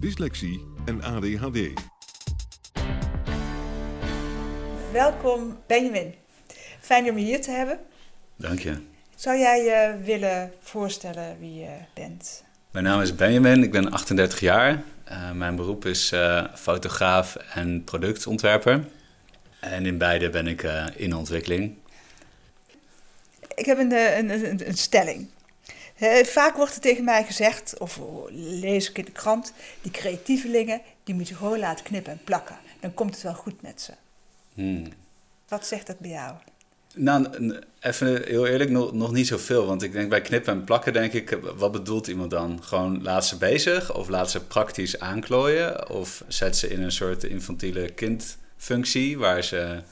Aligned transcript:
dyslexie 0.00 0.66
en 0.84 1.02
ADHD. 1.02 1.58
Welkom 4.92 5.56
Benjamin. 5.66 6.14
Fijn 6.80 7.10
om 7.10 7.18
je 7.18 7.24
hier 7.24 7.40
te 7.40 7.50
hebben. 7.50 7.78
Dank 8.36 8.58
je. 8.58 8.82
Zou 9.14 9.38
jij 9.38 9.64
je 9.64 10.04
willen 10.04 10.52
voorstellen 10.60 11.36
wie 11.38 11.54
je 11.54 11.76
bent? 11.94 12.44
Mijn 12.70 12.84
naam 12.84 13.00
is 13.00 13.14
Benjamin, 13.14 13.62
ik 13.62 13.72
ben 13.72 13.90
38 13.90 14.40
jaar. 14.40 14.82
Uh, 15.10 15.30
mijn 15.32 15.56
beroep 15.56 15.84
is 15.84 16.12
uh, 16.12 16.44
fotograaf 16.54 17.36
en 17.54 17.84
productontwerper. 17.84 18.84
En 19.60 19.86
in 19.86 19.98
beide 19.98 20.30
ben 20.30 20.46
ik 20.46 20.62
uh, 20.62 20.86
in 20.96 21.14
ontwikkeling. 21.14 21.74
Ik 23.54 23.66
heb 23.66 23.78
een, 23.78 23.92
een, 23.92 24.30
een, 24.30 24.68
een 24.68 24.76
stelling. 24.76 25.28
Vaak 26.24 26.56
wordt 26.56 26.74
er 26.74 26.80
tegen 26.80 27.04
mij 27.04 27.24
gezegd, 27.24 27.78
of 27.78 28.00
lees 28.30 28.90
ik 28.90 28.98
in 28.98 29.04
de 29.04 29.12
krant, 29.12 29.52
die 29.82 29.90
creatievelingen, 29.90 30.80
die 31.04 31.14
moet 31.14 31.28
je 31.28 31.34
gewoon 31.34 31.58
laten 31.58 31.84
knippen 31.84 32.12
en 32.12 32.20
plakken. 32.24 32.56
Dan 32.80 32.94
komt 32.94 33.14
het 33.14 33.22
wel 33.22 33.34
goed 33.34 33.62
met 33.62 33.80
ze. 33.80 33.92
Hmm. 34.54 34.86
Wat 35.48 35.66
zegt 35.66 35.86
dat 35.86 35.98
bij 35.98 36.10
jou? 36.10 36.34
Nou, 36.94 37.26
even 37.80 38.22
heel 38.24 38.46
eerlijk, 38.46 38.70
nog, 38.70 38.92
nog 38.92 39.12
niet 39.12 39.26
zoveel. 39.26 39.66
Want 39.66 39.82
ik 39.82 39.92
denk 39.92 40.08
bij 40.10 40.20
knippen 40.20 40.52
en 40.52 40.64
plakken, 40.64 40.92
denk 40.92 41.12
ik, 41.12 41.38
wat 41.56 41.72
bedoelt 41.72 42.06
iemand 42.06 42.30
dan? 42.30 42.62
Gewoon 42.62 43.02
laat 43.02 43.26
ze 43.26 43.36
bezig 43.36 43.94
of 43.94 44.08
laat 44.08 44.30
ze 44.30 44.44
praktisch 44.44 45.00
aanklooien? 45.00 45.90
Of 45.90 46.24
zet 46.28 46.56
ze 46.56 46.68
in 46.68 46.82
een 46.82 46.92
soort 46.92 47.24
infantiele 47.24 47.90
kindfunctie 47.90 49.18
waar 49.18 49.44
ze 49.44 49.82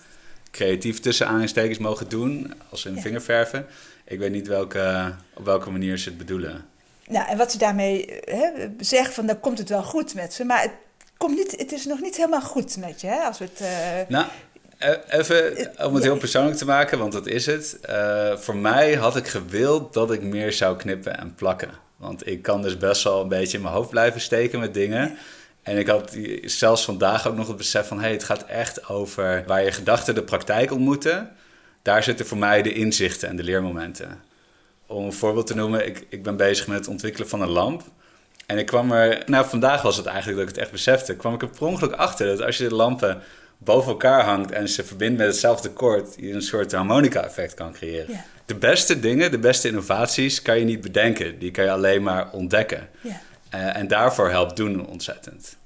creatief 0.51 1.01
tussen 1.01 1.27
aanstekens 1.27 1.79
mogen 1.79 2.09
doen, 2.09 2.53
als 2.69 2.81
ze 2.81 2.89
hun 2.89 2.97
ja. 2.97 3.03
vinger 3.03 3.23
verven? 3.23 3.67
Ik 4.05 4.19
weet 4.19 4.33
niet 4.33 4.47
welke, 4.47 5.15
op 5.35 5.45
welke 5.45 5.71
manier 5.71 5.99
ze 5.99 6.09
het 6.09 6.19
bedoelen. 6.19 6.65
Nou, 7.09 7.29
en 7.29 7.37
wat 7.37 7.53
ze 7.53 7.59
daarmee 7.59 8.21
hè, 8.25 8.51
zeggen, 8.79 9.15
van 9.15 9.27
dan 9.27 9.41
komt 9.41 9.59
het 9.59 9.69
wel 9.69 9.83
goed 9.83 10.15
met 10.15 10.35
ze. 10.35 10.45
Maar 10.45 10.63
het, 10.63 10.73
komt 11.17 11.37
niet, 11.37 11.55
het 11.59 11.73
is 11.73 11.85
nog 11.85 12.01
niet 12.01 12.17
helemaal 12.17 12.41
goed 12.41 12.77
met 12.77 13.01
je, 13.01 13.07
hè? 13.07 13.19
Als 13.19 13.39
we 13.39 13.45
het... 13.45 13.61
Uh... 13.61 14.09
Nou, 14.09 14.27
Even 15.09 15.69
om 15.87 15.95
het 15.95 16.05
heel 16.05 16.17
persoonlijk 16.17 16.57
te 16.57 16.65
maken, 16.65 16.99
want 16.99 17.13
dat 17.13 17.27
is 17.27 17.47
het. 17.47 17.79
Uh, 17.91 18.37
voor 18.37 18.57
mij 18.57 18.95
had 18.95 19.17
ik 19.17 19.27
gewild 19.27 19.93
dat 19.93 20.13
ik 20.13 20.23
meer 20.23 20.53
zou 20.53 20.77
knippen 20.77 21.19
en 21.19 21.35
plakken. 21.35 21.71
Want 21.97 22.27
ik 22.27 22.43
kan 22.43 22.63
dus 22.63 22.79
best 22.79 23.03
wel 23.03 23.21
een 23.21 23.29
beetje 23.29 23.57
in 23.57 23.63
mijn 23.63 23.75
hoofd 23.75 23.91
blijven 23.91 24.21
steken 24.21 24.61
met 24.61 24.75
dingen. 24.75 25.17
En 25.63 25.79
ik 25.79 25.87
had 25.87 26.17
zelfs 26.43 26.85
vandaag 26.85 27.29
ook 27.29 27.37
nog 27.37 27.47
het 27.49 27.57
besef 27.57 27.87
van... 27.87 27.97
hé, 27.97 28.03
hey, 28.03 28.13
het 28.13 28.25
gaat 28.25 28.45
echt 28.45 28.89
over 28.89 29.45
waar 29.47 29.65
je 29.65 29.73
gedachten 29.73 30.15
de 30.15 30.23
praktijk 30.23 30.73
ontmoeten. 30.73 31.33
Daar 31.85 32.03
zitten 32.03 32.27
voor 32.27 32.39
mij 32.39 32.63
de 32.63 32.73
inzichten 32.73 33.29
en 33.29 33.37
de 33.37 33.43
leermomenten. 33.43 34.23
Om 34.87 35.05
een 35.05 35.13
voorbeeld 35.13 35.47
te 35.47 35.55
noemen, 35.55 35.87
ik, 35.87 36.07
ik 36.09 36.23
ben 36.23 36.37
bezig 36.37 36.67
met 36.67 36.79
het 36.79 36.89
ontwikkelen 36.89 37.29
van 37.29 37.41
een 37.41 37.49
lamp. 37.49 37.83
En 38.47 38.59
ik 38.59 38.67
kwam 38.67 38.93
er... 38.93 39.23
Nou, 39.27 39.47
vandaag 39.47 39.83
was 39.83 39.97
het 39.97 40.07
eigenlijk 40.07 40.39
dat 40.39 40.49
ik 40.49 40.55
het 40.55 40.63
echt 40.63 40.73
besefte. 40.73 41.17
kwam 41.17 41.35
ik 41.35 41.43
er 41.43 41.49
per 41.49 41.67
ongeluk 41.67 41.93
achter 41.93 42.27
dat 42.27 42.43
als 42.43 42.57
je 42.57 42.69
de 42.69 42.75
lampen 42.75 43.23
boven 43.59 43.91
elkaar 43.91 44.25
hangt 44.25 44.51
en 44.51 44.69
ze 44.69 44.85
verbindt 44.85 45.19
met 45.19 45.27
hetzelfde 45.27 45.71
koord, 45.71 46.15
je 46.17 46.33
een 46.33 46.43
soort 46.43 46.73
harmonica-effect 46.73 47.55
kan 47.55 47.73
creëren. 47.73 48.25
De 48.45 48.55
beste 48.55 49.01
dingen, 49.01 49.31
de 49.31 49.39
beste 49.39 49.69
innovaties 49.69 50.43
kan 50.43 50.59
je 50.59 50.65
niet 50.65 50.81
bedenken. 50.81 51.39
Die 51.39 51.51
kan 51.51 51.65
je 51.65 51.71
alleen 51.71 52.03
maar 52.03 52.31
ontdekken. 52.33 52.89
Uh, 53.03 53.77
en 53.77 53.89
daarvoor 53.89 54.31
helpt 54.31 54.57
doen 54.57 54.87
ontzettend. 54.87 55.57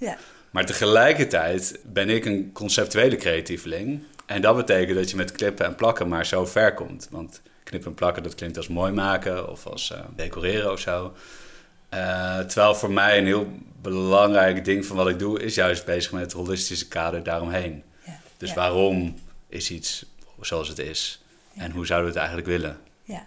Maar 0.50 0.66
tegelijkertijd 0.66 1.78
ben 1.84 2.10
ik 2.10 2.24
een 2.24 2.50
conceptuele 2.52 3.16
creatieveling. 3.16 4.02
En 4.28 4.40
dat 4.40 4.56
betekent 4.56 4.98
dat 4.98 5.10
je 5.10 5.16
met 5.16 5.32
knippen 5.32 5.66
en 5.66 5.74
plakken 5.74 6.08
maar 6.08 6.26
zo 6.26 6.46
ver 6.46 6.74
komt. 6.74 7.08
Want 7.10 7.42
knippen 7.64 7.90
en 7.90 7.96
plakken, 7.96 8.22
dat 8.22 8.34
klinkt 8.34 8.56
als 8.56 8.68
mooi 8.68 8.92
maken 8.92 9.50
of 9.50 9.66
als 9.66 9.90
uh, 9.90 9.98
decoreren 10.16 10.72
of 10.72 10.80
zo. 10.80 11.14
Uh, 11.94 12.38
terwijl 12.38 12.74
voor 12.74 12.90
mij 12.90 13.18
een 13.18 13.26
heel 13.26 13.52
belangrijk 13.82 14.64
ding 14.64 14.86
van 14.86 14.96
wat 14.96 15.08
ik 15.08 15.18
doe, 15.18 15.42
is 15.42 15.54
juist 15.54 15.84
bezig 15.84 16.12
met 16.12 16.22
het 16.22 16.32
holistische 16.32 16.88
kader 16.88 17.22
daaromheen. 17.22 17.82
Ja. 18.04 18.20
Dus 18.36 18.48
ja. 18.48 18.54
waarom 18.54 19.14
is 19.48 19.70
iets 19.70 20.04
zoals 20.40 20.68
het 20.68 20.78
is? 20.78 21.22
Ja. 21.52 21.62
En 21.62 21.70
hoe 21.70 21.86
zouden 21.86 22.12
we 22.12 22.18
het 22.18 22.28
eigenlijk 22.28 22.58
willen? 22.58 22.80
Ja, 23.02 23.22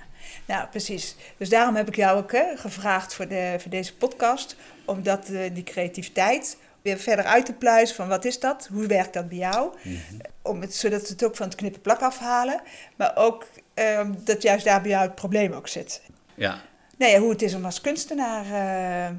nou 0.45 0.67
precies. 0.67 1.15
Dus 1.37 1.49
daarom 1.49 1.75
heb 1.75 1.87
ik 1.87 1.95
jou 1.95 2.17
ook 2.17 2.31
hè, 2.31 2.57
gevraagd 2.57 3.13
voor, 3.13 3.27
de, 3.27 3.55
voor 3.59 3.71
deze 3.71 3.95
podcast. 3.95 4.55
Omdat 4.85 5.29
uh, 5.29 5.53
die 5.53 5.63
creativiteit 5.63 6.57
weer 6.81 6.97
verder 6.97 7.25
uit 7.25 7.45
te 7.45 7.53
pluizen 7.53 7.95
van 7.95 8.07
wat 8.07 8.25
is 8.25 8.39
dat? 8.39 8.69
Hoe 8.71 8.87
werkt 8.87 9.13
dat 9.13 9.29
bij 9.29 9.37
jou? 9.37 9.73
Mhm. 9.83 9.97
Om 10.41 10.61
het, 10.61 10.75
zodat 10.75 11.01
we 11.01 11.07
het 11.07 11.23
ook 11.23 11.35
van 11.35 11.45
het 11.45 11.55
knippen 11.55 11.81
plak 11.81 12.01
afhalen. 12.01 12.61
Maar 12.95 13.11
ook 13.15 13.47
uh, 13.75 14.09
dat 14.17 14.41
juist 14.41 14.65
daar 14.65 14.81
bij 14.81 14.89
jou 14.89 15.03
het 15.03 15.15
probleem 15.15 15.53
ook 15.53 15.67
zit. 15.67 16.01
Ja, 16.35 16.61
Nee, 17.01 17.19
hoe 17.19 17.29
het 17.29 17.41
is 17.41 17.53
om 17.53 17.65
als 17.65 17.81
kunstenaar 17.81 18.45
uh, 18.45 19.15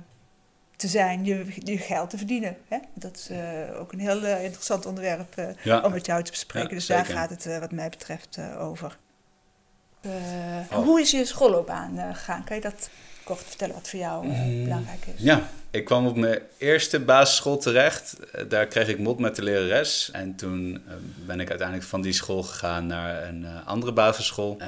te 0.77 0.89
zijn, 0.89 1.25
je, 1.25 1.47
je 1.55 1.79
geld 1.79 2.11
te 2.11 2.17
verdienen. 2.17 2.57
Hè? 2.69 2.79
Dat 2.95 3.17
is 3.17 3.31
uh, 3.31 3.81
ook 3.81 3.93
een 3.93 4.01
heel 4.01 4.23
uh, 4.23 4.45
interessant 4.45 4.87
onderwerp 4.87 5.57
ja. 5.63 5.81
om 5.81 5.93
met 5.93 6.07
jou 6.07 6.23
te 6.23 6.31
bespreken. 6.31 6.69
Ja, 6.69 6.75
dus 6.75 6.87
zeker. 6.87 7.05
daar 7.05 7.15
gaat 7.17 7.31
het 7.31 7.59
wat 7.61 7.73
mij 7.73 7.89
betreft 7.89 8.39
over. 8.59 8.97
Oh. 10.71 10.85
Hoe 10.85 11.01
is 11.01 11.11
je 11.11 11.25
schoolloopbaan 11.25 12.15
gegaan? 12.15 12.45
Kan 12.45 12.57
je 12.57 12.63
dat 12.63 12.91
kort 13.35 13.49
vertellen 13.49 13.75
wat 13.75 13.89
voor 13.89 13.99
jou 13.99 14.27
Mm. 14.27 14.65
belangrijk 14.65 15.07
is? 15.07 15.23
Ja, 15.23 15.49
ik 15.71 15.85
kwam 15.85 16.07
op 16.07 16.17
mijn 16.17 16.41
eerste 16.59 17.01
basisschool 17.01 17.59
terecht. 17.59 18.17
Daar 18.49 18.67
kreeg 18.67 18.89
ik 18.89 18.99
mot 18.99 19.19
met 19.19 19.37
de 19.37 19.43
lerares. 19.43 20.11
En 20.13 20.35
toen 20.37 20.83
ben 21.27 21.41
ik 21.41 21.49
uiteindelijk 21.49 21.89
van 21.89 22.03
die 22.03 22.13
school 22.13 22.43
gegaan 22.43 22.87
naar 22.87 23.29
een 23.29 23.47
andere 23.65 23.93
basisschool. 23.93 24.57
Uh, 24.61 24.67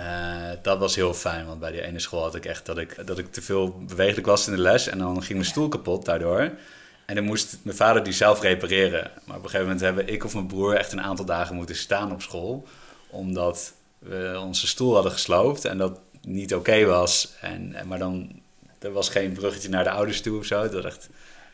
dat 0.63 0.79
was 0.79 0.95
heel 0.95 1.15
fijn, 1.15 1.47
want 1.47 1.61
bij 1.61 1.73
die 1.73 1.83
ene 1.83 1.99
school 1.99 2.23
had 2.23 2.35
ik 2.35 2.45
echt 2.45 2.67
dat 2.67 2.79
ik, 2.79 3.07
dat 3.07 3.19
ik 3.19 3.33
te 3.33 3.43
veel 3.43 3.85
bewegelijk 3.87 4.27
was 4.27 4.47
in 4.47 4.55
de 4.55 4.61
les. 4.61 4.89
En 4.89 4.99
dan 4.99 5.23
ging 5.23 5.39
mijn 5.39 5.51
stoel 5.51 5.69
kapot 5.69 6.05
daardoor. 6.05 6.51
En 7.07 7.15
dan 7.15 7.25
moest 7.25 7.59
mijn 7.63 7.77
vader 7.77 8.03
die 8.03 8.13
zelf 8.13 8.41
repareren. 8.41 9.11
Maar 9.25 9.37
op 9.37 9.43
een 9.43 9.51
gegeven 9.51 9.61
moment 9.61 9.81
hebben 9.81 10.09
ik 10.09 10.25
of 10.25 10.35
mijn 10.35 10.47
broer 10.47 10.77
echt 10.77 10.93
een 10.93 11.03
aantal 11.03 11.25
dagen 11.25 11.55
moeten 11.55 11.77
staan 11.77 12.13
op 12.13 12.23
school. 12.23 12.67
Omdat 13.11 13.73
we 13.99 14.41
onze 14.43 14.67
stoel 14.67 14.95
hadden 14.95 15.13
gesloopt 15.13 15.65
en 15.65 15.79
dat 15.79 16.01
niet 16.21 16.55
oké 16.55 16.71
okay 16.71 16.87
was. 16.87 17.33
En, 17.41 17.75
maar 17.87 17.99
dan 17.99 18.43
er 18.85 18.93
was 18.93 19.09
geen 19.09 19.33
bruggetje 19.33 19.69
naar 19.69 19.85
de 19.85 19.91
ouders 19.91 20.21
toe 20.21 20.39
of 20.39 20.45
zo. 20.45 20.63
Dat 20.63 20.73
was 20.73 20.85
echt 20.85 21.09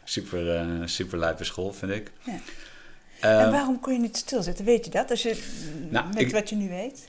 super, 0.05 0.65
uh, 0.65 0.87
super 0.87 1.19
lijpe 1.19 1.45
school, 1.45 1.73
vind 1.73 1.93
ik. 1.93 2.11
Ja. 2.23 2.33
Uh, 3.25 3.43
en 3.43 3.51
waarom 3.51 3.81
kon 3.81 3.93
je 3.93 3.99
niet 3.99 4.17
stilzitten? 4.17 4.65
Weet 4.65 4.85
je 4.85 4.91
dat? 4.91 5.11
Als 5.11 5.23
je, 5.23 5.43
nou, 5.89 6.07
met 6.07 6.21
ik, 6.21 6.31
wat 6.31 6.49
je 6.49 6.57
nu 6.57 6.69
weet? 6.69 7.09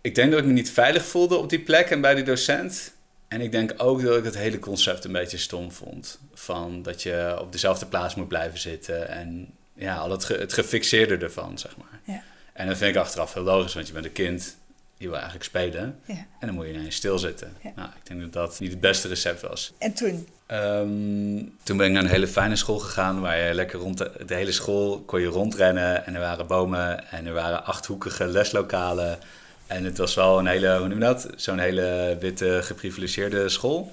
Ik 0.00 0.14
denk 0.14 0.30
dat 0.30 0.40
ik 0.40 0.46
me 0.46 0.52
niet 0.52 0.70
veilig 0.70 1.04
voelde 1.04 1.36
op 1.36 1.50
die 1.50 1.60
plek 1.60 1.90
en 1.90 2.00
bij 2.00 2.14
die 2.14 2.24
docent. 2.24 2.92
En 3.28 3.40
ik 3.40 3.52
denk 3.52 3.74
ook 3.76 4.02
dat 4.02 4.16
ik 4.16 4.24
het 4.24 4.36
hele 4.36 4.58
concept 4.58 5.04
een 5.04 5.12
beetje 5.12 5.38
stom 5.38 5.72
vond. 5.72 6.18
Van 6.34 6.82
dat 6.82 7.02
je 7.02 7.36
op 7.40 7.52
dezelfde 7.52 7.86
plaats 7.86 8.14
moet 8.14 8.28
blijven 8.28 8.58
zitten. 8.58 9.08
En 9.08 9.54
ja, 9.74 9.96
al 9.96 10.10
het, 10.10 10.24
ge, 10.24 10.34
het 10.34 10.52
gefixeerde 10.52 11.16
ervan, 11.16 11.58
zeg 11.58 11.76
maar. 11.76 12.00
Ja. 12.04 12.22
En 12.52 12.66
dat 12.66 12.76
vind 12.76 12.94
ik 12.94 13.00
achteraf 13.00 13.34
heel 13.34 13.42
logisch, 13.42 13.74
want 13.74 13.86
je 13.86 13.92
bent 13.92 14.04
een 14.04 14.12
kind 14.12 14.56
je 15.00 15.06
wil 15.06 15.14
eigenlijk 15.14 15.44
spelen. 15.44 16.00
Ja. 16.06 16.14
En 16.14 16.46
dan 16.46 16.54
moet 16.54 16.66
je 16.66 16.72
ineens 16.72 16.94
stilzitten. 16.94 17.56
Ja. 17.62 17.72
Nou, 17.76 17.88
ik 17.88 18.06
denk 18.06 18.20
dat 18.20 18.32
dat 18.32 18.60
niet 18.60 18.70
het 18.70 18.80
beste 18.80 19.08
recept 19.08 19.40
was. 19.40 19.72
En 19.78 19.94
toen? 19.94 20.28
Um, 20.50 21.56
toen 21.62 21.76
ben 21.76 21.86
ik 21.86 21.92
naar 21.92 22.02
een 22.02 22.08
hele 22.08 22.28
fijne 22.28 22.56
school 22.56 22.78
gegaan, 22.78 23.20
waar 23.20 23.38
je 23.38 23.54
lekker 23.54 23.78
rond 23.78 23.98
de, 23.98 24.12
de, 24.26 24.34
hele 24.34 24.52
school 24.52 25.00
kon 25.00 25.20
je 25.20 25.26
rondrennen. 25.26 26.06
En 26.06 26.14
er 26.14 26.20
waren 26.20 26.46
bomen 26.46 27.10
en 27.10 27.26
er 27.26 27.32
waren 27.32 27.64
achthoekige 27.64 28.26
leslokalen. 28.26 29.18
En 29.66 29.84
het 29.84 29.98
was 29.98 30.14
wel 30.14 30.38
een 30.38 30.46
hele, 30.46 30.78
hoe 30.78 30.88
noem 30.88 30.98
je 30.98 31.04
dat? 31.04 31.28
Zo'n 31.36 31.58
hele 31.58 32.16
witte, 32.20 32.60
geprivilegeerde 32.62 33.48
school. 33.48 33.92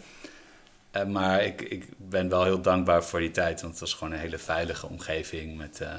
Uh, 0.91 1.03
maar 1.03 1.43
ik, 1.43 1.61
ik 1.61 1.85
ben 1.97 2.29
wel 2.29 2.43
heel 2.43 2.61
dankbaar 2.61 3.03
voor 3.03 3.19
die 3.19 3.31
tijd, 3.31 3.61
want 3.61 3.71
het 3.71 3.81
was 3.81 3.93
gewoon 3.93 4.13
een 4.13 4.19
hele 4.19 4.37
veilige 4.37 4.87
omgeving 4.87 5.57
met... 5.57 5.79
Uh, 5.81 5.89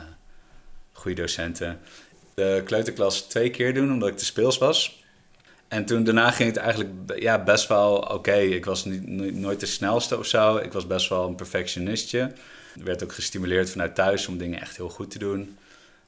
goede 0.99 1.21
docenten. 1.21 1.81
De 2.39 2.63
kleuterklas 2.65 3.21
twee 3.21 3.51
keer 3.51 3.75
doen, 3.75 3.93
omdat 3.93 4.09
ik 4.09 4.17
te 4.17 4.25
speels 4.25 4.59
was. 4.59 5.05
En 5.69 5.85
toen 5.85 6.05
daarna 6.05 6.31
ging 6.31 6.49
het 6.49 6.59
eigenlijk 6.59 6.91
ja, 7.21 7.43
best 7.45 7.69
wel 7.69 7.97
oké. 7.97 8.35
Ik 8.35 8.65
was 8.65 8.85
niet, 8.85 9.35
nooit 9.35 9.61
de 9.61 9.67
snelste 9.67 10.19
of 10.19 10.27
zo. 10.27 10.57
Ik 10.57 10.73
was 10.73 10.87
best 10.87 11.09
wel 11.09 11.27
een 11.27 11.35
perfectionistje. 11.35 12.33
Ik 12.75 12.85
werd 12.85 13.03
ook 13.03 13.13
gestimuleerd 13.13 13.71
vanuit 13.71 13.95
thuis 13.95 14.27
om 14.27 14.39
dingen 14.39 14.61
echt 14.61 14.77
heel 14.77 14.89
goed 14.89 15.11
te 15.11 15.19
doen. 15.19 15.59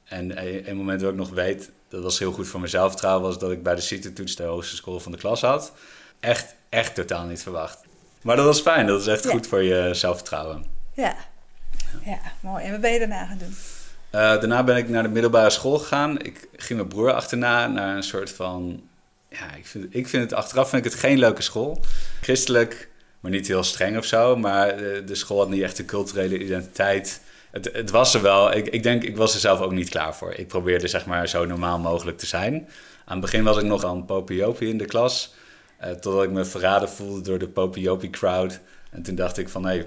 En 0.03 0.47
een 0.69 0.77
moment 0.77 0.99
dat 0.99 1.11
ik 1.11 1.17
nog 1.17 1.29
weet, 1.29 1.71
dat 1.89 2.03
was 2.03 2.19
heel 2.19 2.31
goed 2.31 2.47
voor 2.47 2.59
mezelf 2.59 2.95
trouwens, 2.95 3.27
was 3.27 3.39
dat 3.39 3.51
ik 3.51 3.63
bij 3.63 3.75
de 3.75 3.81
CITE-toets 3.81 4.35
de 4.35 4.43
hoogste 4.43 4.75
score 4.75 4.99
van 4.99 5.11
de 5.11 5.17
klas 5.17 5.41
had. 5.41 5.73
Echt, 6.19 6.55
echt 6.69 6.95
totaal 6.95 7.25
niet 7.25 7.43
verwacht. 7.43 7.79
Maar 8.21 8.35
dat 8.35 8.45
was 8.45 8.61
fijn, 8.61 8.87
dat 8.87 9.01
is 9.01 9.07
echt 9.07 9.27
goed 9.27 9.47
voor 9.47 9.63
je 9.63 9.93
zelfvertrouwen. 9.93 10.65
Ja. 10.93 11.15
ja, 12.05 12.19
mooi. 12.39 12.63
En 12.63 12.71
wat 12.71 12.81
ben 12.81 12.91
je 12.91 12.99
daarna 12.99 13.25
gaan 13.25 13.37
doen? 13.37 13.55
Uh, 14.11 14.19
daarna 14.19 14.63
ben 14.63 14.77
ik 14.77 14.89
naar 14.89 15.03
de 15.03 15.09
middelbare 15.09 15.49
school 15.49 15.77
gegaan. 15.77 16.21
Ik 16.21 16.47
ging 16.55 16.79
mijn 16.79 16.91
broer 16.91 17.13
achterna 17.13 17.67
naar 17.67 17.95
een 17.95 18.03
soort 18.03 18.31
van... 18.31 18.81
Ja, 19.29 19.55
ik 19.55 19.65
vind, 19.65 19.85
ik 19.89 20.07
vind 20.07 20.23
het 20.23 20.33
achteraf 20.33 20.69
vind 20.69 20.85
ik 20.85 20.91
het 20.91 20.99
geen 20.99 21.19
leuke 21.19 21.41
school. 21.41 21.83
Christelijk, 22.21 22.89
maar 23.19 23.31
niet 23.31 23.47
heel 23.47 23.63
streng 23.63 23.97
of 23.97 24.05
zo. 24.05 24.35
Maar 24.35 24.77
de, 24.77 25.15
school 25.15 25.37
had 25.37 25.49
niet 25.49 25.61
echt 25.61 25.79
een 25.79 25.85
culturele 25.85 26.43
identiteit. 26.43 27.21
Het, 27.51 27.69
het 27.73 27.89
was 27.89 28.13
er 28.13 28.21
wel. 28.21 28.53
Ik, 28.53 28.67
ik 28.67 28.83
denk, 28.83 29.03
ik 29.03 29.17
was 29.17 29.33
er 29.33 29.39
zelf 29.39 29.59
ook 29.59 29.71
niet 29.71 29.89
klaar 29.89 30.15
voor. 30.15 30.33
Ik 30.33 30.47
probeerde 30.47 30.87
zeg 30.87 31.05
maar 31.05 31.27
zo 31.27 31.45
normaal 31.45 31.79
mogelijk 31.79 32.17
te 32.17 32.25
zijn. 32.25 32.53
Aan 33.05 33.17
het 33.17 33.21
begin 33.21 33.43
was 33.43 33.57
ik 33.57 33.63
nog 33.63 33.85
aan 33.85 34.05
popiopie 34.05 34.69
in 34.69 34.77
de 34.77 34.85
klas. 34.85 35.33
Uh, 35.81 35.89
totdat 35.89 36.23
ik 36.23 36.31
me 36.31 36.45
verraden 36.45 36.89
voelde 36.89 37.21
door 37.21 37.39
de 37.39 37.47
popiopie 37.47 38.09
crowd. 38.09 38.59
En 38.91 39.03
toen 39.03 39.15
dacht 39.15 39.37
ik 39.37 39.49
van, 39.49 39.61
nee, 39.61 39.85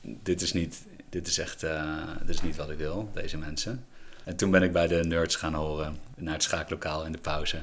dit 0.00 0.42
is 0.42 0.52
niet, 0.52 0.82
dit 1.16 1.26
is 1.26 1.38
echt, 1.38 1.64
uh, 1.64 1.92
dit 2.20 2.34
is 2.34 2.42
niet 2.42 2.56
wat 2.56 2.70
ik 2.70 2.78
wil, 2.78 3.10
deze 3.14 3.38
mensen. 3.38 3.86
En 4.24 4.36
toen 4.36 4.50
ben 4.50 4.62
ik 4.62 4.72
bij 4.72 4.86
de 4.86 5.04
nerds 5.04 5.36
gaan 5.36 5.54
horen, 5.54 5.96
naar 6.16 6.32
het 6.32 6.42
schaaklokaal 6.42 7.04
in 7.04 7.12
de 7.12 7.18
pauze. 7.18 7.58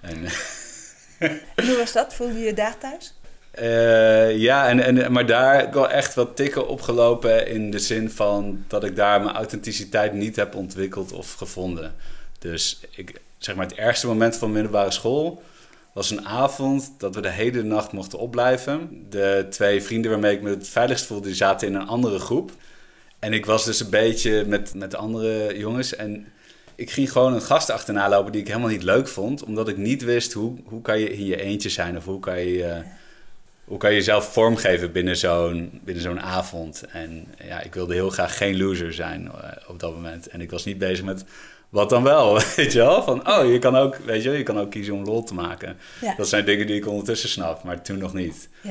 En, 0.00 0.18
hoe 1.66 1.76
was 1.76 1.92
dat? 1.92 2.14
Voelde 2.14 2.38
je 2.38 2.44
je 2.44 2.54
daar 2.54 2.78
thuis? 2.78 3.14
Uh, 3.60 4.36
ja, 4.36 4.68
en, 4.68 4.80
en, 4.80 5.12
maar 5.12 5.26
daar 5.26 5.56
heb 5.56 5.66
ik 5.66 5.72
wel 5.72 5.90
echt 5.90 6.14
wat 6.14 6.36
tikken 6.36 6.68
opgelopen 6.68 7.46
in 7.46 7.70
de 7.70 7.78
zin 7.78 8.10
van 8.10 8.64
dat 8.68 8.84
ik 8.84 8.96
daar 8.96 9.22
mijn 9.22 9.36
authenticiteit 9.36 10.12
niet 10.12 10.36
heb 10.36 10.54
ontwikkeld 10.54 11.12
of 11.12 11.32
gevonden. 11.32 11.94
Dus 12.38 12.80
ik, 12.90 13.20
zeg 13.38 13.54
maar 13.54 13.66
het 13.66 13.76
ergste 13.76 14.06
moment 14.06 14.36
van 14.36 14.52
middelbare 14.52 14.90
school 14.90 15.42
was 15.92 16.10
een 16.10 16.26
avond 16.26 16.94
dat 16.98 17.14
we 17.14 17.20
de 17.20 17.30
hele 17.30 17.62
nacht 17.62 17.92
mochten 17.92 18.18
opblijven. 18.18 19.06
De 19.10 19.46
twee 19.50 19.82
vrienden 19.82 20.10
waarmee 20.10 20.34
ik 20.34 20.42
me 20.42 20.50
het 20.50 20.68
veiligst 20.68 21.04
voelde, 21.04 21.26
die 21.26 21.36
zaten 21.36 21.68
in 21.68 21.74
een 21.74 21.86
andere 21.86 22.18
groep. 22.18 22.52
En 23.22 23.32
ik 23.32 23.46
was 23.46 23.64
dus 23.64 23.80
een 23.80 23.90
beetje 23.90 24.44
met, 24.46 24.74
met 24.74 24.94
andere 24.94 25.58
jongens. 25.58 25.96
En 25.96 26.26
ik 26.74 26.90
ging 26.90 27.12
gewoon 27.12 27.34
een 27.34 27.42
gast 27.42 27.70
achterna 27.70 28.08
lopen 28.08 28.32
die 28.32 28.40
ik 28.40 28.46
helemaal 28.46 28.68
niet 28.68 28.82
leuk 28.82 29.08
vond. 29.08 29.44
Omdat 29.44 29.68
ik 29.68 29.76
niet 29.76 30.02
wist 30.02 30.32
hoe, 30.32 30.56
hoe 30.64 30.82
kan 30.82 30.98
je 30.98 31.12
in 31.12 31.24
je 31.24 31.42
eentje 31.42 31.68
zijn 31.68 31.96
of 31.96 32.04
hoe 32.04 32.20
kan 32.20 32.40
je... 32.40 32.58
Uh, 32.58 32.76
hoe 33.64 33.78
kan 33.78 33.90
je 33.90 33.96
jezelf 33.96 34.32
vormgeven 34.32 34.92
binnen 34.92 35.16
zo'n, 35.16 35.80
binnen 35.84 36.02
zo'n 36.02 36.20
avond? 36.20 36.84
En 36.92 37.26
ja, 37.44 37.60
ik 37.60 37.74
wilde 37.74 37.94
heel 37.94 38.10
graag 38.10 38.36
geen 38.36 38.56
loser 38.56 38.92
zijn 38.92 39.24
uh, 39.24 39.50
op 39.66 39.80
dat 39.80 39.94
moment. 39.94 40.28
En 40.28 40.40
ik 40.40 40.50
was 40.50 40.64
niet 40.64 40.78
bezig 40.78 41.04
met 41.04 41.24
wat 41.68 41.90
dan 41.90 42.02
wel, 42.02 42.34
weet 42.56 42.72
je 42.72 42.78
wel? 42.78 43.02
Van, 43.02 43.28
oh, 43.28 43.52
je 43.52 43.58
kan 43.58 43.76
ook, 43.76 43.96
weet 43.96 44.22
je 44.22 44.30
je 44.30 44.42
kan 44.42 44.58
ook 44.58 44.70
kiezen 44.70 44.94
om 44.94 45.04
lol 45.04 45.22
te 45.22 45.34
maken. 45.34 45.76
Dat 46.16 46.28
zijn 46.28 46.44
dingen 46.44 46.66
die 46.66 46.76
ik 46.76 46.86
ondertussen 46.86 47.28
snap, 47.28 47.62
maar 47.62 47.82
toen 47.82 47.98
nog 47.98 48.14
niet. 48.14 48.48
Ja. 48.60 48.70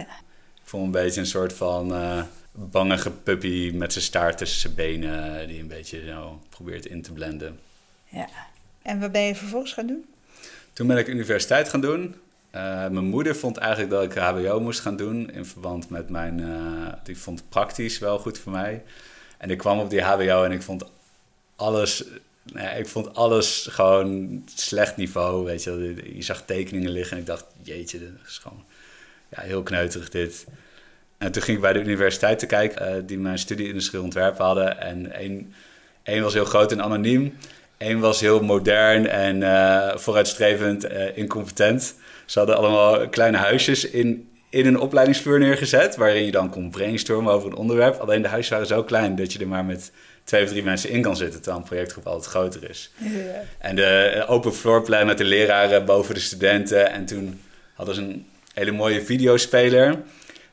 Ik 0.56 0.78
voel 0.78 0.84
een 0.84 0.92
beetje 0.92 1.20
een 1.20 1.28
soort 1.28 1.54
van 1.54 1.94
uh, 1.94 2.22
bangige 2.52 3.12
puppy 3.12 3.72
met 3.74 3.94
zijn 3.94 4.04
staart 4.04 4.38
tussen 4.38 4.60
zijn 4.60 4.76
benen... 4.76 5.48
die 5.48 5.60
een 5.60 5.68
beetje 5.68 6.06
zo 6.06 6.42
probeert 6.50 6.86
in 6.86 7.02
te 7.02 7.14
blenden. 7.14 7.60
Ja. 8.08 8.28
En 8.82 9.00
wat 9.00 9.12
ben 9.12 9.22
je 9.22 9.36
vervolgens 9.36 9.74
gaan 9.74 9.88
doen? 9.88 10.06
Toen 10.74 10.88
ben 10.88 10.98
ik 10.98 11.08
universiteit 11.08 11.70
gaan 11.70 11.82
doen. 11.82 12.16
Uh, 12.56 12.62
mijn 12.88 13.06
moeder 13.06 13.36
vond 13.36 13.58
eigenlijk 13.58 13.92
dat 13.92 14.04
ik 14.04 14.14
HBO 14.14 14.60
moest 14.60 14.80
gaan 14.80 14.96
doen 14.96 15.32
in 15.32 15.46
verband 15.46 15.90
met 15.90 16.10
mijn. 16.10 16.40
Uh, 16.40 16.94
die 17.04 17.18
vond 17.18 17.50
praktisch 17.50 18.00
wel 18.00 18.20
goed 18.20 18.38
voor 18.40 18.52
mij. 18.52 18.84
En 19.38 19.50
ik 19.50 19.58
kwam 19.58 19.80
op 19.80 19.90
die 19.90 20.02
HBO 20.02 20.44
en 20.44 20.52
ik 20.52 20.62
vond 20.62 20.84
alles 21.56 22.04
nou 22.44 22.78
ik 22.78 22.88
vond 22.88 23.16
alles 23.16 23.68
gewoon 23.70 24.44
slecht 24.56 24.98
niveau. 24.98 25.46
Weet 25.46 25.64
je, 25.64 25.96
je 26.14 26.22
zag 26.22 26.46
tekeningen 26.46 26.92
liggen 26.92 27.16
en 27.16 27.22
ik 27.22 27.28
dacht, 27.28 27.46
jeetje, 27.62 28.00
dat 28.00 28.28
is 28.28 28.38
gewoon 28.38 28.64
ja, 29.30 29.42
heel 29.42 29.64
kneuterig 29.64 30.10
dit. 30.10 30.46
En 31.22 31.32
toen 31.32 31.42
ging 31.42 31.58
ik 31.58 31.64
bij 31.64 31.74
de 31.74 31.80
universiteit 31.80 32.40
te 32.40 32.46
kijken, 32.46 32.96
uh, 32.96 33.02
die 33.06 33.20
mijn 33.20 33.38
studie 33.38 33.68
industrieel 33.68 34.04
ontwerp 34.04 34.38
hadden. 34.38 34.82
En 34.82 35.14
één, 35.14 35.54
één 36.04 36.24
was 36.24 36.34
heel 36.34 36.46
groot 36.46 36.72
en 36.72 36.82
anoniem. 36.82 37.38
Eén 37.78 38.00
was 38.00 38.20
heel 38.20 38.44
modern 38.44 39.08
en 39.08 39.42
uh, 39.42 39.96
vooruitstrevend, 39.96 40.92
uh, 40.92 41.18
incompetent. 41.18 41.96
Ze 42.26 42.38
hadden 42.40 42.58
allemaal 42.58 43.10
kleine 43.10 43.38
huisjes 43.38 43.90
in, 43.90 44.30
in 44.50 44.66
een 44.66 44.80
opleidingsvloer 44.80 45.40
neergezet, 45.40 45.96
waarin 45.96 46.26
je 46.26 46.32
dan 46.32 46.50
kon 46.50 46.70
brainstormen 46.70 47.34
over 47.34 47.50
een 47.50 47.56
onderwerp. 47.56 48.00
Alleen 48.00 48.22
de 48.22 48.28
huizen 48.28 48.52
waren 48.52 48.68
zo 48.68 48.84
klein 48.84 49.16
dat 49.16 49.34
je 49.34 49.40
er 49.40 49.48
maar 49.48 49.66
met 49.66 49.92
twee 50.24 50.44
of 50.44 50.50
drie 50.50 50.64
mensen 50.64 50.90
in 50.90 51.02
kan 51.02 51.18
zitten, 51.18 51.42
terwijl 51.42 51.62
een 51.62 51.70
projectgroep 51.70 52.06
altijd 52.06 52.32
groter 52.32 52.70
is. 52.70 52.92
En 53.60 53.76
de 53.76 54.24
open 54.28 54.54
floorplan 54.54 55.06
met 55.06 55.18
de 55.18 55.24
leraren 55.24 55.86
boven 55.86 56.14
de 56.14 56.20
studenten. 56.20 56.92
En 56.92 57.06
toen 57.06 57.42
hadden 57.74 57.96
ze 57.96 58.02
een 58.02 58.26
hele 58.54 58.72
mooie 58.72 59.02
videospeler 59.02 59.98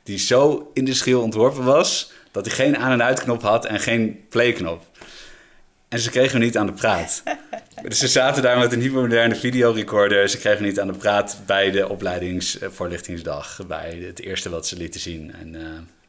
die 0.08 0.18
zo 0.18 0.70
industrieel 0.74 1.22
ontworpen 1.22 1.64
was 1.64 2.12
dat 2.30 2.46
hij 2.46 2.54
geen 2.54 2.76
aan- 2.76 2.92
en 2.92 3.02
uitknop 3.02 3.42
had 3.42 3.66
en 3.66 3.80
geen 3.80 4.26
playknop. 4.28 4.86
En 5.88 5.98
ze 5.98 6.10
kregen 6.10 6.40
niet 6.40 6.56
aan 6.56 6.66
de 6.66 6.72
praat. 6.72 7.22
dus 7.88 7.98
ze 7.98 8.08
zaten 8.08 8.42
daar 8.42 8.58
met 8.58 8.72
een 8.72 8.80
hypermoderne 8.80 9.34
videorecorder. 9.34 10.28
Ze 10.28 10.38
kregen 10.38 10.64
niet 10.64 10.80
aan 10.80 10.86
de 10.86 10.98
praat 10.98 11.40
bij 11.46 11.70
de 11.70 11.88
opleidingsvoorlichtingsdag. 11.88 13.60
Bij 13.66 14.02
het 14.06 14.20
eerste 14.20 14.50
wat 14.50 14.66
ze 14.66 14.76
lieten 14.76 15.00
zien. 15.00 15.34
En 15.40 15.54
uh, 15.54 15.60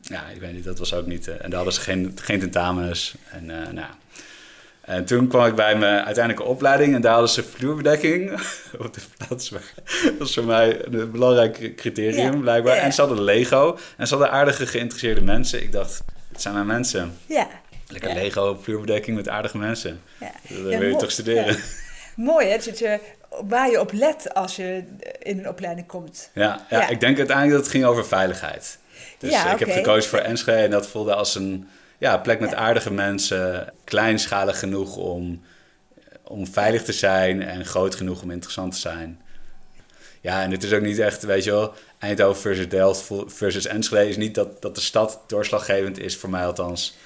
ja, 0.02 0.28
ik 0.28 0.40
weet 0.40 0.54
niet, 0.54 0.64
dat 0.64 0.80
was 0.80 0.94
ook 0.94 1.06
niet. 1.06 1.28
Uh, 1.28 1.34
en 1.34 1.50
daar 1.50 1.56
hadden 1.56 1.74
ze 1.74 1.82
geen, 1.82 2.18
geen 2.22 2.40
tentamens. 2.40 3.16
En, 3.32 3.44
uh, 3.44 3.68
nou. 3.72 3.94
En 4.90 5.06
toen 5.06 5.28
kwam 5.28 5.46
ik 5.46 5.56
bij 5.56 5.76
mijn 5.76 6.06
uiteindelijke 6.06 6.50
opleiding 6.50 6.96
en 6.96 7.02
daar 7.02 7.12
hadden 7.12 7.30
ze 7.30 7.44
vloerbedekking 7.44 8.32
op 8.86 8.94
de 8.94 9.02
plaats. 9.18 9.50
dat 9.50 9.62
was 10.20 10.34
voor 10.34 10.44
mij 10.44 10.86
een 10.86 11.12
belangrijk 11.12 11.76
criterium, 11.76 12.34
ja. 12.34 12.40
blijkbaar. 12.40 12.76
Ja. 12.76 12.82
En 12.82 12.94
ze 12.94 13.02
hadden 13.02 13.22
Lego 13.22 13.78
en 13.98 14.08
ze 14.08 14.16
hadden 14.16 14.34
aardige 14.34 14.68
geïnteresseerde 14.68 15.22
mensen. 15.22 15.64
Ik 15.64 15.72
dacht, 15.72 16.04
het 16.32 16.42
zijn 16.42 16.54
mijn 16.54 16.66
mensen. 16.66 17.18
Ja. 17.26 17.48
Lekker 17.88 18.14
Lego 18.14 18.60
vloerbedekking 18.62 19.18
met 19.18 19.30
aardige 19.30 19.58
mensen. 19.58 20.02
Ja. 20.20 20.32
Dat 20.48 20.80
wil 20.80 20.90
je 20.90 20.96
toch 20.96 21.12
studeren. 21.12 21.58
Mooi 22.16 22.48
hè, 22.48 22.58
dat 22.66 22.80
je, 22.80 23.00
waar 23.48 23.70
je 23.70 23.80
op 23.80 23.92
let 23.92 24.34
als 24.34 24.56
je 24.56 24.84
in 25.20 25.40
een 25.40 25.48
opleiding 25.48 25.88
komt. 25.88 26.30
Ja, 26.34 26.66
ja, 26.70 26.88
ik 26.88 27.00
denk 27.00 27.18
uiteindelijk 27.18 27.56
dat 27.56 27.66
het 27.66 27.76
ging 27.76 27.86
over 27.86 28.06
veiligheid. 28.06 28.78
Dus 29.18 29.44
ik 29.54 29.60
heb 29.60 29.72
gekozen 29.72 30.10
voor 30.10 30.20
Enschede 30.20 30.64
en 30.64 30.72
dat 30.72 30.88
voelde 30.88 31.16
als 31.16 31.36
een 31.36 31.70
ja, 32.00 32.18
plek 32.18 32.40
met 32.40 32.54
aardige 32.54 32.92
mensen. 32.92 33.74
Kleinschalig 33.84 34.60
genoeg 34.60 34.96
om, 34.96 35.42
om 36.24 36.48
veilig 36.48 36.84
te 36.84 36.94
zijn 36.94 37.42
en 37.42 37.66
groot 37.66 37.96
genoeg 37.96 38.22
om 38.22 38.32
interessant 38.32 38.74
te 38.74 38.80
zijn. 38.80 39.22
Ja, 40.22 40.44
en 40.44 40.52
het 40.52 40.64
is 40.64 40.74
ook 40.74 40.82
niet 40.82 41.00
echt, 41.00 41.24
weet 41.24 41.44
je 41.44 41.52
wel, 41.52 41.74
Eindhoven 42.00 42.42
versus 42.42 42.70
Delft 42.70 43.12
versus 43.26 43.66
Enschede 43.66 44.10
is 44.10 44.18
niet 44.18 44.36
dat, 44.36 44.62
dat 44.62 44.76
de 44.76 44.82
stad 44.82 45.24
doorslaggevend 45.28 46.00
is, 46.00 46.18
voor 46.18 46.30
mij 46.30 46.46
althans. 46.46 46.98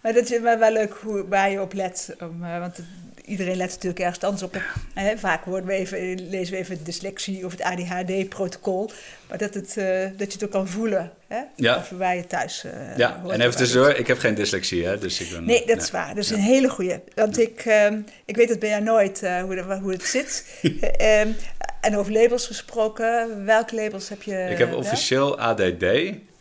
Maar 0.00 0.12
dat 0.12 0.30
is 0.30 0.40
wel 0.40 0.72
leuk 0.72 0.92
hoe, 0.92 1.28
waar 1.28 1.50
je 1.50 1.60
op 1.60 1.72
let. 1.72 2.16
Om, 2.20 2.44
uh, 2.44 2.58
want 2.58 2.78
iedereen 3.24 3.56
let 3.56 3.70
natuurlijk 3.70 4.00
ergens 4.00 4.24
anders 4.24 4.42
op. 4.42 4.56
Hè, 4.94 5.18
vaak 5.18 5.44
worden 5.44 5.66
we 5.66 5.74
even, 5.74 6.28
lezen 6.28 6.54
we 6.54 6.60
even 6.60 6.84
dyslexie 6.84 7.44
of 7.44 7.52
het 7.52 7.62
ADHD-protocol. 7.62 8.90
Maar 9.28 9.38
dat, 9.38 9.54
het, 9.54 9.76
uh, 9.78 9.84
dat 10.16 10.26
je 10.26 10.32
het 10.32 10.44
ook 10.44 10.50
kan 10.50 10.68
voelen. 10.68 11.12
Hè? 11.26 11.40
Ja. 11.56 11.76
Of 11.76 11.90
je 11.90 12.24
thuis 12.28 12.64
uh, 12.64 12.96
Ja, 12.96 13.22
en 13.28 13.40
even 13.40 13.56
tussendoor, 13.56 13.90
ik 13.90 14.06
heb 14.06 14.18
geen 14.18 14.34
dyslexie. 14.34 14.86
Hè, 14.86 14.98
dus 14.98 15.20
ik 15.20 15.30
ben, 15.30 15.44
nee, 15.44 15.66
dat 15.66 15.82
is 15.82 15.90
waar. 15.90 16.14
Dat 16.14 16.24
is 16.24 16.30
een 16.30 16.38
hele 16.38 16.68
goeie. 16.68 17.00
Want 17.14 17.38
ik, 17.38 17.64
uh, 17.64 17.86
ik 18.24 18.36
weet 18.36 18.48
het 18.48 18.58
bij 18.58 18.68
jou 18.68 18.82
nooit 18.82 19.20
hoe, 19.20 19.78
hoe 19.82 19.92
het 19.92 20.04
zit. 20.04 20.46
Ehm, 20.96 21.28
en 21.80 21.96
over 21.96 22.12
labels 22.12 22.46
gesproken, 22.46 23.44
welke 23.44 23.74
labels 23.74 24.08
heb 24.08 24.22
je? 24.22 24.46
Ik 24.50 24.58
heb 24.58 24.74
officieel 24.74 25.38
ADD. 25.38 25.84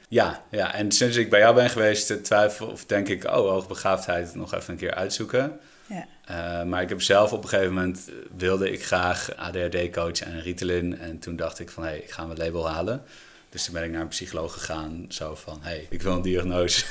Ja, 0.07 0.43
ja, 0.51 0.73
en 0.73 0.91
sinds 0.91 1.17
ik 1.17 1.29
bij 1.29 1.39
jou 1.39 1.55
ben 1.55 1.69
geweest, 1.69 2.23
twijfel 2.23 2.67
of 2.67 2.85
denk 2.85 3.07
ik, 3.07 3.23
oh, 3.23 3.31
hoogbegaafdheid 3.31 4.35
nog 4.35 4.53
even 4.53 4.73
een 4.73 4.79
keer 4.79 4.93
uitzoeken. 4.93 5.59
Uh, 6.31 6.63
maar 6.63 6.81
ik 6.81 6.89
heb 6.89 7.01
zelf 7.01 7.33
op 7.33 7.43
een 7.43 7.49
gegeven 7.49 7.73
moment 7.73 8.09
wilde 8.37 8.71
ik 8.71 8.85
graag 8.85 9.35
ADHD-coach 9.35 10.21
en 10.21 10.41
Ritalin. 10.41 10.99
En 10.99 11.19
toen 11.19 11.35
dacht 11.35 11.59
ik 11.59 11.69
van, 11.69 11.83
hé, 11.83 11.89
hey, 11.89 11.99
ik 11.99 12.11
ga 12.11 12.25
mijn 12.25 12.37
label 12.37 12.69
halen. 12.69 13.03
Dus 13.49 13.63
toen 13.63 13.73
ben 13.73 13.83
ik 13.83 13.91
naar 13.91 14.01
een 14.01 14.07
psycholoog 14.07 14.53
gegaan, 14.53 15.05
zo 15.09 15.35
van, 15.35 15.59
hé, 15.61 15.69
hey, 15.69 15.87
ik 15.89 16.01
wil 16.01 16.13
een 16.13 16.21
diagnose. 16.21 16.85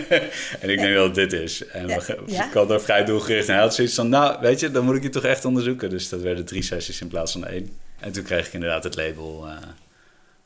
en 0.60 0.70
ik 0.70 0.78
denk 0.80 0.94
dat 0.94 1.04
het 1.04 1.14
dit 1.14 1.32
is. 1.32 1.66
En 1.66 1.88
ja. 2.26 2.46
ik 2.46 2.52
had 2.52 2.70
er 2.70 2.80
vrij 2.80 3.04
doelgericht. 3.04 3.48
En 3.48 3.54
hij 3.54 3.62
had 3.62 3.74
zoiets 3.74 3.94
van, 3.94 4.08
nou, 4.08 4.40
weet 4.40 4.60
je, 4.60 4.70
dan 4.70 4.84
moet 4.84 4.96
ik 4.96 5.02
je 5.02 5.08
toch 5.08 5.24
echt 5.24 5.44
onderzoeken. 5.44 5.90
Dus 5.90 6.08
dat 6.08 6.20
werden 6.20 6.44
drie 6.44 6.62
sessies 6.62 7.00
in 7.00 7.08
plaats 7.08 7.32
van 7.32 7.46
één. 7.46 7.78
En 8.00 8.12
toen 8.12 8.24
kreeg 8.24 8.46
ik 8.46 8.52
inderdaad 8.52 8.84
het 8.84 8.96
label... 8.96 9.46
Uh, 9.46 9.56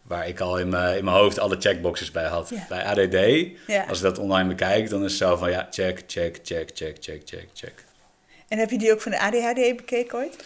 waar 0.02 0.28
ik 0.28 0.40
al 0.40 0.58
in 0.58 0.68
mijn, 0.68 0.96
in 0.96 1.04
mijn 1.04 1.16
hoofd 1.16 1.38
alle 1.38 1.56
checkboxes 1.58 2.10
bij 2.10 2.26
had. 2.26 2.48
Ja. 2.48 2.66
Bij 2.68 2.84
ADD, 2.84 3.48
ja. 3.66 3.84
als 3.88 3.98
ik 3.98 4.04
dat 4.04 4.18
online 4.18 4.48
bekijk, 4.48 4.90
dan 4.90 5.04
is 5.04 5.10
het 5.10 5.20
zo 5.20 5.36
van 5.36 5.50
ja, 5.50 5.68
check, 5.70 6.02
check, 6.06 6.38
check, 6.42 6.70
check, 6.74 6.96
check, 7.00 7.22
check, 7.24 7.48
check. 7.54 7.84
En 8.48 8.58
heb 8.58 8.70
je 8.70 8.78
die 8.78 8.92
ook 8.92 9.00
van 9.00 9.10
de 9.12 9.20
ADHD 9.20 9.76
bekeken 9.76 10.18
ooit? 10.18 10.44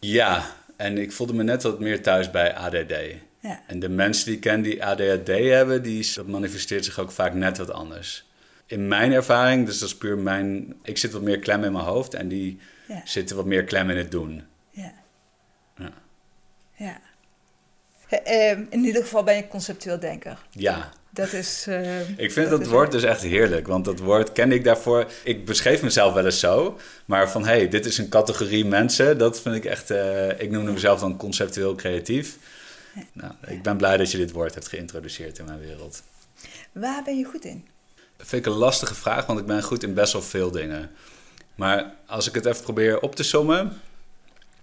Ja, 0.00 0.44
en 0.76 0.98
ik 0.98 1.12
voelde 1.12 1.34
me 1.34 1.42
net 1.42 1.62
wat 1.62 1.80
meer 1.80 2.02
thuis 2.02 2.30
bij 2.30 2.54
ADD. 2.54 2.94
Ja. 3.40 3.62
En 3.66 3.78
de 3.80 3.88
mensen 3.88 4.26
die 4.26 4.34
ik 4.34 4.40
ken 4.40 4.62
die 4.62 4.84
ADHD 4.84 5.26
hebben, 5.26 5.82
die, 5.82 6.12
dat 6.14 6.26
manifesteert 6.26 6.84
zich 6.84 6.98
ook 6.98 7.10
vaak 7.10 7.34
net 7.34 7.58
wat 7.58 7.70
anders. 7.70 8.26
In 8.66 8.88
mijn 8.88 9.12
ervaring, 9.12 9.66
dus 9.66 9.78
dat 9.78 9.88
is 9.88 9.96
puur 9.96 10.18
mijn... 10.18 10.74
Ik 10.82 10.98
zit 10.98 11.12
wat 11.12 11.22
meer 11.22 11.38
klem 11.38 11.64
in 11.64 11.72
mijn 11.72 11.84
hoofd 11.84 12.14
en 12.14 12.28
die 12.28 12.58
Ja. 12.86 13.00
zitten 13.04 13.36
wat 13.36 13.44
meer 13.46 13.64
klem 13.64 13.90
in 13.90 13.96
het 13.96 14.10
doen. 14.10 14.44
Ja. 14.70 14.92
Ja. 15.76 15.92
Ja. 16.74 17.00
Eh, 18.08 18.50
ehm, 18.50 18.64
in 18.70 18.84
ieder 18.84 19.02
geval 19.02 19.22
ben 19.22 19.36
je 19.36 19.48
conceptueel 19.48 19.98
denker. 19.98 20.46
Ja, 20.50 20.92
Dat 21.18 21.32
is... 21.32 21.64
eh, 21.68 22.08
ik 22.18 22.32
vind 22.32 22.50
dat 22.50 22.66
woord 22.66 22.92
dus 22.92 23.02
echt 23.02 23.22
heerlijk. 23.22 23.66
Want 23.66 23.84
dat 23.84 23.98
woord 23.98 24.32
kende 24.32 24.54
ik 24.54 24.64
daarvoor... 24.64 25.06
Ik 25.24 25.44
beschreef 25.44 25.82
mezelf 25.82 26.12
wel 26.14 26.24
eens 26.24 26.40
zo. 26.40 26.78
Maar 27.04 27.30
van, 27.30 27.42
hé, 27.42 27.56
hey, 27.56 27.68
dit 27.68 27.86
is 27.86 27.98
een 27.98 28.08
categorie 28.08 28.64
mensen. 28.64 29.18
Dat 29.18 29.40
vind 29.40 29.54
ik 29.54 29.64
echt... 29.64 29.90
eh, 29.90 30.40
ik 30.40 30.50
noemde 30.50 30.72
mezelf 30.72 31.00
dan 31.00 31.16
conceptueel 31.16 31.74
creatief. 31.74 32.36
Nou, 33.12 33.32
ik 33.46 33.62
ben 33.62 33.76
blij 33.76 33.96
dat 33.96 34.10
je 34.10 34.18
dit 34.18 34.32
woord 34.32 34.54
hebt 34.54 34.68
geïntroduceerd 34.68 35.38
in 35.38 35.44
mijn 35.44 35.60
wereld. 35.60 36.02
Waar 36.72 37.02
ben 37.04 37.18
je 37.18 37.24
goed 37.24 37.44
in? 37.44 37.64
Dat 38.16 38.26
vind 38.26 38.46
ik 38.46 38.52
een 38.52 38.58
lastige 38.58 38.94
vraag, 38.94 39.26
want 39.26 39.38
ik 39.38 39.46
ben 39.46 39.62
goed 39.62 39.82
in 39.82 39.94
best 39.94 40.12
wel 40.12 40.22
veel 40.22 40.50
dingen. 40.50 40.90
Maar 41.54 41.94
als 42.06 42.28
ik 42.28 42.34
het 42.34 42.46
even 42.46 42.62
probeer 42.62 43.00
op 43.00 43.14
te 43.14 43.22
sommen. 43.22 43.80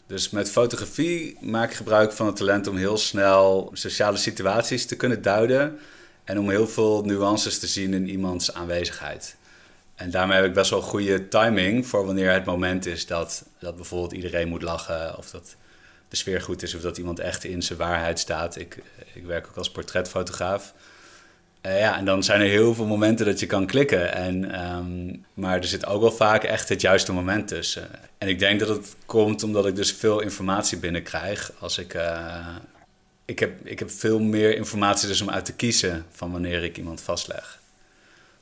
Dus 0.07 0.29
met 0.29 0.51
fotografie 0.51 1.38
maak 1.41 1.69
ik 1.69 1.75
gebruik 1.75 2.12
van 2.12 2.25
het 2.25 2.35
talent 2.35 2.67
om 2.67 2.77
heel 2.77 2.97
snel 2.97 3.69
sociale 3.74 4.17
situaties 4.17 4.85
te 4.85 4.95
kunnen 4.95 5.21
duiden. 5.21 5.79
En 6.25 6.39
om 6.39 6.50
heel 6.50 6.67
veel 6.67 7.03
nuances 7.03 7.60
te 7.60 7.67
zien 7.67 7.94
in 7.94 8.10
iemands 8.10 8.53
aanwezigheid. 8.53 9.36
En 9.96 10.12
daarmee 10.12 10.36
heb 10.36 10.46
ik 10.46 10.53
best 10.53 10.70
wel 10.70 10.82
goede 10.82 11.27
timing 11.27 11.88
voor 11.88 12.05
wanneer 12.05 12.32
het 12.32 12.46
moment 12.46 12.86
is 12.86 13.05
dat, 13.05 13.46
dat 13.60 13.75
bijvoorbeeld 13.75 14.12
iedereen 14.12 14.48
moet 14.48 14.62
lachen. 14.62 15.17
Of 15.17 15.29
dat 15.29 15.55
de 16.10 16.15
sfeer 16.15 16.41
goed 16.41 16.63
is 16.63 16.75
of 16.75 16.82
dat 16.82 16.98
iemand 16.98 17.20
echt 17.20 17.44
in 17.44 17.62
zijn 17.62 17.79
waarheid 17.79 18.20
staat. 18.20 18.55
Ik, 18.55 18.82
ik 19.13 19.25
werk 19.25 19.48
ook 19.48 19.58
als 19.58 19.72
portretfotograaf. 19.72 20.74
Eh, 21.62 21.79
ja, 21.79 21.98
en 21.98 22.05
dan 22.05 22.24
zijn 22.24 22.41
er 22.41 22.48
heel 22.48 22.74
veel 22.74 22.86
momenten 22.86 23.25
dat 23.25 23.39
je 23.39 23.46
kan 23.46 23.65
klikken. 23.65 24.13
En, 24.13 24.51
ehm, 24.51 25.17
maar 25.34 25.58
er 25.58 25.67
zit 25.67 25.86
ook 25.86 26.01
wel 26.01 26.12
vaak 26.12 26.44
echt 26.44 26.70
het 26.70 26.82
juiste 26.82 27.13
moment 27.13 27.48
tussen. 27.48 27.89
En 28.17 28.27
ik 28.27 28.39
denk 28.39 28.60
dat 28.60 28.70
het 28.70 28.96
komt 29.05 29.44
omdat 29.44 29.65
ik 29.65 29.75
dus 29.75 29.91
veel 29.91 30.20
informatie 30.20 30.77
binnenkrijg. 30.77 31.51
Als 31.60 31.77
ik, 31.77 31.94
eh, 31.94 32.48
ik, 33.25 33.39
heb, 33.39 33.65
ik 33.67 33.79
heb 33.79 33.91
veel 33.91 34.20
meer 34.20 34.55
informatie 34.55 35.08
dus 35.08 35.22
om 35.22 35.29
uit 35.29 35.46
te 35.46 35.53
kiezen 35.53 36.05
van 36.12 36.32
wanneer 36.32 36.63
ik 36.63 36.77
iemand 36.77 37.01
vastleg. 37.01 37.60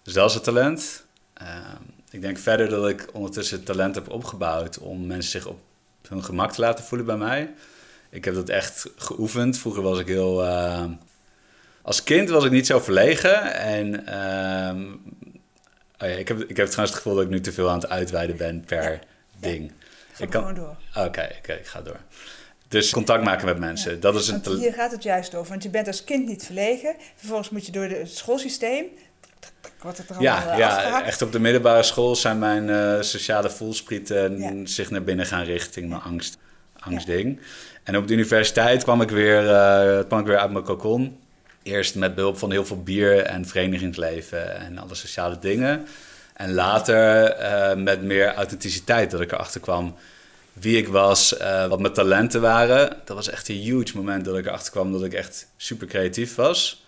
Dus 0.03 0.13
dat 0.13 0.29
is 0.29 0.35
het 0.35 0.43
talent. 0.43 1.05
Ehm, 1.33 1.81
ik 2.09 2.21
denk 2.21 2.37
verder 2.37 2.69
dat 2.69 2.89
ik 2.89 3.07
ondertussen 3.13 3.57
het 3.57 3.65
talent 3.65 3.95
heb 3.95 4.09
opgebouwd 4.09 4.79
om 4.79 5.07
mensen 5.07 5.31
zich 5.31 5.45
op 5.45 5.59
hun 6.07 6.23
gemak 6.23 6.51
te 6.51 6.61
laten 6.61 6.83
voelen 6.85 7.07
bij 7.07 7.17
mij. 7.17 7.53
Ik 8.09 8.25
heb 8.25 8.33
dat 8.33 8.49
echt 8.49 8.85
geoefend. 8.95 9.57
Vroeger 9.57 9.81
was 9.83 9.99
ik 9.99 10.07
heel... 10.07 10.43
eh, 10.45 10.85
als 11.81 12.03
kind 12.03 12.29
was 12.29 12.43
ik 12.45 12.51
niet 12.51 12.67
zo 12.67 12.79
verlegen. 12.79 13.53
En 13.53 14.05
ehm, 14.07 14.91
oh 15.99 16.09
ja, 16.09 16.15
ik, 16.15 16.27
heb, 16.27 16.39
ik 16.41 16.57
heb 16.57 16.67
trouwens 16.67 16.77
het 16.77 16.93
gevoel 16.93 17.13
dat 17.15 17.23
ik 17.23 17.29
nu 17.29 17.41
te 17.41 17.51
veel 17.51 17.69
aan 17.69 17.79
het 17.79 17.89
uitweiden 17.89 18.37
ben 18.37 18.63
per 18.65 18.99
ding. 19.39 19.71
Ga 20.13 20.23
Ik 20.23 20.29
kan- 20.29 20.41
gewoon 20.41 20.55
door. 20.93 21.03
Oké, 21.05 21.29
oké, 21.39 21.53
ik 21.53 21.67
ga 21.67 21.81
door. 21.81 21.99
Dus 22.73 22.91
contact 22.91 23.23
maken 23.23 23.45
met 23.45 23.59
mensen, 23.59 23.99
dat 23.99 24.15
is 24.15 24.25
een 24.27 24.31
Want 24.31 24.43
talent. 24.43 24.61
hier 24.61 24.73
gaat 24.73 24.91
het 24.91 25.03
juist 25.03 25.35
over. 25.35 25.49
Want 25.49 25.63
je 25.63 25.69
bent 25.69 25.87
als 25.87 26.03
kind 26.03 26.27
niet 26.27 26.43
verlegen. 26.45 26.95
Vervolgens 27.15 27.49
moet 27.49 27.65
je 27.65 27.71
door 27.71 27.83
het 27.83 28.09
schoolsysteem. 28.11 28.85
Wat 29.81 29.97
het 29.97 30.09
er 30.09 30.15
allemaal 30.15 30.37
Ja, 30.37 30.51
eh, 30.51 30.57
ja, 30.57 30.67
afgehakt. 30.75 31.07
echt 31.07 31.21
op 31.21 31.31
de 31.31 31.39
middelbare 31.39 31.83
school 31.83 32.15
zijn 32.15 32.39
mijn 32.39 32.69
eh, 32.69 33.01
sociale 33.01 33.49
voelsprieten 33.49 34.37
Ja. 34.39 34.51
zich 34.65 34.89
naar 34.91 35.03
binnen 35.03 35.25
gaan 35.25 35.43
richting 35.43 35.89
mijn 35.89 36.01
angst, 36.01 36.37
angstding. 36.79 37.39
En 37.83 37.97
op 37.97 38.07
de 38.07 38.13
universiteit 38.13 38.83
kwam 38.83 39.01
ik, 39.01 39.09
weer, 39.09 39.43
kwam 40.07 40.19
ik 40.19 40.25
weer 40.25 40.37
uit 40.39 40.51
mijn 40.51 40.63
cocon. 40.63 41.17
Eerst 41.63 41.95
met 41.95 42.15
behulp 42.15 42.37
van 42.37 42.51
heel 42.51 42.65
veel 42.65 42.83
bier 42.83 43.19
en 43.19 43.45
verenigingsleven 43.45 44.59
en 44.59 44.77
alle 44.77 44.95
sociale 44.95 45.39
dingen. 45.39 45.87
En 46.33 46.53
later 46.53 47.77
met 47.77 48.01
meer 48.01 48.33
authenticiteit, 48.33 49.11
dat 49.11 49.21
ik 49.21 49.31
erachter 49.31 49.61
kwam 49.61 49.95
wie 50.53 50.77
ik 50.77 50.87
was, 50.87 51.37
eh, 51.37 51.67
wat 51.67 51.79
mijn 51.79 51.93
talenten 51.93 52.41
waren. 52.41 52.97
Dat 53.05 53.15
was 53.15 53.29
echt 53.29 53.49
een 53.49 53.55
huge 53.55 53.95
moment 53.97 54.25
dat 54.25 54.37
ik 54.37 54.45
erachter 54.45 54.71
kwam 54.71 54.91
dat 54.91 55.03
ik 55.03 55.13
echt 55.13 55.47
super 55.57 55.87
creatief 55.87 56.35
was. 56.35 56.85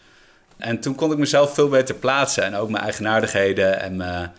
En 0.58 0.80
toen 0.80 0.96
kon 0.96 1.12
ik 1.12 1.18
mezelf 1.18 1.54
veel 1.54 1.70
beter 1.70 1.96
plaatsen 1.96 2.44
en 2.44 2.56
ook 2.56 2.70
mijn 2.70 2.84
eigenaardigheden 2.84 3.80
en 3.80 3.96
mijn... 3.96 4.32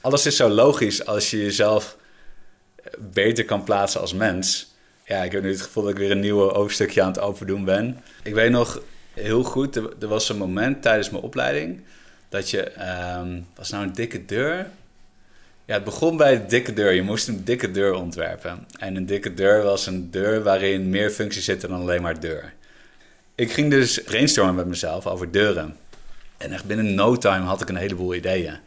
Alles 0.00 0.26
is 0.26 0.36
zo 0.36 0.48
logisch 0.48 1.06
als 1.06 1.30
je 1.30 1.38
jezelf 1.38 1.96
beter 2.98 3.44
kan 3.44 3.64
plaatsen 3.64 4.00
als 4.00 4.12
mens. 4.12 4.74
Ja, 5.04 5.22
ik 5.22 5.32
heb 5.32 5.42
nu 5.42 5.50
het 5.50 5.62
gevoel 5.62 5.82
dat 5.82 5.92
ik 5.92 5.98
weer 5.98 6.10
een 6.10 6.20
nieuwe 6.20 6.52
hoofdstukje 6.52 7.02
aan 7.02 7.08
het 7.08 7.20
overdoen 7.20 7.64
ben. 7.64 8.02
Ik 8.22 8.34
weet 8.34 8.50
nog 8.50 8.80
heel 9.14 9.42
goed, 9.42 9.76
er, 9.76 9.90
er 10.00 10.08
was 10.08 10.28
een 10.28 10.36
moment 10.36 10.82
tijdens 10.82 11.10
mijn 11.10 11.22
opleiding 11.22 11.80
dat 12.28 12.50
je, 12.50 12.62
ehm, 12.62 13.40
was 13.56 13.70
nou 13.70 13.84
een 13.84 13.92
dikke 13.92 14.24
deur? 14.24 14.66
Ja, 15.66 15.74
het 15.74 15.84
begon 15.84 16.16
bij 16.16 16.40
de 16.40 16.46
dikke 16.46 16.72
deur. 16.72 16.92
Je 16.92 17.02
moest 17.02 17.28
een 17.28 17.44
dikke 17.44 17.70
deur 17.70 17.94
ontwerpen. 17.94 18.66
En 18.78 18.96
een 18.96 19.06
dikke 19.06 19.34
deur 19.34 19.62
was 19.62 19.86
een 19.86 20.10
deur 20.10 20.42
waarin 20.42 20.90
meer 20.90 21.10
functies 21.10 21.44
zitten 21.44 21.68
dan 21.68 21.80
alleen 21.80 22.02
maar 22.02 22.20
deur. 22.20 22.52
Ik 23.34 23.52
ging 23.52 23.70
dus 23.70 24.02
brainstormen 24.02 24.54
met 24.54 24.66
mezelf 24.66 25.06
over 25.06 25.30
deuren. 25.30 25.76
En 26.36 26.52
echt 26.52 26.64
binnen 26.64 26.94
no 26.94 27.16
time 27.16 27.44
had 27.44 27.60
ik 27.60 27.68
een 27.68 27.76
heleboel 27.76 28.14
ideeën. 28.14 28.58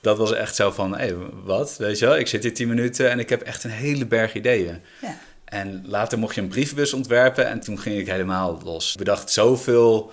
Dat 0.00 0.18
was 0.18 0.32
echt 0.32 0.54
zo 0.54 0.70
van, 0.70 0.98
hé, 0.98 1.14
wat? 1.44 1.76
Weet 1.78 1.98
je 1.98 2.06
wel, 2.06 2.16
ik 2.16 2.26
zit 2.26 2.42
hier 2.42 2.54
tien 2.54 2.68
minuten 2.68 3.10
en 3.10 3.18
ik 3.18 3.28
heb 3.28 3.42
echt 3.42 3.64
een 3.64 3.70
hele 3.70 4.06
berg 4.06 4.34
ideeën. 4.34 4.80
Ja. 5.00 5.18
En 5.44 5.84
later 5.86 6.18
mocht 6.18 6.34
je 6.34 6.40
een 6.40 6.48
brievenbus 6.48 6.92
ontwerpen 6.92 7.48
en 7.48 7.60
toen 7.60 7.78
ging 7.78 7.98
ik 7.98 8.06
helemaal 8.06 8.60
los. 8.64 8.92
Ik 8.92 8.98
bedacht 8.98 9.30
zoveel 9.30 10.12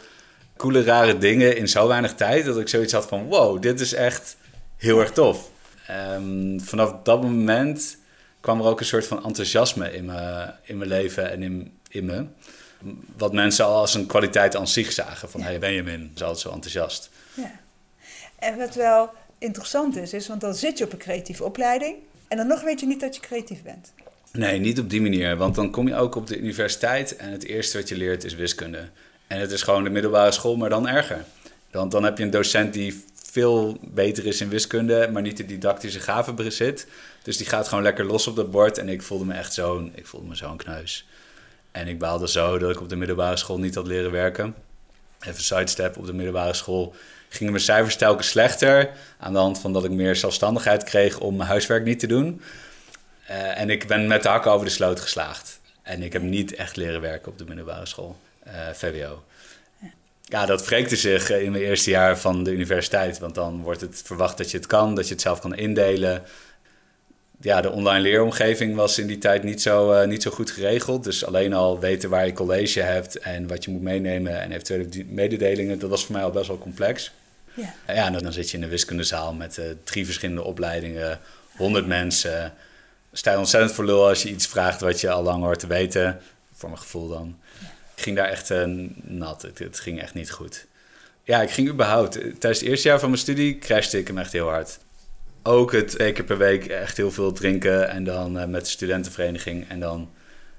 coole, 0.57 0.83
rare 0.83 1.17
dingen 1.17 1.57
in 1.57 1.67
zo 1.67 1.88
weinig 1.88 2.13
tijd... 2.13 2.45
dat 2.45 2.59
ik 2.59 2.67
zoiets 2.67 2.93
had 2.93 3.05
van, 3.05 3.25
wow, 3.25 3.61
dit 3.61 3.79
is 3.79 3.93
echt 3.93 4.38
heel 4.77 5.00
erg 5.00 5.11
tof. 5.11 5.50
Ehm, 5.91 6.60
vanaf 6.60 6.95
dat 7.03 7.21
moment 7.21 7.98
kwam 8.39 8.60
er 8.60 8.65
ook 8.65 8.79
een 8.79 8.86
soort 8.86 9.07
van 9.07 9.25
enthousiasme 9.25 9.93
in 9.93 10.05
mijn, 10.05 10.53
in 10.63 10.77
mijn 10.77 10.89
leven 10.89 11.31
en 11.31 11.43
in, 11.43 11.77
in 11.89 12.05
me. 12.05 12.25
Wat 13.17 13.33
mensen 13.33 13.65
al 13.65 13.75
als 13.75 13.93
een 13.93 14.05
kwaliteit 14.05 14.55
aan 14.55 14.67
zich 14.67 14.91
zagen. 14.91 15.29
Van, 15.29 15.39
Ja. 15.39 15.45
hey 15.45 15.60
Benjamin, 15.60 16.12
is 16.15 16.21
altijd 16.21 16.39
zo 16.39 16.51
enthousiast. 16.51 17.10
Ja. 17.33 17.51
En 18.39 18.57
wat 18.57 18.75
wel 18.75 19.10
interessant 19.38 19.95
is, 19.98 20.13
is, 20.13 20.27
want 20.27 20.41
dan 20.41 20.55
zit 20.55 20.77
je 20.77 20.83
op 20.83 20.91
een 20.91 20.98
creatieve 20.98 21.43
opleiding 21.43 21.95
en 22.27 22.38
dan 22.38 22.48
nog 22.48 22.62
weet 22.62 22.79
je 22.79 22.86
niet 22.88 23.00
dat 23.00 23.15
je 23.15 23.21
creatief 23.21 23.63
bent. 23.63 23.93
Nee, 24.31 24.60
niet 24.60 24.79
op 24.79 24.89
die 24.89 25.01
manier. 25.01 25.38
Want 25.38 25.55
dan 25.55 25.71
kom 25.71 25.88
je 25.88 25.95
ook 25.95 26.15
op 26.15 26.27
de 26.27 26.38
universiteit 26.38 27.15
en 27.15 27.31
het 27.31 27.43
eerste 27.43 27.77
wat 27.77 27.89
je 27.89 27.98
leert 27.98 28.24
is 28.24 28.33
wiskunde. 28.36 28.89
En 29.27 29.39
het 29.39 29.51
is 29.51 29.62
gewoon 29.62 29.83
de 29.83 29.89
middelbare 29.89 30.31
school, 30.31 30.55
maar 30.55 30.69
dan 30.69 30.88
erger. 30.88 31.25
Want 31.71 31.91
dan 31.91 32.03
heb 32.03 32.17
je 32.17 32.24
een 32.24 32.29
docent 32.29 32.74
die 32.74 33.03
veel 33.31 33.77
beter 33.81 34.25
is 34.25 34.41
in 34.41 34.50
wiskunde, 34.50 35.09
maar 35.11 35.21
niet 35.21 35.38
de 35.38 35.45
didactische 35.45 36.00
gaven 36.00 36.35
bezit. 36.35 36.88
Dus 37.23 37.38
die 37.38 37.45
gaat 37.45 37.67
gewoon 37.67 37.83
lekker 37.83 38.05
los 38.05 38.27
op 38.27 38.35
dat 38.35 38.51
bord. 38.51 38.77
En 38.77 38.89
ik 38.89 39.01
voelde 39.01 39.25
me 39.25 39.33
echt 39.33 39.53
zo'n, 39.53 39.91
ik 39.95 40.07
voelde 40.07 40.27
me 40.27 40.35
zo'n 40.35 40.57
kneus. 40.57 41.07
En 41.71 41.88
ik 41.88 42.00
baalde 42.00 42.29
zo 42.29 42.57
dat 42.57 42.69
ik 42.69 42.81
op 42.81 42.89
de 42.89 42.95
middelbare 42.95 43.38
school 43.38 43.59
niet 43.59 43.75
had 43.75 43.88
leren 43.88 44.11
werken. 44.11 44.55
Even 45.19 45.43
sidestep, 45.43 45.97
op 45.97 46.05
de 46.05 46.13
middelbare 46.13 46.53
school 46.53 46.95
gingen 47.29 47.51
mijn 47.51 47.65
cijfers 47.65 47.95
telkens 47.95 48.27
slechter. 48.27 48.89
Aan 49.19 49.33
de 49.33 49.39
hand 49.39 49.59
van 49.59 49.73
dat 49.73 49.83
ik 49.83 49.91
meer 49.91 50.15
zelfstandigheid 50.15 50.83
kreeg 50.83 51.19
om 51.19 51.35
mijn 51.35 51.50
huiswerk 51.50 51.83
niet 51.83 52.00
te 52.00 52.07
doen. 52.07 52.41
Eh, 53.27 53.59
en 53.59 53.69
ik 53.69 53.88
ben 53.88 54.07
met 54.07 54.23
de 54.23 54.29
hakken 54.29 54.51
over 54.51 54.65
de 54.65 54.71
sloot 54.71 55.00
geslaagd. 55.00 55.59
En 55.81 56.01
ik 56.01 56.13
heb 56.13 56.21
niet 56.21 56.55
echt 56.55 56.75
leren 56.75 57.01
werken 57.01 57.31
op 57.31 57.38
de 57.38 57.45
middelbare 57.45 57.85
school, 57.85 58.17
eh, 58.43 58.53
VWO. 58.73 59.23
Ja, 60.31 60.45
dat 60.45 60.65
wreekte 60.65 60.95
zich 60.95 61.29
in 61.29 61.51
mijn 61.51 61.63
eerste 61.63 61.89
jaar 61.89 62.17
van 62.17 62.43
de 62.43 62.51
universiteit. 62.51 63.19
Want 63.19 63.35
dan 63.35 63.61
wordt 63.61 63.81
het 63.81 64.01
verwacht 64.05 64.38
dat 64.38 64.51
je 64.51 64.57
het 64.57 64.65
kan, 64.65 64.95
dat 64.95 65.07
je 65.07 65.13
het 65.13 65.21
zelf 65.21 65.39
kan 65.39 65.55
indelen. 65.55 66.23
Ja, 67.41 67.61
de 67.61 67.71
online 67.71 68.00
leeromgeving 68.00 68.75
was 68.75 68.97
in 68.97 69.07
die 69.07 69.17
tijd 69.17 69.43
niet 69.43 69.61
zo, 69.61 69.91
eh, 69.91 70.07
niet 70.07 70.21
zo 70.21 70.31
goed 70.31 70.51
geregeld. 70.51 71.03
Dus 71.03 71.25
alleen 71.25 71.53
al 71.53 71.79
weten 71.79 72.09
waar 72.09 72.25
je 72.25 72.33
college 72.33 72.81
hebt 72.81 73.19
en 73.19 73.47
wat 73.47 73.63
je 73.63 73.71
moet 73.71 73.81
meenemen 73.81 74.41
en 74.41 74.51
eventuele 74.51 75.05
mededelingen, 75.07 75.79
dat 75.79 75.89
was 75.89 76.05
voor 76.05 76.15
mij 76.15 76.23
al 76.23 76.31
best 76.31 76.47
wel 76.47 76.57
complex. 76.57 77.11
Ja. 77.53 77.73
Ja, 77.88 78.05
en 78.05 78.23
dan 78.23 78.33
zit 78.33 78.50
je 78.50 78.57
in 78.57 78.63
een 78.63 78.69
wiskundezaal 78.69 79.33
met 79.33 79.57
eh, 79.57 79.65
drie 79.83 80.05
verschillende 80.05 80.43
opleidingen, 80.43 81.19
honderd 81.55 81.88
mensen. 81.88 82.53
Sta 83.13 83.31
je 83.31 83.38
ontzettend 83.38 83.73
voor 83.73 83.85
lul 83.85 84.07
als 84.07 84.23
je 84.23 84.29
iets 84.29 84.47
vraagt 84.47 84.81
wat 84.81 85.01
je 85.01 85.09
al 85.09 85.23
lang 85.23 85.43
hoort 85.43 85.59
te 85.59 85.67
weten. 85.67 86.19
Voor 86.53 86.69
mijn 86.69 86.81
gevoel 86.81 87.07
dan. 87.07 87.39
Ging 88.01 88.15
daar 88.15 88.27
echt 88.27 88.51
eh, 88.51 88.63
nat. 89.01 89.41
Het, 89.41 89.79
ging 89.79 90.01
echt 90.01 90.13
niet 90.13 90.31
goed. 90.31 90.65
Ja, 91.24 91.41
ik 91.41 91.50
ging 91.50 91.70
überhaupt. 91.70 92.12
Tijdens 92.12 92.60
het 92.60 92.62
eerste 92.70 92.88
jaar 92.88 93.00
van 93.00 93.10
mijn 93.10 93.22
studie 93.22 93.58
crashte 93.58 93.98
ik 93.98 94.08
hem 94.08 94.17
echt 94.17 94.31
heel 94.31 94.50
hard. 94.50 94.79
Ook 95.43 95.72
het 95.72 95.88
twee 95.88 96.12
keer 96.12 96.24
per 96.24 96.38
week 96.38 96.65
echt 96.65 96.98
heel 96.98 97.12
veel 97.12 97.31
drinken. 97.31 97.89
En 97.89 98.03
dan 98.03 98.39
eh, 98.39 98.48
met 98.48 98.63
de 98.63 98.70
studentenvereniging. 98.70 99.70
En 99.70 99.79
dan 99.79 100.10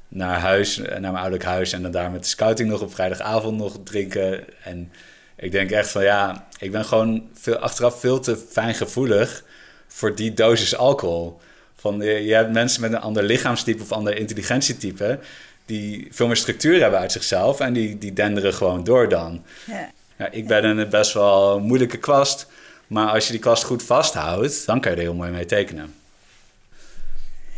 naar 0.08 0.38
huis, 0.38 0.78
eh, 0.78 0.90
naar 0.90 1.00
mijn 1.00 1.14
ouderlijk 1.14 1.44
huis. 1.44 1.72
En 1.72 1.82
dan 1.82 1.90
daar 1.90 2.10
met 2.10 2.22
de 2.22 2.28
scouting 2.28 2.68
nog 2.68 2.80
op 2.80 2.94
vrijdagavond 2.94 3.58
nog 3.58 3.78
drinken. 3.84 4.44
En 4.64 4.92
ik 5.36 5.52
denk 5.52 5.70
echt 5.70 5.90
van 5.90 6.02
ja, 6.02 6.48
ik 6.58 6.72
ben 6.72 6.84
gewoon 6.84 7.28
veel, 7.34 7.56
achteraf 7.56 8.00
veel 8.00 8.20
te 8.20 8.36
fijngevoelig 8.36 9.44
voor 9.86 10.14
die 10.14 10.34
dosis 10.34 10.76
alcohol. 10.76 11.40
Van, 11.74 12.00
je, 12.00 12.24
je 12.24 12.34
hebt 12.34 12.52
mensen 12.52 12.80
met 12.80 12.92
een 12.92 13.00
ander 13.00 13.22
lichaamstype 13.22 13.82
of 13.82 13.92
ander 13.92 14.16
intelligentietype... 14.16 15.18
die 15.66 16.08
veel 16.10 16.26
meer 16.26 16.36
structuur 16.36 16.80
hebben 16.80 17.00
uit 17.00 17.12
zichzelf... 17.12 17.60
en 17.60 17.72
die, 17.72 17.98
die 17.98 18.12
denderen 18.12 18.54
gewoon 18.54 18.84
door 18.84 19.08
dan. 19.08 19.44
Ja. 19.66 19.90
Ja, 20.16 20.30
ik 20.30 20.46
ben 20.46 20.64
een 20.64 20.88
best 20.88 21.12
wel 21.12 21.60
moeilijke 21.60 21.98
kwast... 21.98 22.46
maar 22.86 23.08
als 23.08 23.26
je 23.26 23.32
die 23.32 23.40
kwast 23.40 23.64
goed 23.64 23.82
vasthoudt... 23.82 24.66
dan 24.66 24.80
kan 24.80 24.90
je 24.90 24.96
er 24.96 25.02
heel 25.02 25.14
mooi 25.14 25.30
mee 25.30 25.44
tekenen. 25.44 25.94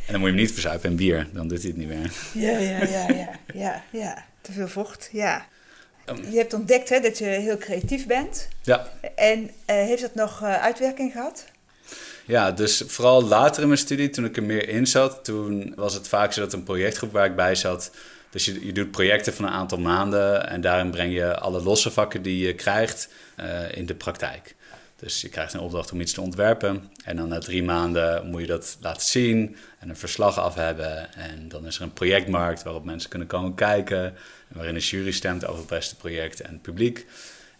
En 0.06 0.12
dan 0.12 0.20
moet 0.20 0.28
je 0.28 0.34
hem 0.34 0.44
niet 0.44 0.52
verzuipen 0.52 0.90
in 0.90 0.96
bier, 0.96 1.28
dan 1.32 1.48
doet 1.48 1.62
hij 1.62 1.68
het 1.68 1.76
niet 1.76 1.88
meer. 1.88 2.12
Ja, 2.32 2.58
ja, 2.58 2.84
ja, 2.84 3.08
ja, 3.08 3.30
ja, 3.54 3.82
ja. 3.90 4.24
Te 4.40 4.52
veel 4.52 4.68
vocht, 4.68 5.08
ja. 5.12 5.46
Ehm. 6.04 6.30
Je 6.30 6.36
hebt 6.36 6.52
ontdekt 6.52 6.88
hè, 6.88 7.00
dat 7.00 7.18
je 7.18 7.24
heel 7.24 7.58
creatief 7.58 8.06
bent. 8.06 8.48
Ja, 8.62 8.88
En 9.14 9.50
eh, 9.64 9.76
heeft 9.76 10.02
dat 10.02 10.14
nog 10.14 10.42
eh, 10.42 10.62
uitwerking 10.62 11.12
gehad? 11.12 11.44
Ja, 12.26 12.50
dus 12.50 12.82
vooral 12.86 13.24
later 13.24 13.62
in 13.62 13.68
mijn 13.68 13.80
studie, 13.80 14.10
toen 14.10 14.24
ik 14.24 14.36
er 14.36 14.42
meer 14.42 14.68
in 14.68 14.86
zat, 14.86 15.24
toen 15.24 15.72
was 15.76 15.94
het 15.94 16.08
vaak 16.08 16.32
zo 16.32 16.40
dat 16.40 16.52
een 16.52 16.62
projectgroep 16.62 17.12
waar 17.12 17.26
ik 17.26 17.36
bij 17.36 17.54
zat. 17.54 17.90
Dus 18.30 18.44
je, 18.44 18.66
je 18.66 18.72
doet 18.72 18.90
projecten 18.90 19.34
van 19.34 19.44
een 19.44 19.50
aantal 19.50 19.78
maanden 19.78 20.48
en 20.48 20.60
daarin 20.60 20.90
breng 20.90 21.14
je 21.14 21.38
alle 21.38 21.62
losse 21.62 21.90
vakken 21.90 22.22
die 22.22 22.46
je 22.46 22.54
krijgt 22.54 23.08
eh, 23.36 23.76
in 23.76 23.86
de 23.86 23.94
praktijk. 23.94 24.54
Dus 24.96 25.20
je 25.20 25.28
krijgt 25.28 25.52
een 25.52 25.60
opdracht 25.60 25.92
om 25.92 26.00
iets 26.00 26.12
te 26.12 26.20
ontwerpen 26.20 26.90
en 27.04 27.16
dan 27.16 27.28
na 27.28 27.38
drie 27.38 27.62
maanden 27.62 28.26
moet 28.26 28.40
je 28.40 28.46
dat 28.46 28.76
laten 28.80 29.06
zien 29.06 29.56
en 29.78 29.88
een 29.88 29.96
verslag 29.96 30.38
af 30.38 30.54
hebben. 30.54 31.14
En 31.14 31.48
dan 31.48 31.66
is 31.66 31.76
er 31.76 31.82
een 31.82 31.92
projectmarkt 31.92 32.62
waarop 32.62 32.84
mensen 32.84 33.10
kunnen 33.10 33.28
komen 33.28 33.54
kijken 33.54 34.04
en 34.04 34.56
waarin 34.56 34.74
een 34.74 34.80
jury 34.80 35.12
stemt 35.12 35.46
over 35.46 35.58
het 35.58 35.68
beste 35.68 35.96
project 35.96 36.40
en 36.40 36.52
het 36.52 36.62
publiek. 36.62 37.06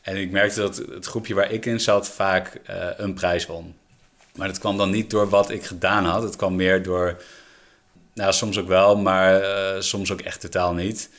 En 0.01 0.17
ik 0.17 0.31
merkte 0.31 0.61
dat 0.61 0.77
het 0.77 1.07
groepje 1.07 1.35
waar 1.35 1.51
ik 1.51 1.67
in 1.67 1.81
zat 1.81 2.09
vaak 2.09 2.61
eh, 2.65 2.89
een 2.97 3.15
prijs 3.15 3.47
won. 3.47 3.75
Maar 4.35 4.49
dat 4.49 4.59
kwam 4.59 4.77
dan 4.77 4.91
niet 4.91 5.11
door 5.11 5.29
wat 5.29 5.51
ik 5.51 5.65
gedaan 5.65 6.05
had. 6.05 6.23
Het 6.23 6.37
kwam 6.37 6.57
meer 6.57 6.83
door, 6.83 7.23
nou 8.15 8.33
soms 8.33 8.59
ook 8.59 8.69
wel, 8.69 8.97
maar 8.97 9.41
eh, 9.41 9.81
soms 9.81 10.13
ook 10.13 10.21
echt 10.21 10.41
totaal 10.41 10.75
niet. 10.75 11.11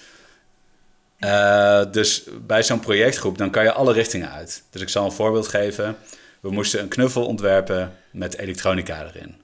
Eh, 1.20 1.82
dus 1.92 2.24
bij 2.46 2.64
zo'n 2.64 2.80
projectgroep, 2.80 3.38
dan 3.38 3.50
kan 3.50 3.64
je 3.64 3.72
alle 3.72 3.94
richtingen 3.94 4.32
uit. 4.32 4.64
Dus 4.70 4.82
ik 4.82 4.90
zal 4.90 5.06
een 5.06 5.12
voorbeeld 5.12 5.48
geven. 5.48 5.98
We 6.40 6.52
moesten 6.52 6.80
een 6.80 6.88
knuffel 6.88 7.26
ontwerpen 7.26 7.98
met 8.12 8.38
elektronica 8.38 9.06
erin. 9.06 9.36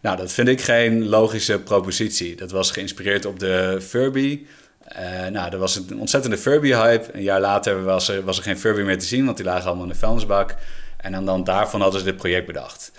Nou, 0.00 0.16
dat 0.16 0.32
vind 0.32 0.48
ik 0.48 0.60
geen 0.60 1.08
logische 1.08 1.60
propositie. 1.60 2.36
Dat 2.36 2.50
was 2.50 2.70
geïnspireerd 2.70 3.24
op 3.24 3.38
de 3.38 3.78
Furby. 3.82 4.46
Eh, 4.84 5.26
nou, 5.26 5.52
er 5.52 5.58
was 5.58 5.76
een 5.76 6.00
ontzettende 6.00 6.38
Furby-hype. 6.38 7.12
Een 7.12 7.22
jaar 7.22 7.40
later 7.40 7.84
was 7.84 8.08
er, 8.08 8.24
was 8.24 8.36
er 8.36 8.42
geen 8.42 8.58
Furby 8.58 8.80
meer 8.80 8.98
te 8.98 9.06
zien, 9.06 9.24
want 9.24 9.36
die 9.36 9.46
lagen 9.46 9.66
allemaal 9.66 9.84
in 9.84 9.92
de 9.92 9.98
vuilnisbak. 9.98 10.54
En 10.96 11.12
dan, 11.12 11.24
dan 11.24 11.44
daarvan 11.44 11.80
hadden 11.80 12.00
ze 12.00 12.06
dit 12.06 12.16
project 12.16 12.46
bedacht. 12.46 12.92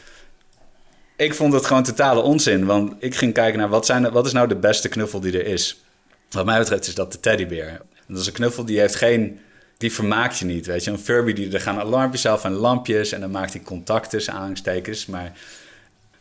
Ik 1.16 1.34
vond 1.34 1.54
het 1.54 1.66
gewoon 1.66 1.84
totale 1.84 2.22
onzin, 2.22 2.66
want 2.66 2.94
ik 3.00 3.16
ging 3.16 3.34
kijken 3.34 3.60
naar 3.60 3.70
wat, 3.70 3.86
zijn, 3.86 4.12
wat 4.12 4.26
is 4.26 4.32
nou 4.32 4.48
de 4.48 4.56
beste 4.56 4.90
knuffel 4.90 5.20
die 5.20 5.40
er 5.40 5.46
is. 5.46 5.82
Wat 6.30 6.46
mij 6.46 6.60
betreft 6.60 6.88
is 6.88 6.96
dat 6.96 7.12
de 7.12 7.20
teddybeer. 7.20 7.82
Dat 8.08 8.20
is 8.20 8.28
een 8.28 8.34
knuffel 8.34 8.66
die 8.66 8.80
heeft 8.80 8.96
geen... 8.96 9.40
Die 9.78 9.94
vermaakt 9.94 10.38
je 10.38 10.46
niet, 10.46 10.66
weet 10.66 10.84
je. 10.84 10.92
Een 10.92 11.00
Furby, 11.00 11.34
die, 11.34 11.54
er 11.54 11.62
gaan 11.62 11.80
alarmpjes 11.80 12.26
af 12.26 12.44
en 12.44 12.52
lampjes... 12.52 13.12
en 13.12 13.22
dan 13.22 13.32
maakt 13.32 13.54
hij 13.54 13.62
contact 13.62 14.10
tussen 14.10 14.34
aanhalingstekens. 14.34 15.06
Maar 15.06 15.32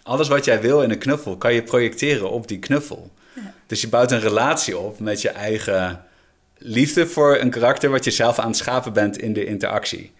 alles 0.02 0.28
wat 0.28 0.45
jij 0.45 0.61
wil 0.61 0.83
in 0.83 0.90
een 0.90 0.99
knuffel... 0.99 1.37
kan 1.37 1.54
je 1.54 1.62
projecteren 1.62 2.30
op 2.30 2.49
die 2.49 2.59
knuffel. 2.59 3.11
Dus 3.66 3.80
je 3.80 3.88
bouwt 3.88 4.12
een 4.12 4.21
relatie 4.21 4.78
op 4.78 5.00
met 5.00 5.21
je 5.23 5.28
eigen 5.28 6.04
liefde 6.59 7.06
voor 7.06 7.38
een 7.38 7.50
karakter... 7.50 7.90
wat 7.90 8.04
je 8.04 8.11
zelf 8.11 8.38
aan 8.38 8.49
het 8.49 8.56
schapen 8.56 8.92
bent 8.92 9.18
in 9.18 9.33
de 9.33 9.45
interactie. 9.45 10.12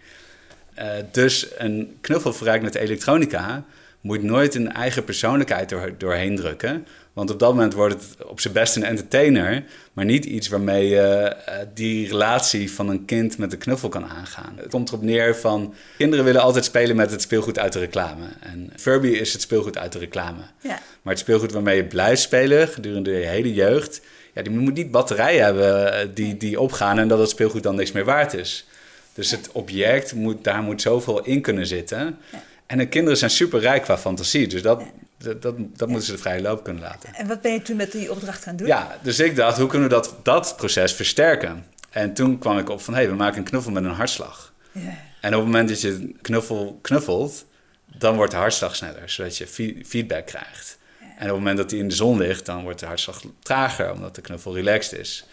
Uh, 0.79 0.85
dus 1.11 1.47
een 1.57 1.97
knuffel 2.01 2.33
verrijkt 2.33 2.63
met 2.63 2.75
elektronica 2.75 3.65
moet 4.01 4.23
nooit 4.23 4.55
een 4.55 4.71
eigen 4.71 5.03
persoonlijkheid 5.03 5.69
door, 5.69 5.93
doorheen 5.97 6.35
drukken. 6.35 6.87
Want 7.13 7.31
op 7.31 7.39
dat 7.39 7.49
moment 7.53 7.73
wordt 7.73 7.93
het 7.93 8.25
op 8.25 8.39
zijn 8.39 8.53
best 8.53 8.75
een 8.75 8.83
entertainer, 8.83 9.63
maar 9.93 10.05
niet 10.05 10.25
iets 10.25 10.47
waarmee 10.47 10.87
je 10.87 11.35
uh, 11.49 11.55
die 11.73 12.07
relatie 12.07 12.71
van 12.71 12.89
een 12.89 13.05
kind 13.05 13.37
met 13.37 13.53
een 13.53 13.57
knuffel 13.59 13.89
kan 13.89 14.05
aangaan. 14.05 14.53
Het 14.55 14.69
komt 14.69 14.89
erop 14.89 15.01
neer 15.01 15.35
van 15.35 15.73
kinderen 15.97 16.25
willen 16.25 16.41
altijd 16.41 16.65
spelen 16.65 16.95
met 16.95 17.11
het 17.11 17.21
speelgoed 17.21 17.59
uit 17.59 17.73
de 17.73 17.79
reclame. 17.79 18.25
En 18.39 18.71
Furby 18.75 19.07
is 19.07 19.33
het 19.33 19.41
speelgoed 19.41 19.77
uit 19.77 19.91
de 19.91 19.99
reclame. 19.99 20.41
Ja. 20.61 20.79
Maar 21.01 21.13
het 21.13 21.19
speelgoed 21.19 21.51
waarmee 21.51 21.75
je 21.75 21.85
blijft 21.85 22.21
spelen 22.21 22.67
gedurende 22.67 23.11
je 23.11 23.25
hele 23.25 23.53
jeugd, 23.53 24.01
ja, 24.33 24.41
die 24.41 24.51
moet 24.51 24.73
niet 24.73 24.91
batterijen 24.91 25.43
hebben 25.43 26.13
die, 26.13 26.37
die 26.37 26.59
opgaan 26.59 26.99
en 26.99 27.07
dat 27.07 27.19
het 27.19 27.29
speelgoed 27.29 27.63
dan 27.63 27.75
niks 27.75 27.91
meer 27.91 28.05
waard 28.05 28.33
is. 28.33 28.67
Dus 29.17 29.31
het 29.31 29.51
object, 29.51 30.13
moet, 30.13 30.43
daar 30.43 30.61
moet 30.61 30.81
zoveel 30.81 31.23
in 31.23 31.41
kunnen 31.41 31.67
zitten. 31.67 32.17
En 32.65 32.77
de 32.77 32.87
kinderen 32.87 33.17
zijn 33.17 33.31
super 33.31 33.59
rijk 33.59 33.83
qua 33.83 33.97
fantasie. 33.97 34.47
Dus 34.47 34.61
dat, 34.61 34.83
dat, 35.17 35.41
dat, 35.41 35.55
dat 35.77 35.87
moeten 35.87 36.07
ze 36.07 36.11
de 36.11 36.17
vrije 36.17 36.41
loop 36.41 36.63
kunnen 36.63 36.83
laten. 36.83 37.13
En 37.13 37.27
wat 37.27 37.41
ben 37.41 37.51
je 37.51 37.61
toen 37.61 37.75
met 37.75 37.91
die 37.91 38.11
opdracht 38.11 38.43
gaan 38.43 38.55
doen? 38.55 38.67
Ja, 38.67 38.99
dus 39.01 39.19
ik 39.19 39.35
dacht, 39.35 39.57
hoe 39.57 39.67
kunnen 39.67 39.87
we 39.87 39.93
dat, 39.93 40.15
dat 40.23 40.53
proces 40.57 40.93
versterken? 40.93 41.65
En 41.89 42.13
toen 42.13 42.39
kwam 42.39 42.57
ik 42.57 42.69
op 42.69 42.81
van, 42.81 42.93
hé, 42.93 42.99
hey, 42.99 43.09
we 43.09 43.15
maken 43.15 43.37
een 43.37 43.43
knuffel 43.43 43.71
met 43.71 43.83
een 43.83 43.91
hartslag. 43.91 44.53
Ja. 44.71 44.81
En 45.21 45.33
op 45.33 45.39
het 45.39 45.45
moment 45.45 45.69
dat 45.69 45.81
je 45.81 46.15
knuffel 46.21 46.79
knuffelt, 46.81 47.45
dan 47.85 48.15
wordt 48.15 48.31
de 48.31 48.37
hartslag 48.37 48.75
sneller, 48.75 49.09
zodat 49.09 49.37
je 49.37 49.47
feedback 49.85 50.25
krijgt. 50.25 50.77
En 50.99 51.07
op 51.23 51.35
het 51.35 51.37
moment 51.37 51.57
dat 51.57 51.71
hij 51.71 51.79
in 51.79 51.87
de 51.87 51.95
zon 51.95 52.17
ligt, 52.17 52.45
dan 52.45 52.63
wordt 52.63 52.79
de 52.79 52.85
hartslag 52.85 53.21
trager, 53.39 53.91
omdat 53.91 54.15
de 54.15 54.21
knuffel 54.21 54.55
relaxed 54.55 54.99
is. 54.99 55.25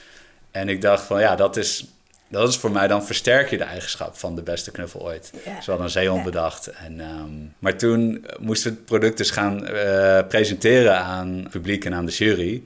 En 0.50 0.68
ik 0.68 0.80
dacht 0.80 1.02
van, 1.02 1.20
ja, 1.20 1.36
dat 1.36 1.56
is 1.56 1.86
dat 2.28 2.48
is 2.48 2.56
voor 2.56 2.70
mij 2.70 2.88
dan 2.88 3.06
versterk 3.06 3.50
je 3.50 3.56
de 3.56 3.64
eigenschap 3.64 4.16
van 4.16 4.34
de 4.34 4.42
beste 4.42 4.70
knuffel 4.70 5.02
ooit. 5.02 5.32
Ze 5.44 5.50
hadden 5.70 5.84
een 5.84 5.90
zeehond 5.90 6.24
bedacht. 6.24 6.66
En, 6.66 7.00
ehm, 7.00 7.30
maar 7.58 7.76
toen 7.76 8.26
moesten 8.40 8.70
we 8.70 8.76
het 8.76 8.86
product 8.86 9.16
dus 9.16 9.30
gaan 9.30 9.66
eh, 9.66 10.26
presenteren 10.28 10.98
aan 10.98 11.28
het 11.28 11.50
publiek 11.50 11.84
en 11.84 11.94
aan 11.94 12.06
de 12.06 12.12
jury. 12.12 12.62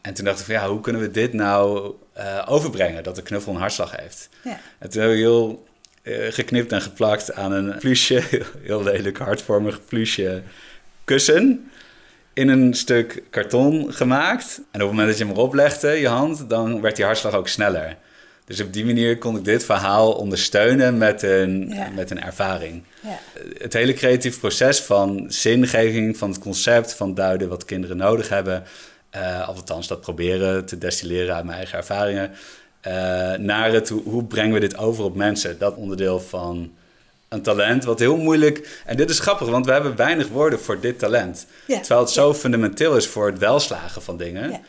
En 0.00 0.14
toen 0.14 0.24
dacht 0.24 0.38
ik 0.38 0.44
van 0.44 0.54
ja, 0.54 0.68
hoe 0.68 0.80
kunnen 0.80 1.02
we 1.02 1.10
dit 1.10 1.32
nou 1.32 1.92
eh, 2.12 2.42
overbrengen 2.46 3.02
dat 3.02 3.16
de 3.16 3.22
knuffel 3.22 3.52
een 3.52 3.60
hartslag 3.60 3.96
heeft? 3.96 4.28
Ja. 4.44 4.60
En 4.78 4.90
toen 4.90 5.02
heb 5.02 5.10
ik 5.10 5.16
heel 5.16 5.66
eh, 6.02 6.32
geknipt 6.32 6.72
en 6.72 6.82
geplakt 6.82 7.34
aan 7.34 7.52
een 7.52 7.78
pluche, 7.78 8.22
heel 8.62 8.82
lelijk 8.82 9.18
hartvormig 9.18 9.84
pluche 9.84 10.42
kussen 11.04 11.70
in 12.32 12.48
een 12.48 12.74
stuk 12.74 13.22
karton 13.30 13.92
gemaakt. 13.92 14.56
En 14.56 14.82
op 14.82 14.88
het 14.88 14.90
moment 14.90 15.08
dat 15.08 15.18
je 15.18 15.24
hem 15.24 15.32
erop 15.32 15.54
legde, 15.54 15.88
je 15.88 16.08
hand, 16.08 16.50
dan 16.50 16.80
werd 16.80 16.96
die 16.96 17.04
hartslag 17.04 17.34
ook 17.34 17.48
sneller. 17.48 17.96
Dus 18.46 18.60
op 18.60 18.72
die 18.72 18.84
manier 18.84 19.18
kon 19.18 19.36
ik 19.36 19.44
dit 19.44 19.64
verhaal 19.64 20.12
ondersteunen 20.12 20.98
met 20.98 21.22
een, 21.22 21.68
Ja. 21.74 21.88
met 21.94 22.10
een 22.10 22.22
ervaring. 22.22 22.82
Ja. 23.00 23.18
Het 23.58 23.72
hele 23.72 23.92
creatief 23.94 24.38
proces 24.40 24.80
van 24.80 25.24
zingeving, 25.28 26.16
van 26.16 26.28
het 26.30 26.38
concept, 26.38 26.94
van 26.94 27.14
duiden 27.14 27.48
wat 27.48 27.64
kinderen 27.64 27.96
nodig 27.96 28.28
hebben. 28.28 28.62
eh 29.10 29.48
althans, 29.48 29.86
dat 29.86 30.00
proberen 30.00 30.66
te 30.66 30.78
destilleren 30.78 31.34
uit 31.34 31.44
mijn 31.44 31.56
eigen 31.56 31.78
ervaringen. 31.78 32.30
eh, 32.80 32.92
naar 33.38 33.72
het, 33.72 33.88
hoe, 33.88 34.02
hoe 34.02 34.24
brengen 34.24 34.54
we 34.54 34.60
dit 34.60 34.78
over 34.78 35.04
op 35.04 35.16
mensen? 35.16 35.58
Dat 35.58 35.74
onderdeel 35.76 36.20
van 36.20 36.72
een 37.28 37.42
talent, 37.42 37.84
wat 37.84 37.98
heel 37.98 38.16
moeilijk... 38.16 38.82
En 38.86 38.96
dit 38.96 39.10
is 39.10 39.18
grappig, 39.18 39.48
want 39.48 39.66
we 39.66 39.72
hebben 39.72 39.96
weinig 39.96 40.28
woorden 40.28 40.60
voor 40.60 40.80
dit 40.80 40.98
talent. 40.98 41.46
Ja. 41.66 41.78
Terwijl 41.78 42.00
het 42.00 42.10
zo 42.10 42.34
fundamenteel 42.34 42.96
is 42.96 43.06
voor 43.06 43.26
het 43.26 43.38
welslagen 43.38 44.02
van 44.02 44.16
dingen. 44.16 44.60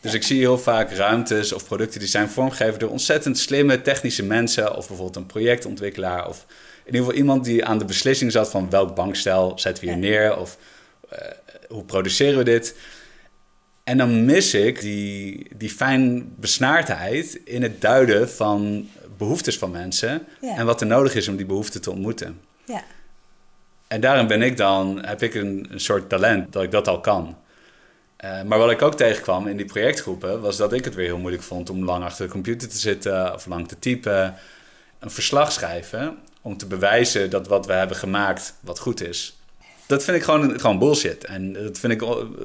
Dus 0.00 0.14
ik 0.14 0.22
zie 0.22 0.38
heel 0.38 0.58
vaak 0.58 0.92
ruimtes 0.92 1.52
of 1.52 1.64
producten 1.66 2.00
die 2.00 2.08
zijn 2.08 2.28
vormgegeven 2.28 2.78
door 2.78 2.90
ontzettend 2.90 3.38
slimme 3.38 3.82
technische 3.82 4.24
mensen. 4.24 4.76
Of 4.76 4.86
bijvoorbeeld 4.86 5.16
een 5.16 5.26
projectontwikkelaar. 5.26 6.28
Of 6.28 6.46
in 6.84 6.94
ieder 6.94 7.00
geval 7.00 7.16
iemand 7.16 7.44
die 7.44 7.64
aan 7.64 7.78
de 7.78 7.84
beslissing 7.84 8.32
zat 8.32 8.50
van 8.50 8.70
welk 8.70 8.94
bankstel 8.94 9.58
zetten 9.58 9.84
we 9.84 9.90
hier 9.90 9.98
neer. 9.98 10.36
Of 10.36 10.58
eh, 11.08 11.18
hoe 11.68 11.84
produceren 11.84 12.38
we 12.38 12.44
dit. 12.44 12.76
En 13.84 13.98
dan 13.98 14.24
mis 14.24 14.54
ik 14.54 14.80
die, 14.80 15.46
die 15.56 15.70
fijn 15.70 16.32
besnaardheid 16.36 17.40
in 17.44 17.62
het 17.62 17.80
duiden 17.80 18.30
van 18.30 18.88
behoeftes 19.16 19.58
van 19.58 19.70
mensen. 19.70 20.26
Ja. 20.40 20.56
En 20.56 20.66
wat 20.66 20.80
er 20.80 20.86
nodig 20.86 21.14
is 21.14 21.28
om 21.28 21.36
die 21.36 21.46
behoeften 21.46 21.80
te 21.80 21.90
ontmoeten. 21.90 22.40
Ja. 22.64 22.82
En 23.86 24.00
daarin 24.00 24.26
ben 24.26 24.42
ik 24.42 24.56
dan, 24.56 25.04
heb 25.04 25.22
ik 25.22 25.34
een, 25.34 25.66
een 25.70 25.80
soort 25.80 26.08
talent 26.08 26.52
dat 26.52 26.62
ik 26.62 26.70
dat 26.70 26.88
al 26.88 27.00
kan. 27.00 27.36
Eh, 28.18 28.42
maar 28.42 28.58
wat 28.58 28.70
ik 28.70 28.82
ook 28.82 28.94
tegenkwam 28.94 29.46
in 29.46 29.56
die 29.56 29.66
projectgroepen, 29.66 30.40
was 30.40 30.56
dat 30.56 30.72
ik 30.72 30.84
het 30.84 30.94
weer 30.94 31.06
heel 31.06 31.18
moeilijk 31.18 31.42
vond 31.42 31.70
om 31.70 31.84
lang 31.84 32.04
achter 32.04 32.24
de 32.26 32.32
computer 32.32 32.68
te 32.68 32.78
zitten 32.78 33.34
of 33.34 33.46
lang 33.46 33.68
te 33.68 33.78
typen. 33.78 34.34
Een 34.98 35.10
verslag 35.10 35.52
schrijven 35.52 36.18
om 36.42 36.56
te 36.56 36.66
bewijzen 36.66 37.30
dat 37.30 37.46
wat 37.46 37.66
we 37.66 37.72
hebben 37.72 37.96
gemaakt 37.96 38.54
wat 38.60 38.78
goed 38.78 39.00
is. 39.08 39.36
Dat 39.86 40.04
vind 40.04 40.16
ik 40.16 40.22
gewoon, 40.22 40.60
gewoon 40.60 40.78
bullshit. 40.78 41.24
En 41.24 41.52
dat 41.52 41.78
vind 41.78 41.92
ik 41.92 42.02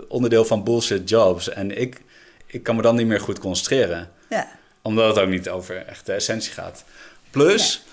onderdeel 0.08 0.46
van 0.46 0.64
bullshit 0.64 1.10
jobs. 1.10 1.50
En 1.50 1.78
ik, 1.82 2.02
ik 2.46 2.64
kan 2.64 2.76
me 2.76 2.82
dan 2.82 2.96
niet 2.96 3.08
meer 3.08 3.20
goed 3.20 3.40
concentreren 3.40 4.10
Ja. 4.30 4.48
omdat 4.82 5.16
het 5.16 5.24
ook 5.24 5.30
niet 5.30 5.50
over 5.50 5.76
echt 5.86 6.06
de 6.06 6.14
essentie 6.14 6.52
gaat. 6.52 6.84
Plus, 7.30 7.84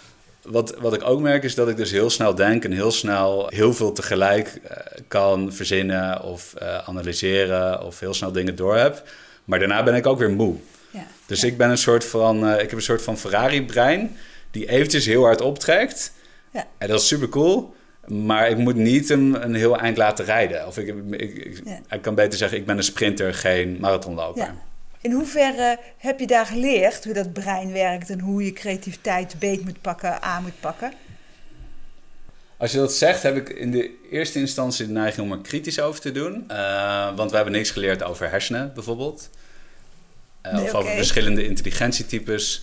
wat, 0.42 0.76
wat 0.78 0.94
ik 0.94 1.02
ook 1.04 1.20
merk 1.20 1.42
is 1.42 1.54
dat 1.54 1.68
ik 1.68 1.76
dus 1.76 1.90
heel 1.90 2.10
snel 2.10 2.34
denk 2.34 2.64
en 2.64 2.72
heel 2.72 2.90
snel 2.90 3.46
heel 3.48 3.74
veel 3.74 3.92
tegelijk 3.92 4.60
eh, 4.68 4.76
kan 5.08 5.52
verzinnen 5.52 6.22
of 6.22 6.54
eh, 6.54 6.88
analyseren 6.88 7.82
of 7.84 8.00
heel 8.00 8.14
snel 8.14 8.32
dingen 8.32 8.56
door 8.56 8.76
heb. 8.76 9.02
Maar 9.44 9.58
daarna 9.58 9.82
ben 9.82 9.94
ik 9.94 10.06
ook 10.06 10.18
weer 10.18 10.30
moe. 10.30 10.54
Ja. 10.90 11.06
Dus 11.26 11.44
ik 11.44 11.56
ben 11.56 11.70
een 11.70 11.78
soort 11.78 12.04
van, 12.04 12.46
eh, 12.46 12.54
ik 12.54 12.70
heb 12.70 12.72
een 12.72 12.82
soort 12.82 13.02
van 13.02 13.18
Ferrari-brein 13.18 14.16
die 14.50 14.68
eventjes 14.68 15.06
heel 15.06 15.24
hard 15.24 15.40
optrekt. 15.40 16.12
Ja. 16.52 16.66
En 16.78 16.88
dat 16.88 17.00
is 17.00 17.06
super 17.06 17.28
cool. 17.28 17.74
Maar 18.06 18.50
ik 18.50 18.56
moet 18.56 18.76
niet 18.76 19.08
hem 19.08 19.34
een 19.34 19.54
heel 19.54 19.78
eind 19.78 19.96
laten 19.96 20.24
rijden. 20.24 20.66
Of 20.66 20.78
ik, 20.78 20.94
ik, 21.10 21.34
ik, 21.34 21.62
ik 21.90 22.02
kan 22.02 22.14
beter 22.14 22.38
zeggen, 22.38 22.58
ik 22.58 22.66
ben 22.66 22.76
een 22.76 22.82
sprinter, 22.82 23.34
geen 23.34 23.76
marathonloper. 23.80 24.54
In 25.00 25.12
hoeverre 25.12 25.78
heb 25.96 26.20
je 26.20 26.26
daar 26.26 26.46
geleerd 26.46 27.04
hoe 27.04 27.14
dat 27.14 27.32
brein 27.32 27.72
werkt 27.72 28.10
en 28.10 28.20
hoe 28.20 28.44
je 28.44 28.52
creativiteit 28.52 29.38
beet 29.38 29.64
moet 29.64 29.80
pakken, 29.80 30.22
aan 30.22 30.42
moet 30.42 30.60
pakken? 30.60 30.92
Als 32.56 32.72
je 32.72 32.78
dat 32.78 32.92
zegt, 32.92 33.22
heb 33.22 33.36
ik 33.36 33.48
in 33.48 33.70
de 33.70 33.90
eerste 34.10 34.38
instantie 34.38 34.86
de 34.86 34.92
neiging 34.92 35.26
om 35.26 35.32
er 35.32 35.40
kritisch 35.42 35.80
over 35.80 36.00
te 36.00 36.12
doen. 36.12 36.44
Eh, 36.48 37.16
want 37.16 37.30
we 37.30 37.36
hebben 37.36 37.54
niks 37.54 37.70
geleerd 37.70 38.02
over 38.02 38.30
hersenen 38.30 38.72
bijvoorbeeld. 38.74 39.30
Eh, 40.40 40.52
Nee, 40.52 40.64
of 40.64 40.74
over 40.74 40.90
verschillende 40.90 41.44
intelligentietypes. 41.44 42.62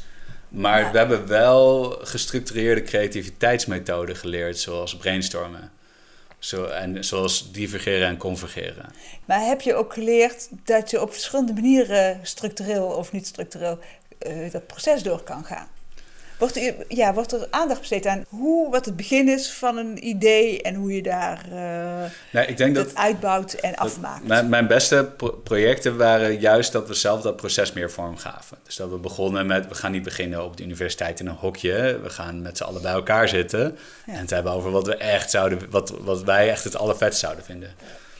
Maar 0.49 0.79
Ja. 0.81 0.91
we 0.91 0.97
hebben 0.97 1.27
wel 1.27 1.89
gestructureerde 2.01 2.81
creativiteitsmethoden 2.81 4.15
geleerd, 4.15 4.59
zoals 4.59 4.97
brainstormen. 4.97 5.71
Zo, 6.39 6.65
en 6.65 7.05
zoals 7.05 7.51
divergeren 7.51 8.07
en 8.07 8.17
convergeren. 8.17 8.85
Maar 9.25 9.45
heb 9.45 9.61
je 9.61 9.75
ook 9.75 9.93
geleerd 9.93 10.47
dat 10.63 10.89
je 10.89 11.01
op 11.01 11.11
verschillende 11.13 11.53
manieren, 11.53 12.19
structureel 12.23 12.85
of 12.85 13.11
niet 13.11 13.27
structureel, 13.27 13.79
eh, 14.17 14.51
dat 14.51 14.67
proces 14.67 15.03
door 15.03 15.23
kan 15.23 15.45
gaan? 15.45 15.67
Wordt 16.37 16.57
er, 16.57 16.73
ja, 16.87 17.13
wordt 17.13 17.31
er 17.31 17.47
aandacht 17.49 17.79
besteed 17.79 18.05
aan 18.05 18.25
hoe, 18.29 18.71
wat 18.71 18.85
het 18.85 18.95
begin 18.95 19.29
is 19.29 19.51
van 19.51 19.77
een 19.77 20.07
idee 20.07 20.61
en 20.61 20.75
hoe 20.75 20.95
je 20.95 21.01
daar 21.01 21.45
Nee, 22.31 22.45
ik 22.47 22.57
denk 22.57 22.75
dat, 22.75 22.95
uitbouwt 22.95 23.53
en 23.53 23.69
dat 23.71 23.79
afmaakt? 23.79 24.27
mijn, 24.27 24.49
mijn 24.49 24.67
beste 24.67 25.11
pro- 25.17 25.31
projecten 25.43 25.97
waren 25.97 26.39
juist 26.39 26.71
dat 26.71 26.87
we 26.87 26.93
zelf 26.93 27.21
dat 27.21 27.35
proces 27.35 27.73
meer 27.73 27.91
vorm 27.91 28.17
gaven. 28.17 28.57
Dus 28.63 28.75
dat 28.75 28.89
we 28.89 28.95
begonnen 28.97 29.45
met, 29.45 29.67
we 29.67 29.75
gaan 29.75 29.91
niet 29.91 30.03
beginnen 30.03 30.43
op 30.43 30.57
de 30.57 30.63
universiteit 30.63 31.19
in 31.19 31.27
een 31.27 31.35
hokje. 31.35 31.99
We 32.03 32.09
gaan 32.09 32.41
met 32.41 32.57
z'n 32.57 32.63
allen 32.63 32.81
bij 32.81 32.91
elkaar 32.93 33.27
zitten. 33.27 33.77
Ja. 34.05 34.13
En 34.13 34.19
het 34.19 34.29
hebben 34.29 34.51
over 34.51 34.71
wat 34.71 34.85
we 34.87 34.95
echt 34.95 35.31
zouden, 35.31 35.59
wat, 35.69 35.89
wat 36.01 36.23
wij 36.23 36.49
echt 36.49 36.63
het 36.63 36.75
allervetst 36.75 37.19
zouden 37.19 37.43
vinden. 37.43 37.69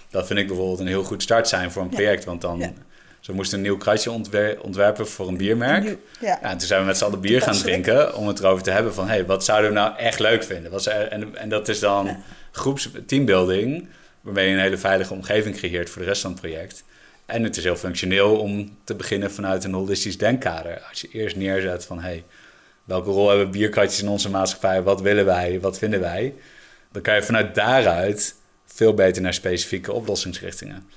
Dat 0.10 0.28
vind 0.28 0.40
ik 0.40 0.48
bijvoorbeeld 0.48 0.80
een 0.80 0.88
heel 0.88 1.04
goed 1.04 1.22
start 1.24 1.48
zijn 1.48 1.72
voor 1.72 1.82
een 1.82 1.90
Ja. 1.90 1.96
project. 1.96 2.26
Want 2.26 2.42
dan. 2.42 2.74
Ze 3.20 3.34
moesten 3.34 3.58
een 3.58 3.64
nieuw 3.64 3.78
kratje 3.78 4.12
ontwer- 4.12 4.62
ontwerpen 4.62 5.08
voor 5.08 5.28
een 5.28 5.38
biermerk. 5.38 5.84
Ja. 5.84 5.96
Ja, 6.20 6.42
en 6.42 6.58
toen 6.58 6.68
zijn 6.68 6.80
we 6.80 6.86
met 6.86 6.98
z'n 6.98 7.04
allen 7.04 7.20
bier 7.22 7.42
gaan 7.42 7.54
drinken 7.58 8.16
om 8.16 8.28
het 8.28 8.40
erover 8.40 8.64
te 8.64 8.72
hebben 8.72 8.94
van... 8.94 9.08
hey, 9.08 9.26
wat 9.26 9.46
zouden 9.46 9.70
we 9.70 9.76
nou 9.76 9.98
echt 9.98 10.20
leuk 10.20 10.44
vinden? 10.44 10.72
Wat 10.72 10.86
er- 10.86 11.08
en, 11.08 11.36
en 11.38 11.50
dat 11.50 11.68
is 11.68 11.80
dan 11.80 12.06
Ja. 12.06 12.20
groeps 12.52 12.90
teambuilding... 13.06 13.88
waarmee 14.22 14.48
je 14.48 14.54
een 14.54 14.60
hele 14.62 14.78
veilige 14.78 15.14
omgeving 15.14 15.56
creëert 15.56 15.90
voor 15.90 16.02
de 16.02 16.08
rest 16.08 16.22
van 16.22 16.32
het 16.32 16.40
project. 16.42 16.84
En 17.26 17.44
het 17.44 17.58
is 17.58 17.64
heel 17.64 17.76
functioneel 17.76 18.38
om 18.40 18.78
te 18.84 18.96
beginnen 18.96 19.32
vanuit 19.32 19.64
een 19.64 19.74
holistisch 19.74 20.18
denkkader. 20.18 20.82
Als 20.90 21.02
je 21.02 21.08
eerst 21.12 21.36
neerzet 21.36 21.86
van... 21.86 22.00
hey, 22.00 22.24
welke 22.84 23.10
rol 23.10 23.30
hebben 23.30 23.52
bierkratjes 23.52 24.02
in 24.02 24.08
onze 24.08 24.30
maatschappij? 24.30 24.82
Wat 24.82 25.02
willen 25.02 25.26
wij? 25.26 25.60
Wat 25.60 25.78
vinden 25.78 26.00
wij? 26.00 26.34
Dan 26.92 27.02
kan 27.02 27.16
je 27.16 27.24
vanuit 27.24 27.56
daaruit 27.56 28.36
veel 28.66 28.94
beter 28.94 29.22
naar 29.22 29.34
specifieke 29.34 29.92
oplossingsrichtingen. 29.94 30.88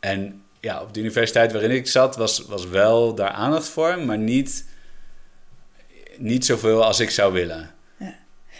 En 0.00 0.42
ja, 0.66 0.80
op 0.82 0.94
de 0.94 1.00
universiteit 1.00 1.52
waarin 1.52 1.70
ik 1.70 1.86
zat, 1.86 2.16
was, 2.16 2.38
was 2.38 2.66
wel 2.66 3.14
daar 3.14 3.30
aandacht 3.30 3.68
voor, 3.68 3.98
maar 3.98 4.18
niet, 4.18 4.64
niet 6.16 6.44
zoveel 6.44 6.84
als 6.84 7.00
ik 7.00 7.10
zou 7.10 7.32
willen. 7.32 7.74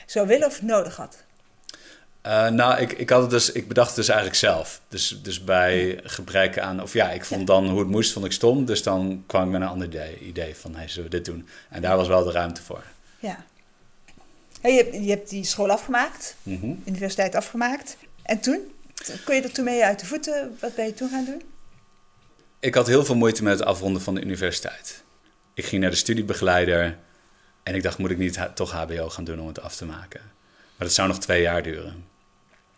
Zou 0.06 0.26
willen 0.26 0.46
of 0.46 0.62
nodig 0.62 0.96
had? 0.96 1.24
Eh, 2.20 2.48
nou, 2.48 2.80
ik, 2.80 2.92
ik, 2.92 3.10
had 3.10 3.20
het 3.20 3.30
dus, 3.30 3.52
ik 3.52 3.68
bedacht 3.68 3.86
het 3.86 3.96
dus 3.96 4.08
eigenlijk 4.08 4.38
zelf. 4.38 4.80
Dus, 4.88 5.20
dus 5.22 5.44
bij 5.44 6.00
gebrek 6.04 6.58
aan, 6.58 6.82
of 6.82 6.92
ja, 6.92 7.10
ik 7.10 7.24
vond 7.24 7.46
dan 7.46 7.68
hoe 7.68 7.78
het 7.78 7.88
moest, 7.88 8.12
vond 8.12 8.24
ik 8.24 8.32
stom. 8.32 8.64
Dus 8.64 8.82
dan 8.82 9.24
kwam 9.26 9.44
ik 9.44 9.50
met 9.50 9.60
een 9.60 9.66
ander 9.66 9.86
idee, 9.86 10.18
idee 10.18 10.56
van, 10.56 10.74
hey, 10.74 10.88
zullen 10.88 11.10
we 11.10 11.16
dit 11.16 11.24
doen? 11.24 11.48
En 11.70 11.82
daar 11.82 11.96
was 11.96 12.08
wel 12.08 12.24
de 12.24 12.30
ruimte 12.30 12.62
voor. 12.62 12.82
Ja. 13.18 13.44
Hey, 14.60 14.72
je, 14.72 14.82
hebt, 14.82 14.94
je 14.94 15.10
hebt 15.10 15.28
die 15.30 15.44
school 15.44 15.70
afgemaakt, 15.70 16.36
Mhm. 16.42 16.72
universiteit 16.84 17.34
afgemaakt. 17.34 17.96
En 18.22 18.40
toen? 18.40 18.60
Kon 19.24 19.34
je 19.34 19.42
er 19.42 19.52
toen 19.52 19.64
mee 19.64 19.84
uit 19.84 20.00
de 20.00 20.06
voeten? 20.06 20.56
Wat 20.60 20.74
ben 20.74 20.86
je 20.86 20.94
toen 20.94 21.08
gaan 21.08 21.24
doen? 21.24 21.42
Ik 22.66 22.74
had 22.74 22.86
heel 22.86 23.04
veel 23.04 23.14
moeite 23.14 23.42
met 23.42 23.58
het 23.58 23.68
afronden 23.68 24.02
van 24.02 24.14
de 24.14 24.22
universiteit. 24.22 25.04
Ik 25.54 25.64
ging 25.64 25.82
naar 25.82 25.90
de 25.90 25.96
studiebegeleider 25.96 26.98
en 27.62 27.74
ik 27.74 27.82
dacht, 27.82 27.98
moet 27.98 28.10
ik 28.10 28.18
niet 28.18 28.48
toch 28.54 28.72
HBO 28.72 29.08
gaan 29.08 29.24
doen 29.24 29.40
om 29.40 29.46
het 29.46 29.60
af 29.60 29.76
te 29.76 29.84
maken? 29.84 30.20
Maar 30.76 30.86
dat 30.86 30.92
zou 30.92 31.08
nog 31.08 31.18
twee 31.18 31.42
jaar 31.42 31.62
duren. 31.62 32.04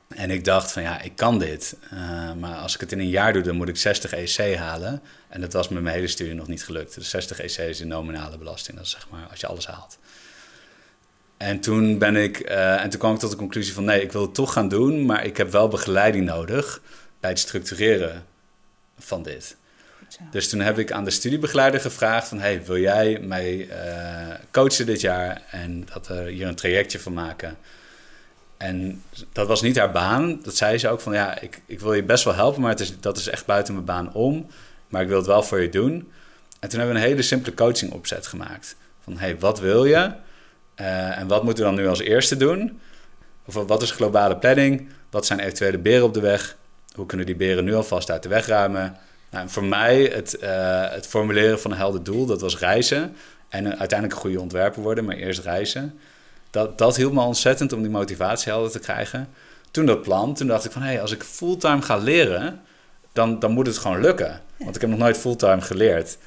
En 0.09 0.31
ik 0.31 0.45
dacht 0.45 0.73
van 0.73 0.83
ja, 0.83 1.01
ik 1.01 1.17
kan 1.17 1.39
dit. 1.39 1.77
eh, 1.91 2.33
maar 2.33 2.57
als 2.57 2.75
ik 2.75 2.81
het 2.81 2.93
in 2.93 2.99
een 2.99 3.09
jaar 3.09 3.33
doe, 3.33 3.43
dan 3.43 3.57
moet 3.57 3.69
ik 3.69 3.77
60 3.77 4.13
EC 4.13 4.57
halen. 4.57 5.03
En 5.29 5.41
dat 5.41 5.53
was 5.53 5.69
met 5.69 5.83
mijn 5.83 5.95
hele 5.95 6.09
studie 6.09 6.35
nog 6.35 6.47
niet 6.47 6.65
gelukt. 6.65 6.95
Dus 6.95 7.11
60 7.11 7.39
EC 7.39 7.69
is 7.69 7.79
de 7.79 7.85
nominale 7.85 8.39
belasting. 8.39 8.77
Dat 8.77 8.87
is 8.87 8.93
zeg 8.93 9.09
maar 9.11 9.27
als 9.31 9.41
je 9.41 9.47
alles 9.47 9.67
haalt. 9.67 9.99
En 11.37 11.61
toen 11.61 11.99
ben 11.99 12.17
ik, 12.17 12.39
eh, 12.39 12.83
en 12.83 12.91
toen 12.91 13.01
kwam 13.01 13.15
ik 13.15 13.21
tot 13.21 13.31
de 13.31 13.37
conclusie 13.37 13.75
van 13.75 13.85
nee, 13.85 14.03
ik 14.03 14.13
wil 14.13 14.23
het 14.23 14.35
toch 14.35 14.53
gaan 14.53 14.69
doen, 14.69 15.07
maar 15.07 15.25
ik 15.25 15.37
heb 15.37 15.51
wel 15.51 15.69
begeleiding 15.69 16.25
nodig 16.25 16.81
bij 17.21 17.31
het 17.31 17.39
structureren 17.39 18.27
van 18.99 19.23
dit. 19.23 19.57
Dus 20.31 20.49
toen 20.49 20.61
heb 20.61 20.79
ik 20.79 20.93
aan 20.93 21.05
de 21.05 21.11
studiebegeleider 21.11 21.81
gevraagd 21.81 22.29
van... 22.29 22.39
hey, 22.39 22.65
wil 22.65 22.79
jij 22.79 23.19
mij 23.21 23.69
eh, 23.69 24.35
coachen 24.51 24.87
dit 24.87 25.01
jaar 25.01 25.43
en 25.51 25.87
dat 25.93 26.07
we 26.07 26.31
hier 26.31 26.47
een 26.47 26.55
trajectje 26.55 26.99
van 26.99 27.13
maken? 27.13 27.57
En 28.57 29.03
dat 29.33 29.47
was 29.47 29.63
niet 29.63 29.79
haar 29.79 29.93
baan. 29.93 30.41
Dat 30.43 30.57
zei 30.57 30.79
ze 30.79 30.89
ook 30.89 31.01
van, 31.01 31.13
ja, 31.13 31.41
ik, 31.41 31.61
ik 31.67 31.81
wil 31.81 31.95
je 31.95 32.03
best 32.03 32.25
wel 32.25 32.35
helpen... 32.35 32.61
maar 32.61 32.71
het 32.71 32.81
is, 32.81 33.01
dat 33.01 33.17
is 33.17 33.29
echt 33.29 33.47
buiten 33.47 33.75
mijn 33.75 33.87
baan 33.87 34.13
om. 34.13 34.47
Maar 34.89 35.03
ik 35.03 35.09
wil 35.09 35.17
het 35.17 35.27
wel 35.27 35.43
voor 35.43 35.61
je 35.61 35.69
doen. 35.69 36.13
En 36.61 36.69
toen 36.69 36.79
hebben 36.79 36.97
we 36.97 37.03
een 37.03 37.09
hele 37.09 37.23
simpele 37.23 37.55
coaching 37.55 37.93
opzet 37.93 38.27
gemaakt. 38.27 38.77
Van, 39.01 39.19
hey, 39.19 39.39
wat 39.39 39.61
wil 39.61 39.85
je? 39.85 40.13
Eh, 40.75 41.19
en 41.19 41.27
wat 41.27 41.45
moeten 41.45 41.65
we 41.65 41.71
dan 41.71 41.81
nu 41.81 41.89
als 41.89 42.01
eerste 42.01 42.37
doen? 42.37 42.81
Of 43.47 43.55
wat 43.55 43.83
is 43.83 43.91
globale 43.91 44.37
planning? 44.37 44.89
Wat 45.11 45.27
zijn 45.27 45.41
eventuele 45.41 45.79
beren 45.79 46.05
op 46.05 46.15
de 46.15 46.21
weg? 46.21 46.57
Hoe 46.95 47.07
kunnen 47.07 47.27
die 47.27 47.37
beren 47.37 47.65
nu 47.65 47.75
alvast 47.75 48.11
uit 48.11 48.23
de 48.23 48.29
weg 48.29 48.47
ruimen? 48.47 48.97
Nou, 49.31 49.49
voor 49.49 49.65
mij 49.65 50.03
het, 50.03 50.35
eh, 50.39 50.91
het 50.91 51.07
formuleren 51.07 51.61
van 51.61 51.71
een 51.71 51.77
helder 51.77 52.03
doel, 52.03 52.27
dat 52.27 52.41
was 52.41 52.59
reizen. 52.59 53.17
En 53.49 53.65
een- 53.65 53.79
uiteindelijk 53.79 54.13
een 54.13 54.25
goede 54.25 54.41
ontwerper 54.41 54.83
worden, 54.83 55.05
maar 55.05 55.17
eerst 55.17 55.41
reizen. 55.41 55.99
Dat, 56.51 56.79
dat 56.79 56.97
hielp 56.97 57.13
me 57.13 57.21
ontzettend 57.21 57.73
om 57.73 57.81
die 57.83 57.91
motivatie 57.91 58.53
helder 58.53 58.71
te 58.71 58.79
krijgen. 58.79 59.29
Toen 59.71 59.87
dat 59.87 60.03
plan, 60.03 60.35
toen 60.35 60.47
dacht 60.47 60.65
ik 60.65 60.73
van... 60.73 60.83
hé, 60.83 60.89
hey, 60.89 61.01
als 61.01 61.13
ik 61.13 61.23
fulltime 61.23 61.83
ga 61.83 61.97
leren, 61.97 62.61
dan, 63.13 63.39
dan 63.39 63.51
moet 63.53 63.67
het 63.67 63.79
gewoon 63.79 64.01
lukken. 64.01 64.41
Want 64.57 64.75
ik 64.75 64.81
heb 64.81 64.91
nog 64.91 64.99
nooit 64.99 65.19
fulltime 65.19 65.61
geleerd. 65.61 66.19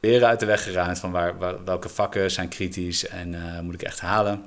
Leren 0.00 0.28
uit 0.28 0.40
de 0.40 0.46
weg 0.46 0.62
geruimd 0.62 0.98
van 0.98 1.10
waar, 1.10 1.38
waar- 1.38 1.64
welke 1.64 1.88
vakken 1.88 2.30
zijn 2.30 2.48
kritisch 2.48 3.08
en 3.08 3.34
eh, 3.34 3.60
moet 3.60 3.74
ik 3.74 3.82
echt 3.82 4.00
halen. 4.00 4.44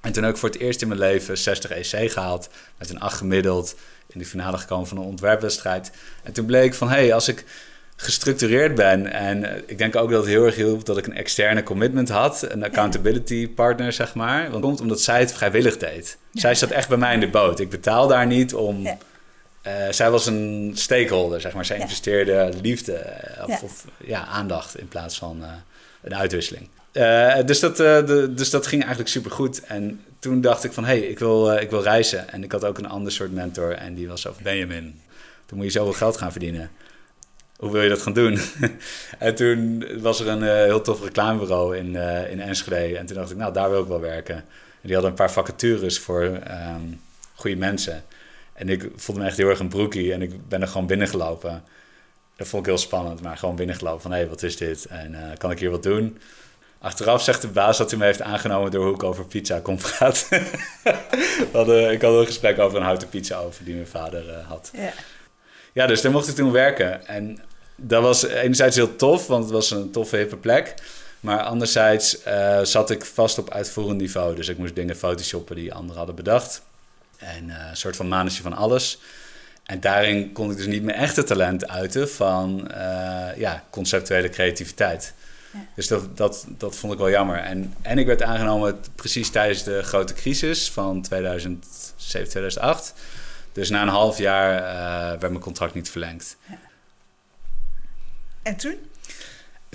En 0.00 0.12
toen 0.12 0.24
ik 0.24 0.36
voor 0.36 0.48
het 0.48 0.58
eerst 0.58 0.82
in 0.82 0.88
mijn 0.88 1.00
leven 1.00 1.38
60 1.38 1.70
EC 1.70 2.12
gehaald. 2.12 2.48
Met 2.78 2.90
een 2.90 3.00
8 3.00 3.16
gemiddeld 3.16 3.74
in 4.06 4.18
de 4.18 4.24
finale 4.26 4.58
gekomen 4.58 4.86
van 4.86 4.96
een 4.96 5.04
ontwerpwedstrijd. 5.04 5.90
En 6.22 6.32
toen 6.32 6.46
bleek 6.46 6.74
van, 6.74 6.88
hé, 6.88 6.94
hey, 6.94 7.14
als 7.14 7.28
ik 7.28 7.44
gestructureerd 7.96 8.74
ben... 8.74 9.12
en 9.12 9.44
eh, 9.44 9.62
ik 9.66 9.78
denk 9.78 9.96
ook 9.96 10.10
dat 10.10 10.20
het 10.20 10.30
heel 10.30 10.44
erg 10.44 10.54
hielp 10.54 10.84
dat 10.84 10.98
ik 10.98 11.06
een 11.06 11.14
externe 11.16 11.62
commitment 11.62 12.08
had... 12.08 12.44
een 12.48 12.64
accountability 12.64 13.48
partner, 13.48 13.92
zeg 13.92 14.14
maar. 14.14 14.40
Want 14.42 14.52
het 14.54 14.62
komt 14.62 14.80
omdat 14.80 15.00
zij 15.00 15.20
het 15.20 15.32
vrijwillig 15.32 15.76
deed. 15.76 16.16
Zij 16.32 16.54
zat 16.54 16.70
echt 16.70 16.88
bij 16.88 16.98
mij 16.98 17.14
in 17.14 17.20
de 17.20 17.28
boot. 17.28 17.58
Ik 17.60 17.70
betaal 17.70 18.08
daar 18.08 18.26
niet 18.26 18.54
om... 18.54 18.82
Ja. 18.82 18.98
Eh, 19.62 19.72
zij 19.90 20.10
was 20.10 20.26
een 20.26 20.72
stakeholder, 20.74 21.40
zeg 21.40 21.54
maar. 21.54 21.64
Zij 21.64 21.76
Ja. 21.76 21.82
investeerde 21.82 22.52
liefde 22.62 22.92
eh, 22.94 23.42
of, 23.42 23.48
Ja. 23.48 23.58
of 23.62 23.84
ja, 24.04 24.24
aandacht 24.26 24.78
in 24.78 24.88
plaats 24.88 25.18
van 25.18 25.44
een 26.02 26.14
uitwisseling. 26.14 26.68
Eh, 26.92 27.36
dus, 27.44 27.60
dat, 27.60 27.80
eh, 27.80 28.06
de, 28.06 28.34
dus 28.34 28.50
dat 28.50 28.66
ging 28.66 28.80
eigenlijk 28.80 29.10
supergoed. 29.10 29.64
En 29.64 30.04
toen 30.18 30.40
dacht 30.40 30.64
ik 30.64 30.72
van, 30.72 30.84
hé, 30.84 30.98
hey, 30.98 31.06
ik, 31.06 31.18
wil, 31.18 31.52
eh, 31.52 31.62
ik 31.62 31.70
wil 31.70 31.82
reizen. 31.82 32.28
En 32.28 32.44
ik 32.44 32.52
had 32.52 32.64
ook 32.64 32.78
een 32.78 32.88
ander 32.88 33.12
soort 33.12 33.32
mentor 33.32 33.72
en 33.72 33.94
die 33.94 34.08
was 34.08 34.20
zo 34.20 34.32
van, 34.32 34.42
Benjamin, 34.42 35.00
dan 35.46 35.56
moet 35.56 35.66
je 35.66 35.72
zoveel 35.72 35.92
geld 35.92 36.16
gaan 36.16 36.30
verdienen. 36.30 36.70
Hoe 37.56 37.72
wil 37.72 37.82
je 37.82 37.88
dat 37.88 38.02
gaan 38.02 38.12
doen? 38.12 38.38
en 39.18 39.34
toen 39.34 39.86
was 40.00 40.20
er 40.20 40.28
een 40.28 40.42
heel 40.42 40.80
tof 40.80 41.02
reclamebureau 41.02 41.76
in, 41.76 41.96
in 42.30 42.40
Enschede. 42.40 42.98
En 42.98 43.06
toen 43.06 43.16
dacht 43.16 43.30
ik, 43.30 43.36
nou, 43.36 43.52
daar 43.52 43.70
wil 43.70 43.82
ik 43.82 43.88
wel 43.88 44.00
werken. 44.00 44.36
En 44.36 44.44
die 44.82 44.92
hadden 44.92 45.10
een 45.10 45.16
paar 45.16 45.32
vacatures 45.32 45.98
voor 45.98 46.22
ehm, 46.22 46.82
goede 47.34 47.56
mensen. 47.56 48.04
En 48.52 48.68
ik 48.68 48.88
voelde 48.96 49.20
me 49.20 49.26
echt 49.26 49.36
heel 49.36 49.48
erg 49.48 49.58
een 49.58 49.68
broekie 49.68 50.12
en 50.12 50.22
ik 50.22 50.48
ben 50.48 50.62
er 50.62 50.68
gewoon 50.68 50.86
binnengelopen. 50.86 51.62
Dat 52.36 52.48
vond 52.48 52.62
ik 52.62 52.68
heel 52.68 52.78
spannend, 52.80 53.22
maar 53.22 53.36
gewoon 53.36 53.56
binnengelopen 53.56 54.00
van... 54.00 54.10
hé, 54.10 54.16
hey, 54.16 54.28
wat 54.28 54.42
is 54.42 54.56
dit? 54.56 54.84
En 54.84 55.16
kan 55.38 55.50
ik 55.50 55.58
hier 55.58 55.70
wat 55.70 55.82
doen? 55.82 56.18
Achteraf 56.82 57.22
zegt 57.22 57.42
de 57.42 57.48
baas 57.48 57.78
dat 57.78 57.90
hij 57.90 57.98
me 57.98 58.04
heeft 58.04 58.22
aangenomen 58.22 58.70
door 58.70 58.84
hoe 58.84 58.94
ik 58.94 59.02
over 59.02 59.26
pizza 59.26 59.60
kon 59.60 59.76
praten. 59.76 60.46
Hadden, 61.52 61.92
ik 61.92 62.02
had 62.02 62.14
een 62.14 62.26
gesprek 62.26 62.58
over 62.58 62.78
een 62.78 62.84
houten 62.84 63.08
pizza 63.08 63.38
over 63.38 63.64
die 63.64 63.74
mijn 63.74 63.86
vader 63.86 64.28
eh, 64.28 64.48
had. 64.48 64.70
Ja. 64.72 64.92
Ja, 65.72 65.86
dus 65.86 66.00
daar 66.00 66.12
mocht 66.12 66.28
ik 66.28 66.34
toen 66.34 66.52
werken. 66.52 67.06
En 67.06 67.38
dat 67.76 68.02
was 68.02 68.26
enerzijds 68.26 68.76
heel 68.76 68.96
tof, 68.96 69.26
want 69.26 69.44
het 69.44 69.52
was 69.52 69.70
een 69.70 69.90
toffe, 69.90 70.16
hippe 70.16 70.36
plek. 70.36 70.74
Maar 71.20 71.42
anderzijds 71.42 72.22
eh, 72.22 72.60
zat 72.62 72.90
ik 72.90 73.04
vast 73.04 73.38
op 73.38 73.50
uitvoerend 73.50 74.00
niveau. 74.00 74.34
Dus 74.34 74.48
ik 74.48 74.58
moest 74.58 74.74
dingen 74.74 74.96
photoshoppen 74.96 75.56
die 75.56 75.74
anderen 75.74 75.96
hadden 75.96 76.14
bedacht. 76.14 76.62
En 77.16 77.50
eh, 77.50 77.68
een 77.70 77.76
soort 77.76 77.96
van 77.96 78.08
manetje 78.08 78.42
van 78.42 78.52
alles. 78.52 78.98
En 79.64 79.80
daarin 79.80 80.32
kon 80.32 80.50
ik 80.50 80.56
dus 80.56 80.66
niet 80.66 80.82
mijn 80.82 80.96
echte 80.96 81.24
talent 81.24 81.68
uiten 81.68 82.10
van 82.10 82.70
ja, 83.36 83.64
conceptuele 83.70 84.28
creativiteit. 84.28 85.14
Dus 85.74 85.88
dat, 85.88 86.16
dat, 86.16 86.46
dat 86.48 86.76
vond 86.76 86.92
ik 86.92 86.98
wel 86.98 87.10
jammer. 87.10 87.38
En, 87.38 87.74
en 87.82 87.98
ik 87.98 88.06
werd 88.06 88.22
aangenomen 88.22 88.80
precies 88.94 89.30
tijdens 89.30 89.62
de 89.62 89.82
grote 89.82 90.14
crisis 90.14 90.70
van 90.70 91.02
2007, 91.02 92.28
2008. 92.28 92.94
Dus 93.52 93.70
na 93.70 93.82
een 93.82 93.88
half 93.88 94.18
jaar 94.18 94.62
uh, 94.62 95.20
werd 95.20 95.32
mijn 95.32 95.38
contract 95.38 95.74
niet 95.74 95.90
verlengd. 95.90 96.36
Ja. 96.48 96.58
En 98.42 98.56
toen? 98.56 98.76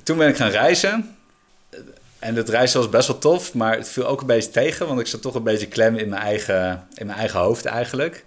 Toen 0.03 0.17
ben 0.17 0.27
ik 0.27 0.35
gaan 0.35 0.49
reizen. 0.49 1.17
En 2.19 2.35
het 2.35 2.49
reizen 2.49 2.79
was 2.79 2.89
best 2.89 3.07
wel 3.07 3.17
tof, 3.17 3.53
maar 3.53 3.77
het 3.77 3.89
viel 3.89 4.07
ook 4.07 4.21
een 4.21 4.27
beetje 4.27 4.49
tegen, 4.49 4.87
want 4.87 4.99
ik 4.99 5.07
zat 5.07 5.21
toch 5.21 5.35
een 5.35 5.43
beetje 5.43 5.67
klem 5.67 5.95
in 5.95 6.09
mijn 6.09 6.21
eigen, 6.21 6.87
in 6.93 7.05
mijn 7.05 7.19
eigen 7.19 7.39
hoofd 7.39 7.65
eigenlijk. 7.65 8.25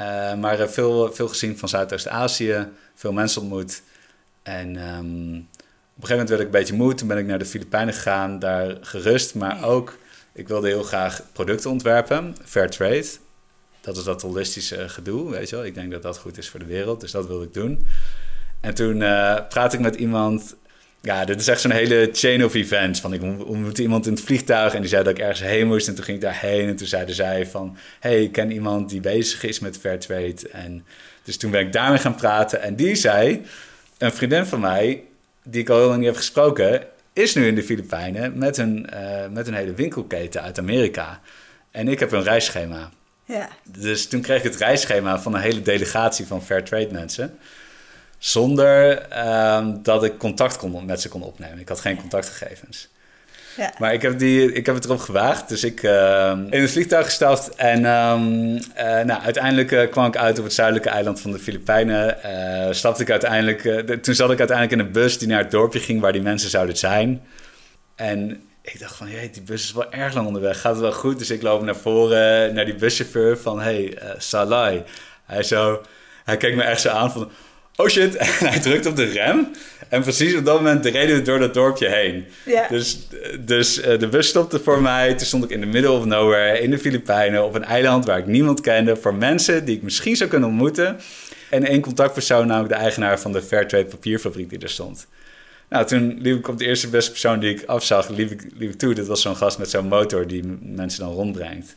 Uh, 0.00 0.34
maar 0.34 0.68
veel, 0.68 1.14
veel 1.14 1.28
gezien 1.28 1.58
van 1.58 1.68
Zuidoost-Azië, 1.68 2.68
veel 2.94 3.12
mensen 3.12 3.40
ontmoet. 3.40 3.82
En 4.42 4.76
um, 4.76 5.48
op 5.52 5.55
een 6.02 6.08
gegeven 6.08 6.26
moment 6.26 6.28
werd 6.28 6.40
ik 6.40 6.46
een 6.46 6.60
beetje 6.60 6.74
moe. 6.74 6.94
Toen 6.94 7.08
ben 7.08 7.18
ik 7.18 7.26
naar 7.26 7.38
de 7.38 7.44
Filipijnen 7.44 7.94
gegaan, 7.94 8.38
daar 8.38 8.76
gerust. 8.80 9.34
Maar 9.34 9.64
ook, 9.64 9.98
ik 10.32 10.48
wilde 10.48 10.68
heel 10.68 10.82
graag 10.82 11.22
producten 11.32 11.70
ontwerpen, 11.70 12.36
fair 12.44 12.70
trade. 12.70 13.06
Dat 13.80 13.96
is 13.96 14.04
dat 14.04 14.22
holistische 14.22 14.88
gedoe, 14.88 15.30
weet 15.30 15.48
je 15.48 15.56
wel. 15.56 15.64
Ik 15.64 15.74
denk 15.74 15.90
dat 15.90 16.02
dat 16.02 16.18
goed 16.18 16.38
is 16.38 16.48
voor 16.48 16.60
de 16.60 16.66
wereld, 16.66 17.00
dus 17.00 17.10
dat 17.10 17.26
wilde 17.26 17.44
ik 17.44 17.54
doen. 17.54 17.86
En 18.60 18.74
toen 18.74 19.00
uh, 19.00 19.38
praatte 19.48 19.76
ik 19.76 19.82
met 19.82 19.94
iemand 19.94 20.56
ja, 21.06 21.24
dit 21.24 21.40
is 21.40 21.48
echt 21.48 21.60
zo'n 21.60 21.70
hele 21.70 22.08
chain 22.12 22.44
of 22.44 22.54
events. 22.54 23.00
Van 23.00 23.12
ik 23.12 23.22
ontmoette 23.22 23.82
iemand 23.82 24.06
in 24.06 24.12
het 24.12 24.22
vliegtuig 24.22 24.74
en 24.74 24.80
die 24.80 24.88
zei 24.88 25.02
dat 25.02 25.12
ik 25.12 25.18
ergens 25.18 25.40
heen 25.40 25.66
moest. 25.66 25.88
En 25.88 25.94
toen 25.94 26.04
ging 26.04 26.16
ik 26.16 26.22
daarheen 26.22 26.68
en 26.68 26.76
toen 26.76 26.86
zeiden 26.86 27.14
zij 27.14 27.46
van... 27.46 27.76
hey, 28.00 28.22
ik 28.22 28.32
ken 28.32 28.50
iemand 28.50 28.90
die 28.90 29.00
bezig 29.00 29.42
is 29.44 29.60
met 29.60 29.78
Fairtrade. 29.78 30.48
En 30.52 30.84
dus 31.22 31.36
toen 31.36 31.50
ben 31.50 31.60
ik 31.60 31.72
daarmee 31.72 31.98
gaan 31.98 32.14
praten. 32.14 32.62
En 32.62 32.76
die 32.76 32.94
zei, 32.94 33.42
een 33.98 34.12
vriendin 34.12 34.46
van 34.46 34.60
mij, 34.60 35.02
die 35.46 35.60
ik 35.60 35.68
al 35.68 35.78
heel 35.78 35.86
lang 35.86 35.98
niet 35.98 36.08
heb 36.08 36.16
gesproken... 36.16 36.82
is 37.12 37.34
nu 37.34 37.46
in 37.46 37.54
de 37.54 37.62
Filipijnen 37.62 38.38
met 38.38 38.56
een, 38.56 38.90
uh, 38.94 39.26
met 39.30 39.46
een 39.46 39.54
hele 39.54 39.74
winkelketen 39.74 40.42
uit 40.42 40.58
Amerika. 40.58 41.20
En 41.70 41.88
ik 41.88 42.00
heb 42.00 42.12
een 42.12 42.22
reisschema. 42.22 42.90
Ja. 43.24 43.48
Dus 43.64 44.08
toen 44.08 44.20
kreeg 44.20 44.38
ik 44.38 44.50
het 44.50 44.60
reisschema 44.60 45.20
van 45.20 45.34
een 45.34 45.40
hele 45.40 45.62
delegatie 45.62 46.26
van 46.26 46.44
Fairtrade 46.44 46.92
mensen... 46.92 47.38
Zonder 48.18 48.98
ehm, 48.98 49.82
dat 49.82 50.04
ik 50.04 50.18
contact 50.18 50.56
kon, 50.56 50.84
met 50.84 51.00
ze 51.00 51.08
kon 51.08 51.22
opnemen. 51.22 51.58
Ik 51.58 51.68
had 51.68 51.80
geen 51.80 51.96
contactgegevens. 51.96 52.88
Maar 53.78 53.92
ik 53.92 54.02
heb, 54.02 54.18
die, 54.18 54.52
ik 54.52 54.66
heb 54.66 54.74
het 54.74 54.84
erop 54.84 54.98
gewaagd. 54.98 55.48
Dus 55.48 55.64
ik 55.64 55.82
uh, 55.82 56.32
in 56.50 56.60
het 56.60 56.70
vliegtuig 56.70 57.04
gestapt. 57.04 57.54
En 57.54 57.84
um, 57.84 58.54
uh, 58.54 58.60
nou, 59.04 59.22
uiteindelijk 59.22 59.70
uh, 59.70 59.90
kwam 59.90 60.06
ik 60.06 60.16
uit 60.16 60.38
op 60.38 60.44
het 60.44 60.54
zuidelijke 60.54 60.88
eiland 60.88 61.20
van 61.20 61.30
de 61.30 61.38
Filipijnen. 61.38 62.16
Uh, 62.26 62.72
stapte 62.72 63.02
ik 63.02 63.10
uiteindelijk, 63.10 63.62
toen 64.02 64.14
zat 64.14 64.30
ik 64.30 64.38
uiteindelijk 64.38 64.80
in 64.80 64.86
een 64.86 64.92
bus 64.92 65.18
die 65.18 65.28
naar 65.28 65.38
het 65.38 65.50
dorpje 65.50 65.80
ging 65.80 66.00
waar 66.00 66.12
die 66.12 66.22
mensen 66.22 66.50
zouden 66.50 66.76
zijn. 66.76 67.22
En 67.94 68.42
ik 68.62 68.80
dacht 68.80 68.96
van, 68.96 69.10
jee, 69.10 69.30
die 69.30 69.42
bus 69.42 69.62
is 69.62 69.72
wel 69.72 69.92
erg 69.92 70.14
lang 70.14 70.26
onderweg. 70.26 70.60
Gaat 70.60 70.72
het 70.72 70.80
wel 70.80 70.92
goed? 70.92 71.18
Dus 71.18 71.30
ik 71.30 71.42
loop 71.42 71.62
naar 71.62 71.76
voren 71.76 72.54
naar 72.54 72.64
die 72.64 72.74
buschauffeur 72.74 73.38
van, 73.38 73.60
hey, 73.60 73.98
Salai. 74.18 74.82
Hij 75.26 75.42
zo, 75.42 75.82
hij 76.24 76.36
keek 76.36 76.54
me 76.54 76.62
echt 76.62 76.80
zo 76.80 76.88
aan 76.88 77.12
van 77.12 77.30
oh 77.76 77.88
shit, 77.88 78.16
en 78.16 78.26
hij 78.26 78.60
drukt 78.60 78.86
op 78.86 78.96
de 78.96 79.04
rem. 79.04 79.50
En 79.88 80.02
precies 80.02 80.34
op 80.34 80.44
dat 80.44 80.54
moment 80.54 80.84
reden 80.84 81.16
we 81.16 81.22
door 81.22 81.38
dat 81.38 81.54
dorpje 81.54 81.88
heen. 81.88 82.24
Dus, 82.68 83.08
dus 83.40 83.78
uh, 83.78 83.98
de 83.98 84.08
bus 84.08 84.28
stopte 84.28 84.60
voor 84.60 84.82
mij. 84.82 85.14
Toen 85.14 85.26
stond 85.26 85.44
ik 85.44 85.50
in 85.50 85.60
de 85.60 85.66
middle 85.66 85.90
of 85.90 86.04
nowhere 86.04 86.60
in 86.60 86.70
de 86.70 86.78
Filipijnen 86.78 87.44
op 87.44 87.54
een 87.54 87.64
eiland 87.64 88.04
waar 88.04 88.18
ik 88.18 88.26
niemand 88.26 88.60
kende. 88.60 88.96
Voor 88.96 89.14
mensen 89.14 89.64
die 89.64 89.76
ik 89.76 89.82
misschien 89.82 90.16
zou 90.16 90.30
kunnen 90.30 90.48
ontmoeten. 90.48 91.00
En 91.50 91.64
één 91.64 91.80
contactpersoon, 91.80 92.46
namelijk 92.46 92.74
de 92.74 92.80
eigenaar 92.80 93.20
van 93.20 93.32
de 93.32 93.42
Fairtrade 93.42 93.84
papierfabriek 93.84 94.50
die 94.50 94.58
er 94.58 94.68
stond. 94.68 95.06
Nou, 95.68 95.86
toen 95.86 96.18
liep 96.20 96.38
ik 96.38 96.48
op 96.48 96.58
de 96.58 96.64
eerste 96.64 96.88
beste 96.88 97.10
persoon 97.10 97.38
die 97.38 97.54
ik 97.54 97.64
afzag, 97.64 98.08
liep 98.08 98.30
ik, 98.30 98.46
liep 98.56 98.70
ik 98.70 98.78
toe. 98.78 98.94
Dit 98.94 99.06
was 99.06 99.22
zo'n 99.22 99.36
gast 99.36 99.58
met 99.58 99.70
zo'n 99.70 99.88
motor 99.88 100.26
die 100.26 100.58
mensen 100.60 101.00
dan 101.00 101.12
rondbrengt. 101.12 101.76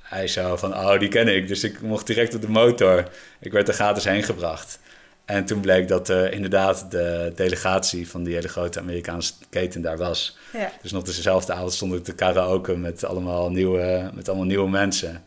Hij 0.00 0.28
zou 0.28 0.58
van, 0.58 0.74
oh, 0.74 0.98
die 0.98 1.08
ken 1.08 1.28
ik. 1.28 1.48
Dus 1.48 1.64
ik 1.64 1.80
mocht 1.80 2.06
direct 2.06 2.34
op 2.34 2.40
de 2.40 2.48
motor. 2.48 3.08
Ik 3.40 3.52
werd 3.52 3.68
er 3.68 3.74
gratis 3.74 4.04
heen 4.04 4.22
gebracht. 4.22 4.78
En 5.26 5.44
toen 5.44 5.60
bleek 5.60 5.88
dat 5.88 6.10
uh, 6.10 6.32
inderdaad 6.32 6.90
de 6.90 7.32
delegatie 7.34 8.08
van 8.08 8.22
die 8.22 8.34
hele 8.34 8.48
grote 8.48 8.80
Amerikaanse 8.80 9.32
keten 9.50 9.82
daar 9.82 9.98
was. 9.98 10.36
Ja. 10.52 10.72
Dus 10.82 10.92
nog 10.92 11.02
dezelfde 11.02 11.52
avond 11.52 11.72
stond 11.72 11.94
ik 11.94 12.04
te 12.04 12.14
karaoke 12.14 12.76
met 12.76 13.04
allemaal, 13.04 13.50
nieuwe, 13.50 14.10
met 14.14 14.28
allemaal 14.28 14.46
nieuwe 14.46 14.68
mensen. 14.68 15.22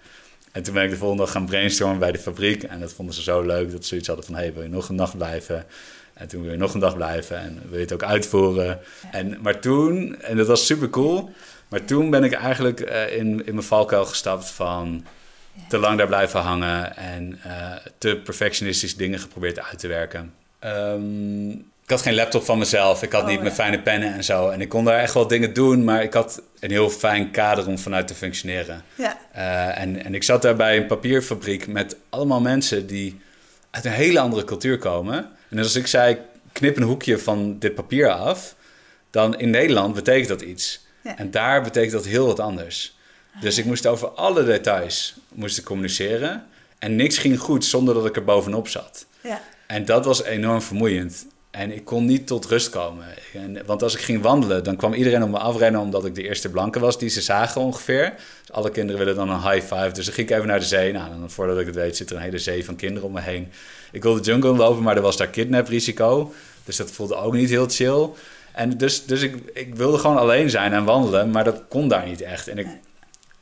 En 0.52 0.64
toen 0.64 0.74
ben 0.74 0.84
ik 0.84 0.90
de 0.90 0.98
volgende 0.98 1.24
dag 1.24 1.32
gaan 1.32 1.46
brainstormen 1.46 2.00
bij 2.00 2.12
de 2.12 2.20
fabriek. 2.20 2.64
En 2.64 2.80
dat 2.80 2.94
vonden 2.94 3.16
ze 3.16 3.22
zo 3.22 3.42
leuk 3.42 3.72
dat 3.72 3.82
ze 3.82 3.88
zoiets 3.88 4.08
hadden 4.08 4.26
van... 4.26 4.36
hey, 4.36 4.54
wil 4.54 4.64
je 4.64 4.70
nog 4.70 4.90
een 4.90 4.96
nacht 4.96 5.18
blijven? 5.18 5.66
En 6.14 6.28
toen 6.28 6.42
wil 6.42 6.52
je 6.52 6.58
nog 6.58 6.74
een 6.74 6.80
dag 6.80 6.96
blijven 6.96 7.38
en 7.38 7.62
wil 7.68 7.78
je 7.78 7.84
het 7.84 7.94
ook 7.94 8.04
uitvoeren. 8.04 8.80
En, 9.12 9.38
maar 9.42 9.60
toen, 9.60 10.22
en 10.22 10.38
dat 10.38 10.48
was 10.48 10.66
super 10.66 10.90
cool... 10.90 11.30
maar 11.68 11.86
toen 11.86 12.10
ben 12.10 12.24
ik 12.24 12.34
eigenlijk 12.34 12.90
uh, 12.90 13.18
in, 13.18 13.46
in 13.46 13.54
mijn 13.54 13.66
valkuil 13.66 14.06
gestapt 14.06 14.50
van 14.50 15.06
te 15.67 15.78
lang 15.78 15.98
daar 15.98 16.08
blijven 16.08 16.39
hangen 16.39 16.98
en 16.98 17.39
uh, 17.48 17.76
te 17.98 18.17
perfectionistisch 18.24 18.95
dingen 18.95 19.19
geprobeerd 19.19 19.60
uit 19.60 19.80
te 19.80 19.88
werken. 19.88 20.34
Um, 20.65 21.50
ik 21.89 21.95
had 21.95 22.04
geen 22.04 22.15
laptop 22.15 22.43
van 22.43 22.58
mezelf, 22.58 23.04
ik 23.04 23.12
had 23.12 23.26
niet 23.28 23.36
oh, 23.36 23.41
mijn 23.41 23.54
fijne 23.54 23.82
pennen 23.82 24.13
en 24.13 24.24
zo. 24.24 24.50
En 24.50 24.62
ik 24.62 24.69
kon 24.69 24.86
daar 24.86 25.00
echt 25.00 25.13
wel 25.13 25.28
dingen 25.28 25.54
doen, 25.54 25.84
maar 25.84 26.04
ik 26.04 26.13
had 26.13 26.41
een 26.60 26.72
heel 26.72 26.89
fijn 26.89 27.32
kader 27.32 27.67
om 27.67 27.78
vanuit 27.78 28.08
te 28.08 28.15
functioneren. 28.15 28.84
Ja. 28.95 29.17
Uh, 29.36 29.82
en, 29.82 30.06
en 30.06 30.15
ik 30.15 30.24
zat 30.24 30.41
daar 30.41 30.56
bij 30.56 30.78
een 30.78 30.86
papierfabriek 30.86 31.67
met 31.67 31.95
allemaal 32.10 32.41
mensen 32.41 32.88
die 32.88 33.22
uit 33.69 33.86
een 33.86 33.91
hele 33.91 34.19
andere 34.19 34.43
cultuur 34.43 34.78
komen. 34.78 35.30
En 35.50 35.58
als 35.58 35.76
ik 35.76 35.88
zei, 35.88 36.17
knip 36.52 36.78
een 36.78 36.84
hoekje 36.84 37.19
van 37.19 37.60
dit 37.60 37.76
papier 37.76 38.10
af, 38.10 38.56
dan 39.10 39.39
in 39.39 39.50
Nederland 39.50 39.93
betekent 39.93 40.28
dat 40.28 40.41
iets. 40.41 40.86
Ja. 41.04 41.17
En 41.17 41.32
daar 41.32 41.62
betekent 41.62 41.91
dat 41.91 42.06
heel 42.06 42.26
wat 42.26 42.39
anders. 42.39 42.98
Dus 43.42 43.58
ik 43.58 43.65
moest 43.65 43.88
over 43.88 44.08
alle 44.08 44.46
details 44.46 45.15
moest 45.34 45.63
communiceren. 45.63 46.46
En 46.80 46.96
niks 46.96 47.18
ging 47.18 47.39
goed 47.39 47.65
zonder 47.65 47.94
dat 47.94 48.06
ik 48.06 48.15
er 48.15 48.24
bovenop 48.24 48.68
zat. 48.68 49.06
Ja. 49.22 49.42
En 49.68 49.86
dat 49.86 50.06
was 50.06 50.24
enorm 50.24 50.62
vermoeiend. 50.62 51.26
En 51.52 51.72
ik 51.72 51.86
kon 51.86 52.06
niet 52.06 52.28
tot 52.28 52.46
rust 52.46 52.70
komen. 52.70 53.06
En, 53.34 53.65
want 53.65 53.84
als 53.84 53.94
ik 53.94 54.02
ging 54.02 54.22
wandelen, 54.22 54.63
dan 54.63 54.76
kwam 54.76 54.94
iedereen 54.94 55.24
op 55.24 55.30
me 55.30 55.38
afrennen 55.38 55.82
omdat 55.82 56.06
ik 56.06 56.15
de 56.15 56.24
eerste 56.24 56.50
blanke 56.50 56.80
was 56.80 56.98
die 56.98 57.10
ze 57.10 57.22
zagen 57.22 57.62
ongeveer. 57.62 58.13
Dus 58.42 58.52
alle 58.52 58.72
kinderen 58.72 59.00
willen 59.00 59.15
dan 59.15 59.30
een 59.30 59.52
high 59.52 59.76
five. 59.76 59.92
Dus 59.92 60.06
dan 60.06 60.13
ging 60.13 60.30
ik 60.30 60.36
even 60.36 60.48
naar 60.48 60.60
de 60.60 60.65
zee. 60.65 60.92
Nou, 60.92 61.10
dan, 61.10 61.30
voordat 61.30 61.60
ik 61.60 61.65
het 61.65 61.76
weet, 61.76 61.98
zit 61.98 62.10
er 62.10 62.15
een 62.15 62.22
hele 62.22 62.38
zee 62.38 62.65
van 62.65 62.76
kinderen 62.76 63.08
om 63.08 63.13
me 63.13 63.22
heen. 63.22 63.52
Ik 63.92 64.04
wilde 64.04 64.20
de 64.20 64.26
jungle 64.26 64.56
lopen, 64.56 64.84
maar 64.84 64.96
er 64.96 65.02
was 65.02 65.18
daar 65.18 65.28
kidnaprisico. 65.28 66.34
Dus 66.63 66.76
dat 66.76 66.92
voelde 66.92 67.15
ook 67.15 67.34
niet 67.34 67.50
heel 67.50 67.68
chill. 67.70 68.10
En 68.52 68.78
dus, 68.78 69.06
dus 69.06 69.22
ik, 69.22 69.36
ik 69.54 69.76
wilde 69.76 69.98
gewoon 69.98 70.18
alleen 70.18 70.50
zijn 70.50 70.74
en 70.74 70.84
wandelen, 70.84 71.32
maar 71.32 71.44
dat 71.44 71.62
kon 71.70 71.88
daar 71.88 72.08
niet 72.08 72.22
echt. 72.22 72.48
En 72.48 72.58
ik, 72.58 72.68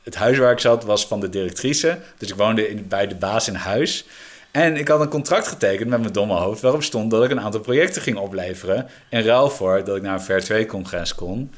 het 0.08 0.16
huis 0.16 0.38
waar 0.38 0.52
ik 0.52 0.58
zat 0.58 0.84
was 0.84 1.06
van 1.06 1.20
de 1.20 1.28
directrice. 1.28 1.98
Dus 2.18 2.30
ik 2.30 2.36
woonde 2.36 2.68
in, 2.68 2.88
bij 2.88 3.06
de 3.06 3.14
baas 3.14 3.48
in 3.48 3.54
huis. 3.54 4.06
En 4.50 4.76
ik 4.76 4.88
had 4.88 5.00
een 5.00 5.08
contract 5.08 5.46
getekend 5.46 5.88
met 5.88 6.00
mijn 6.00 6.12
domme 6.12 6.34
hoofd... 6.34 6.60
waarop 6.60 6.82
stond 6.82 7.10
dat 7.10 7.24
ik 7.24 7.30
een 7.30 7.40
aantal 7.40 7.60
projecten 7.60 8.02
ging 8.02 8.16
opleveren... 8.16 8.88
in 9.10 9.22
ruil 9.22 9.50
voor 9.50 9.84
dat 9.84 9.96
ik 9.96 10.02
naar 10.02 10.14
een 10.14 10.20
Fair 10.20 10.66
2-congres 10.66 11.14
kon... 11.14 11.52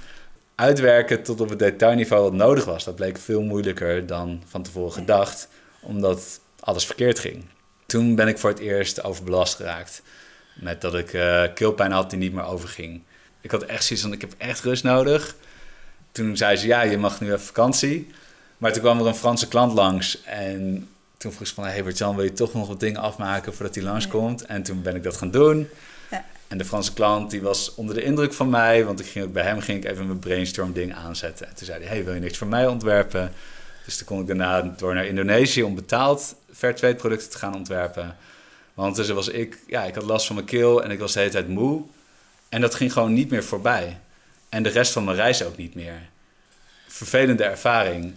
uitwerken 0.55 1.23
tot 1.23 1.41
op 1.41 1.49
het 1.49 1.59
detailniveau 1.59 2.23
wat 2.23 2.33
nodig 2.33 2.65
was. 2.65 2.85
Dat 2.85 2.95
bleek 2.95 3.19
veel 3.19 3.43
moeilijker 3.43 4.07
dan 4.07 4.43
van 4.47 4.63
tevoren 4.63 4.93
gedacht... 4.93 5.49
omdat 5.81 6.41
alles 6.61 6.87
verkeerd 6.87 7.19
ging. 7.19 7.45
Toen 7.87 8.15
ben 8.15 8.29
ik 8.29 8.39
voor 8.39 8.51
het 8.51 8.59
eerst 8.59 9.05
overbelast 9.05 9.55
geraakt... 9.55 10.03
met 10.55 10.81
dat 10.81 10.95
ik 10.95 11.13
uh, 11.13 11.43
keelpijn 11.55 11.93
had 11.93 12.11
die 12.11 12.19
niet 12.19 12.33
meer 12.33 12.45
overging. 12.45 13.03
Ik 13.41 13.51
had 13.51 13.63
echt 13.63 13.85
zoiets 13.85 14.05
van, 14.05 14.15
ik 14.15 14.21
heb 14.21 14.35
echt 14.39 14.61
rust 14.61 14.85
nodig... 14.85 15.35
Toen 16.13 16.37
zei 16.37 16.57
ze, 16.57 16.67
ja, 16.67 16.83
je 16.83 16.99
mag 16.99 17.21
nu 17.21 17.27
even 17.27 17.41
vakantie. 17.41 18.11
Maar 18.61 18.73
toen 18.73 18.83
kwam 18.83 19.01
er 19.01 19.07
een 19.07 19.15
Franse 19.15 19.49
klant 19.49 19.73
langs 19.73 20.23
en 20.23 20.89
toen 21.17 21.33
vroeg 21.33 21.47
ze 21.47 21.55
van... 21.55 21.65
Hey 21.65 21.85
Bert-Jan, 21.85 22.17
wil 22.17 22.25
je 22.25 22.33
toch 22.33 22.55
nog 22.55 22.69
wat 22.69 22.81
dingen 22.81 23.01
afmaken 23.01 23.55
voordat 23.55 23.75
hij 23.75 23.85
langskomt? 23.85 24.45
En 24.45 24.63
toen 24.63 24.83
ben 24.83 24.97
ik 24.97 25.03
dat 25.03 25.17
gaan 25.17 25.31
doen. 25.31 25.69
Ja. 26.11 26.25
En 26.49 26.59
de 26.59 26.65
Franse 26.65 26.93
klant 26.93 27.31
die 27.31 27.43
was 27.43 27.75
onder 27.75 27.95
de 27.95 28.03
indruk 28.03 28.33
van 28.33 28.51
mij... 28.51 28.85
want 28.85 29.01
ik 29.01 29.07
ging 29.07 29.25
ook 29.25 29.33
bij 29.33 29.43
hem 29.43 29.61
ging 29.61 29.85
ik 29.85 29.91
even 29.91 30.07
mijn 30.07 30.19
brainstorm 30.19 30.73
ding 30.73 30.95
aanzetten. 30.95 31.49
En 31.49 31.55
toen 31.55 31.67
zei 31.67 31.79
hij, 31.85 31.89
hey, 31.89 32.05
wil 32.05 32.15
je 32.15 32.21
niks 32.21 32.39
voor 32.39 32.47
mij 32.47 32.67
ontwerpen? 32.67 33.33
Dus 33.85 33.97
toen 33.97 34.07
kon 34.07 34.21
ik 34.21 34.27
daarna 34.27 34.75
door 34.77 34.95
naar 34.95 35.07
Indonesië 35.07 35.63
om 35.63 35.75
betaald 35.75 36.35
Fairtrade 36.53 36.95
producten 36.95 37.31
te 37.31 37.39
gaan 37.39 37.55
ontwerpen. 37.55 38.17
Want 38.75 38.89
ondertussen 38.89 39.15
was 39.15 39.29
ik, 39.29 39.59
ja, 39.67 39.85
ik 39.85 39.95
had 39.95 40.05
last 40.05 40.27
van 40.27 40.35
mijn 40.35 40.47
keel 40.47 40.83
en 40.83 40.91
ik 40.91 40.99
was 40.99 41.13
de 41.13 41.19
hele 41.19 41.31
tijd 41.31 41.49
moe. 41.49 41.83
En 42.49 42.61
dat 42.61 42.75
ging 42.75 42.93
gewoon 42.93 43.13
niet 43.13 43.31
meer 43.31 43.45
voorbij. 43.45 43.99
En 44.49 44.63
de 44.63 44.69
rest 44.69 44.93
van 44.93 45.05
mijn 45.05 45.17
reis 45.17 45.45
ook 45.45 45.57
niet 45.57 45.75
meer 45.75 46.10
vervelende 46.93 47.45
ervaring. 47.45 48.15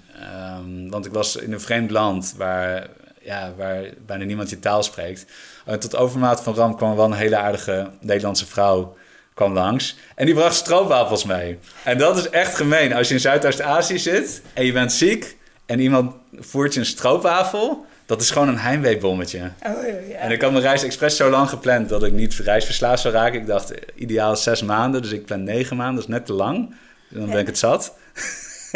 Um, 0.57 0.89
want 0.89 1.05
ik 1.05 1.13
was 1.13 1.36
in 1.36 1.53
een 1.53 1.62
vreemd 1.62 1.91
land 1.91 2.33
waar, 2.38 2.88
ja, 3.21 3.53
waar 3.57 3.83
bijna 4.05 4.23
niemand 4.23 4.49
je 4.49 4.59
taal 4.59 4.83
spreekt. 4.83 5.25
Uh, 5.67 5.73
tot 5.73 5.95
overmaat 5.95 6.43
van 6.43 6.53
ramp 6.53 6.77
kwam 6.77 6.95
wel 6.95 7.05
een 7.05 7.13
hele 7.13 7.38
aardige 7.38 7.89
Nederlandse 7.99 8.45
vrouw 8.45 8.97
kwam 9.33 9.53
langs. 9.53 9.95
En 10.15 10.25
die 10.25 10.36
bracht 10.36 10.55
stroopwafels 10.55 11.23
mee. 11.23 11.59
En 11.83 11.97
dat 11.97 12.17
is 12.17 12.29
echt 12.29 12.55
gemeen. 12.55 12.93
Als 12.93 13.07
je 13.07 13.13
in 13.13 13.19
Zuidoost-Azië 13.19 13.99
zit 13.99 14.41
en 14.53 14.65
je 14.65 14.71
bent 14.71 14.93
ziek... 14.93 15.38
en 15.65 15.79
iemand 15.79 16.15
voert 16.39 16.73
je 16.73 16.79
een 16.79 16.86
stroopwafel 16.86 17.86
Dat 18.05 18.21
is 18.21 18.31
gewoon 18.31 18.47
een 18.47 18.57
heimweebommetje. 18.57 19.51
Oh, 19.65 20.09
ja. 20.09 20.17
En 20.17 20.31
ik 20.31 20.41
had 20.41 20.51
mijn 20.51 20.63
reis 20.63 20.83
expres 20.83 21.15
zo 21.15 21.29
lang 21.29 21.49
gepland 21.49 21.89
dat 21.89 22.03
ik 22.03 22.13
niet 22.13 22.33
reisverslaafd 22.36 23.01
zou 23.01 23.13
raken. 23.13 23.39
Ik 23.39 23.47
dacht, 23.47 23.73
ideaal 23.95 24.36
zes 24.36 24.62
maanden, 24.63 25.01
dus 25.01 25.12
ik 25.12 25.25
plan 25.25 25.43
negen 25.43 25.77
maanden. 25.77 25.95
Dat 25.95 26.03
is 26.03 26.09
net 26.09 26.25
te 26.25 26.33
lang. 26.33 26.75
Dan 27.09 27.29
ben 27.29 27.39
ik 27.39 27.47
het 27.47 27.57
zat. 27.57 27.93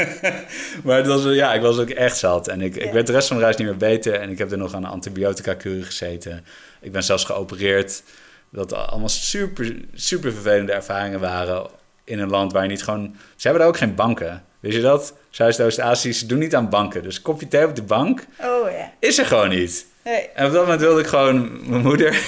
maar 0.84 0.98
het 0.98 1.08
was, 1.08 1.24
ja, 1.24 1.54
ik 1.54 1.62
was 1.62 1.80
ook 1.80 1.90
echt 1.90 2.18
zat. 2.18 2.48
En 2.48 2.62
ik, 2.62 2.76
ik 2.76 2.92
werd 2.92 3.08
de 3.08 3.14
rest 3.14 3.28
van 3.28 3.38
de 3.38 3.44
reis 3.44 3.56
niet 3.56 3.68
meer 3.68 3.78
beter. 3.78 4.14
En 4.14 4.30
ik 4.30 4.38
heb 4.38 4.52
er 4.52 4.58
nog 4.58 4.74
aan 4.74 4.84
een 4.84 4.90
antibiotica-kuur 4.90 5.84
gezeten. 5.86 6.46
Ik 6.82 6.92
ben 6.92 7.04
zelfs 7.04 7.24
geopereerd. 7.24 8.04
Dat 8.50 8.74
allemaal 8.74 9.10
super, 9.10 9.76
super 9.94 10.32
vervelende 10.32 10.72
ervaringen 10.72 11.20
waren 11.20 11.70
in 12.04 12.20
een 12.20 12.30
land 12.30 12.52
waar 12.52 12.64
je 12.64 12.70
niet 12.70 12.84
gewoon... 12.84 13.16
Ze 13.36 13.48
hebben 13.48 13.60
daar 13.60 13.72
ook 13.74 13.78
geen 13.78 13.96
banken. 13.96 14.44
Weet 14.60 14.74
je 14.74 14.82
dat? 14.82 15.14
Zuidoost-Azië, 15.30 16.14
ze 16.14 16.26
doen 16.26 16.40
niet 16.40 16.56
aan 16.56 16.70
banken. 16.70 17.04
Dus 17.04 17.22
kopje 17.22 17.48
thee 17.48 17.66
op 17.66 17.76
de 17.76 17.84
bank 17.84 18.26
Oh 18.42 18.72
ja. 18.72 18.92
is 19.00 19.18
er 19.18 19.26
gewoon 19.26 19.50
niet. 19.50 19.86
Nee. 20.04 20.30
En 20.30 20.46
op 20.46 20.52
dat 20.52 20.62
moment 20.62 20.82
wilde 20.82 21.02
ik 21.02 21.08
gewoon 21.08 21.70
mijn 21.70 21.82
moeder 21.82 22.20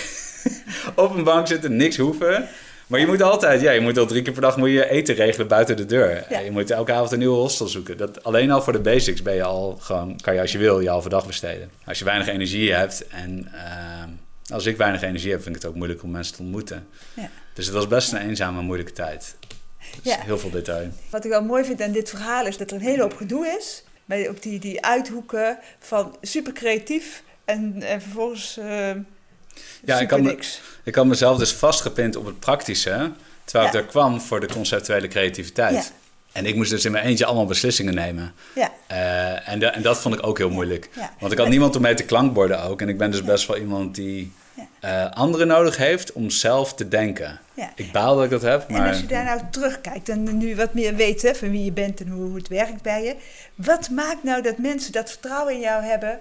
op 0.95 1.15
een 1.15 1.23
bank 1.23 1.47
zitten, 1.47 1.75
niks 1.75 1.97
hoeven. 1.97 2.47
Maar 2.89 2.99
je 2.99 3.08
moet 3.08 3.21
altijd, 3.21 3.62
ja, 3.62 3.71
je 3.71 3.80
moet 3.80 3.97
al 3.97 4.06
drie 4.06 4.21
keer 4.21 4.34
per 4.34 4.41
dag 4.41 4.58
moet 4.58 4.69
je 4.69 4.89
eten 4.89 5.15
regelen 5.15 5.47
buiten 5.47 5.78
de 5.78 5.86
deur. 5.86 6.25
Ja. 6.30 6.39
Je 6.39 6.52
moet 6.52 6.71
elke 6.71 6.91
avond 6.93 7.12
een 7.12 7.19
nieuwe 7.19 7.36
hostel 7.38 7.67
zoeken. 7.67 7.97
Dat, 7.97 8.23
alleen 8.23 8.52
al 8.52 8.62
voor 8.62 8.73
de 8.73 8.80
basics 8.80 9.21
ben 9.21 9.34
je 9.36 9.43
al 9.43 9.78
gewoon, 9.80 10.19
kan 10.21 10.34
je 10.34 10.41
als 10.41 10.52
je 10.52 10.58
wil, 10.58 10.80
je 10.80 10.89
halve 10.89 11.10
dag 11.10 11.25
besteden. 11.25 11.71
Als 11.86 11.99
je 11.99 12.06
weinig 12.06 12.28
energie 12.28 12.73
hebt 12.73 13.08
en 13.08 13.47
ehm, 13.54 14.10
als 14.54 14.65
ik 14.65 14.78
weinig 14.78 15.02
energie 15.02 15.32
heb, 15.32 15.41
vind 15.43 15.56
ik 15.56 15.62
het 15.62 15.71
ook 15.71 15.78
moeilijk 15.78 16.04
om 16.04 16.12
mensen 16.12 16.36
te 16.36 16.41
ontmoeten. 16.41 16.88
Ja. 17.13 17.30
Dus 17.54 17.65
het 17.65 17.75
was 17.75 17.88
best 17.88 18.12
een 18.12 18.19
eenzame, 18.28 18.62
moeilijke 18.62 18.93
tijd. 18.93 19.36
Dus 20.04 20.13
Ja. 20.13 20.19
heel 20.21 20.38
veel 20.39 20.49
detail. 20.49 20.89
Wat 21.10 21.23
ik 21.23 21.30
wel 21.32 21.43
mooi 21.43 21.63
vind 21.63 21.82
aan 21.82 21.91
dit 21.91 22.10
verhaal 22.10 22.45
is 22.45 22.58
dat 22.58 22.69
er 22.71 22.78
een 22.78 22.84
hele 22.84 23.02
hoop 23.02 23.15
gedoe 23.15 23.56
is. 23.60 23.84
Met 24.06 24.28
ook 24.28 24.41
die, 24.41 24.60
die 24.60 24.86
uithoeken 24.86 25.58
van 25.80 26.15
super 26.21 26.54
creatief 26.54 27.23
en, 27.45 27.82
en 27.84 28.02
vervolgens 28.02 28.58
eh 28.58 28.91
Ja, 29.86 30.00
ik 30.00 30.12
me- 30.12 30.17
niks. 30.22 30.62
Ik 30.84 30.95
had 30.95 31.06
mezelf 31.06 31.38
dus 31.38 31.54
vastgepind 31.54 32.15
op 32.15 32.26
het 32.26 32.39
praktische, 32.39 33.12
terwijl 33.43 33.72
Ja. 33.72 33.78
ik 33.80 33.86
er 33.86 33.89
kwam 33.91 34.22
voor 34.22 34.39
de 34.39 34.48
conceptuele 34.48 35.08
creativiteit. 35.08 35.74
Ja. 35.76 35.84
En 36.32 36.45
ik 36.45 36.56
moest 36.56 36.69
dus 36.69 36.86
in 36.86 36.91
mijn 36.91 37.06
eentje 37.06 37.26
allemaal 37.26 37.45
beslissingen 37.45 37.93
nemen. 37.95 38.34
Ja, 38.56 38.72
Eh, 38.88 39.50
en, 39.50 39.74
en 39.74 39.82
dat 39.82 39.98
vond 39.98 40.15
ik 40.15 40.28
ook 40.28 40.38
heel 40.38 40.50
moeilijk. 40.50 40.89
Ja. 40.95 41.13
Want 41.19 41.32
ik 41.32 41.38
had 41.38 41.48
niemand 41.48 41.76
om 41.76 41.82
mee 41.82 41.93
te 41.93 42.04
klankborden 42.04 42.62
ook. 42.63 42.82
En 42.82 42.89
ik 42.89 42.98
ben 42.98 43.12
dus 43.12 43.24
best 43.24 43.48
wel 43.48 43.58
iemand 43.58 43.95
die 43.95 44.32
eh, 44.80 45.12
anderen 45.12 45.48
nodig 45.48 45.78
heeft 45.78 46.12
om 46.12 46.30
zelf 46.30 46.74
te 46.74 46.88
denken. 46.88 47.39
Ik 47.76 47.91
baal 47.91 48.15
dat 48.15 48.24
ik 48.24 48.30
dat 48.30 48.41
heb, 48.41 48.65
En 48.67 48.74
maar... 48.74 48.88
als 48.88 49.00
je 49.00 49.06
daar 49.06 49.24
nou 49.24 49.41
terugkijkt 49.52 50.10
en 50.10 50.38
nu 50.38 50.56
wat 50.56 50.74
meer 50.74 50.95
weet 50.95 51.22
hè, 51.22 51.36
van 51.36 51.52
wie 51.52 51.63
je 51.65 51.72
bent 51.72 52.02
en 52.02 52.08
hoe 52.10 52.36
het 52.36 52.48
werkt 52.48 52.82
bij 52.82 53.04
je. 53.04 53.15
Wat 53.56 53.89
maakt 53.89 54.24
nou 54.24 54.41
dat 54.41 54.58
mensen 54.58 54.91
dat 54.91 55.10
vertrouwen 55.10 55.54
in 55.54 55.60
jou 55.60 55.84
hebben, 55.84 56.19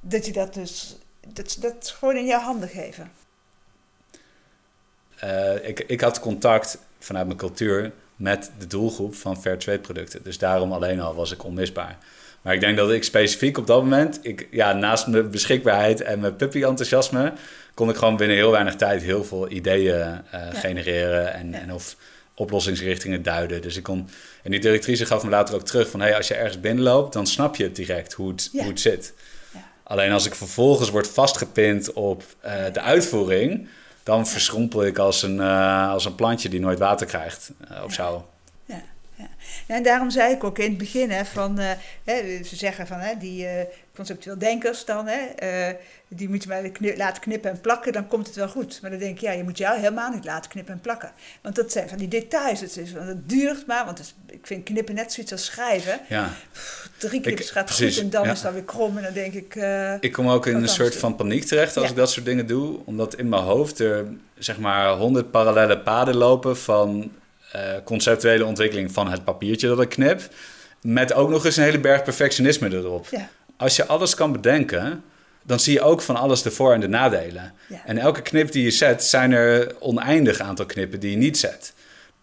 dat 0.00 0.26
je 0.26 0.32
dat 0.32 0.54
dus, 0.54 0.96
dat 1.32 1.56
dat 1.60 1.94
gewoon 1.98 2.16
in 2.16 2.26
jouw 2.26 2.40
handen 2.40 2.68
geven? 2.68 3.10
Eh, 5.18 5.68
ik, 5.68 5.80
ik 5.80 6.00
had 6.00 6.20
contact 6.20 6.78
vanuit 6.98 7.26
mijn 7.26 7.38
cultuur 7.38 7.92
met 8.16 8.50
de 8.58 8.66
doelgroep 8.66 9.14
van 9.14 9.40
Fairtrade 9.40 9.78
producten. 9.78 10.22
Dus 10.22 10.38
daarom 10.38 10.72
alleen 10.72 11.00
al 11.00 11.14
was 11.14 11.32
ik 11.32 11.44
onmisbaar. 11.44 11.98
Maar 12.42 12.54
ik 12.54 12.60
denk 12.60 12.76
dat 12.76 12.90
ik 12.90 13.04
specifiek 13.04 13.58
op 13.58 13.66
dat 13.66 13.82
moment, 13.82 14.18
ik, 14.22 14.48
ja, 14.50 14.72
naast 14.72 15.06
mijn 15.06 15.30
beschikbaarheid 15.30 16.00
en 16.00 16.20
mijn 16.20 16.36
puppy-enthousiasme, 16.36 17.32
kon 17.74 17.88
ik 17.88 17.96
gewoon 17.96 18.16
binnen 18.16 18.36
heel 18.36 18.50
weinig 18.50 18.74
tijd 18.76 19.02
heel 19.02 19.24
veel 19.24 19.50
ideeën 19.50 20.20
eh, 20.30 20.46
genereren 20.52 21.32
en, 21.34 21.50
Ja. 21.50 21.58
en 21.58 21.72
of 21.72 21.96
oplossingsrichtingen 22.34 23.22
duiden. 23.22 23.62
Dus 23.62 23.76
ik 23.76 23.82
kon, 23.82 24.08
en 24.42 24.50
die 24.50 24.60
directrice 24.60 25.06
gaf 25.06 25.22
me 25.24 25.30
later 25.30 25.54
ook 25.54 25.64
terug 25.66 25.90
van, 25.90 26.00
hey, 26.00 26.16
als 26.16 26.28
je 26.28 26.34
ergens 26.34 26.60
binnenloopt, 26.60 27.12
dan 27.12 27.26
snap 27.26 27.56
je 27.56 27.64
het 27.64 27.76
direct 27.76 28.12
hoe 28.12 28.30
het, 28.30 28.48
Ja. 28.52 28.60
hoe 28.62 28.70
het 28.70 28.80
zit. 28.80 29.12
Alleen 29.94 30.12
als 30.12 30.26
ik 30.26 30.34
vervolgens 30.34 30.90
word 30.90 31.08
vastgepind 31.08 31.92
op 31.92 32.22
eh, 32.40 32.52
de 32.72 32.80
uitvoering, 32.80 33.68
dan 34.02 34.26
verschrompel 34.26 34.84
ik 34.84 34.98
als 34.98 35.22
een, 35.22 35.40
eh, 35.40 35.90
als 35.90 36.04
een 36.04 36.14
plantje 36.14 36.48
die 36.48 36.60
nooit 36.60 36.78
water 36.78 37.06
krijgt 37.06 37.52
eh, 37.68 37.84
of 37.84 37.92
zo. 37.92 38.26
En 39.66 39.82
daarom 39.82 40.10
zei 40.10 40.32
ik 40.34 40.44
ook 40.44 40.58
in 40.58 40.68
het 40.68 40.78
begin 40.78 41.10
hè, 41.10 41.24
van, 41.24 41.58
eh, 41.58 41.70
hè, 42.04 42.42
ze 42.44 42.56
zeggen 42.56 42.86
van 42.86 42.98
hè, 42.98 43.16
die 43.18 43.46
eh, 43.46 43.66
conceptueel 43.94 44.38
denkers 44.38 44.84
dan, 44.84 45.06
hè, 45.06 45.20
eh, 45.20 45.74
die 46.08 46.28
moet 46.28 46.42
je 46.42 46.48
maar 46.48 46.96
laten 46.96 47.22
knippen 47.22 47.50
en 47.50 47.60
plakken, 47.60 47.92
dan 47.92 48.06
komt 48.08 48.26
het 48.26 48.36
wel 48.36 48.48
goed. 48.48 48.78
Maar 48.82 48.90
dan 48.90 48.98
denk 48.98 49.14
ik, 49.14 49.20
ja, 49.20 49.32
je 49.32 49.42
moet 49.42 49.58
jou 49.58 49.76
helemaal 49.78 50.10
niet 50.10 50.24
laten 50.24 50.50
knippen 50.50 50.74
en 50.74 50.80
plakken. 50.80 51.12
Want 51.42 51.54
dat 51.54 51.72
zijn 51.72 51.88
van 51.88 51.98
die 51.98 52.08
details, 52.08 52.60
het, 52.60 52.76
is, 52.76 52.92
want 52.92 53.06
het 53.08 53.28
duurt 53.28 53.66
maar, 53.66 53.84
want 53.84 53.98
is- 53.98 54.14
ik 54.26 54.46
vind 54.46 54.64
knippen 54.64 54.94
net 54.94 55.12
zoiets 55.12 55.32
als 55.32 55.44
schrijven. 55.44 56.00
Ja. 56.08 56.30
Drie 56.98 57.20
knippers 57.20 57.50
gaat 57.50 57.64
precies, 57.64 57.94
goed 57.94 58.04
en 58.04 58.10
dan 58.10 58.24
ja. 58.24 58.32
is 58.32 58.40
dan 58.40 58.52
weer 58.52 58.64
krom 58.64 58.96
en 58.96 59.02
dan 59.02 59.12
denk 59.12 59.32
ik... 59.34 59.54
Ik 60.00 60.12
kom 60.12 60.28
ook 60.28 60.46
in 60.46 60.54
een 60.56 60.68
soort 60.68 60.96
van 60.96 61.16
paniek 61.16 61.44
terecht 61.44 61.76
als 61.76 61.84
Ja. 61.84 61.90
ik 61.90 61.96
dat 61.96 62.10
soort 62.10 62.26
dingen 62.26 62.46
doe. 62.46 62.78
Omdat 62.84 63.14
in 63.14 63.28
mijn 63.28 63.42
hoofd 63.42 63.78
er 63.78 64.06
zeg 64.38 64.58
maar 64.58 64.88
honderd 64.88 65.30
parallele 65.30 65.78
paden 65.78 66.16
lopen 66.16 66.56
van 66.56 67.10
conceptuele 67.84 68.44
ontwikkeling 68.44 68.92
van 68.92 69.10
het 69.10 69.24
papiertje 69.24 69.68
dat 69.68 69.80
ik 69.80 69.88
knip. 69.88 70.20
Met 70.82 71.12
ook 71.14 71.28
nog 71.30 71.44
eens 71.44 71.56
een 71.56 71.62
hele 71.64 71.78
berg 71.80 72.02
perfectionisme 72.02 72.70
erop. 72.72 73.06
ja, 73.10 73.28
Als 73.56 73.76
je 73.76 73.86
alles 73.86 74.14
kan 74.14 74.32
bedenken, 74.32 75.02
dan 75.42 75.60
zie 75.60 75.72
je 75.72 75.80
ook 75.80 76.02
van 76.02 76.16
alles 76.16 76.42
de 76.42 76.50
voor- 76.50 76.72
en 76.72 76.80
de 76.80 76.88
nadelen. 76.88 77.52
Ja. 77.68 77.82
En 77.86 77.98
elke 77.98 78.22
knip 78.22 78.52
die 78.52 78.62
je 78.64 78.70
zet, 78.70 79.04
zijn 79.04 79.32
er 79.32 79.74
oneindig 79.80 80.38
aantal 80.40 80.66
knippen 80.66 81.00
die 81.00 81.10
je 81.10 81.16
niet 81.16 81.38
zet. 81.38 81.72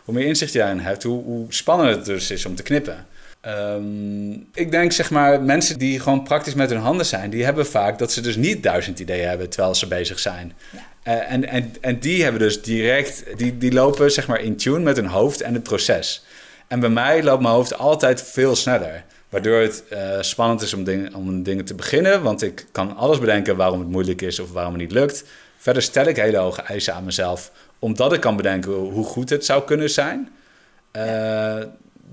Hoe 0.03 0.13
meer 0.13 0.25
inzicht 0.25 0.51
je 0.53 0.59
daarin 0.59 0.79
hebt, 0.79 1.03
hoe, 1.03 1.23
hoe 1.23 1.45
spannender 1.49 1.95
het 1.95 2.05
dus 2.05 2.31
is 2.31 2.45
om 2.45 2.55
te 2.55 2.63
knippen. 2.63 3.05
Ehm, 3.41 4.31
ik 4.53 4.71
denk 4.71 4.91
zeg 4.91 5.11
maar, 5.11 5.41
mensen 5.41 5.79
die 5.79 5.99
gewoon 5.99 6.23
praktisch 6.23 6.53
met 6.53 6.69
hun 6.69 6.79
handen 6.79 7.05
zijn, 7.05 7.29
die 7.29 7.43
hebben 7.43 7.65
vaak 7.65 7.99
dat 7.99 8.11
ze 8.11 8.21
dus 8.21 8.35
niet 8.35 8.63
duizend 8.63 8.99
ideeën 8.99 9.27
hebben 9.27 9.49
terwijl 9.49 9.75
ze 9.75 9.87
bezig 9.87 10.19
zijn. 10.19 10.53
Ja. 10.69 10.79
Eh, 11.03 11.31
en, 11.31 11.47
en, 11.47 11.73
en 11.81 11.99
die 11.99 12.23
hebben 12.23 12.41
dus 12.41 12.61
direct, 12.61 13.23
die, 13.37 13.57
die 13.57 13.73
lopen 13.73 14.11
zeg 14.11 14.27
maar 14.27 14.41
in 14.41 14.57
tune 14.57 14.79
met 14.79 14.95
hun 14.95 15.05
hoofd 15.05 15.41
en 15.41 15.53
het 15.53 15.63
proces. 15.63 16.25
En 16.67 16.79
bij 16.79 16.89
mij 16.89 17.23
loopt 17.23 17.41
mijn 17.41 17.53
hoofd 17.53 17.77
altijd 17.77 18.21
veel 18.21 18.55
sneller. 18.55 19.03
Waardoor 19.29 19.61
het 19.61 19.83
eh, 19.89 20.21
spannend 20.21 20.61
is 20.61 20.73
om, 20.73 20.83
dingen, 20.83 21.13
om 21.13 21.43
dingen 21.43 21.65
te 21.65 21.75
beginnen. 21.75 22.23
Want 22.23 22.41
ik 22.41 22.65
kan 22.71 22.95
alles 22.95 23.19
bedenken 23.19 23.55
waarom 23.55 23.79
het 23.79 23.89
moeilijk 23.89 24.21
is 24.21 24.39
of 24.39 24.51
waarom 24.51 24.73
het 24.73 24.81
niet 24.81 24.91
lukt. 24.91 25.23
Verder 25.57 25.81
stel 25.81 26.05
ik 26.05 26.15
hele 26.15 26.37
hoge 26.37 26.61
eisen 26.61 26.93
aan 26.93 27.03
mezelf. 27.03 27.51
Omdat 27.79 28.13
ik 28.13 28.19
kan 28.19 28.35
bedenken 28.35 28.71
hoe 28.71 29.05
goed 29.05 29.29
het 29.29 29.45
zou 29.45 29.63
kunnen 29.63 29.89
zijn. 29.89 30.29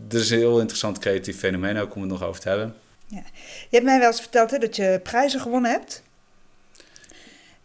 Eh 0.09 0.19
dus 0.19 0.31
een 0.31 0.39
heel 0.39 0.59
interessant 0.59 0.99
creatief 0.99 1.39
fenomeen 1.39 1.79
ook 1.79 1.95
om 1.95 2.01
het 2.01 2.11
nog 2.11 2.23
over 2.23 2.41
te 2.41 2.49
hebben. 2.49 2.75
ja. 3.07 3.23
Je 3.69 3.77
hebt 3.77 3.85
mij 3.85 3.99
wel 3.99 4.07
eens 4.07 4.21
verteld 4.21 4.51
hè, 4.51 4.59
dat 4.59 4.77
je 4.77 5.01
prijzen 5.03 5.41
gewonnen 5.41 5.71
hebt. 5.71 6.03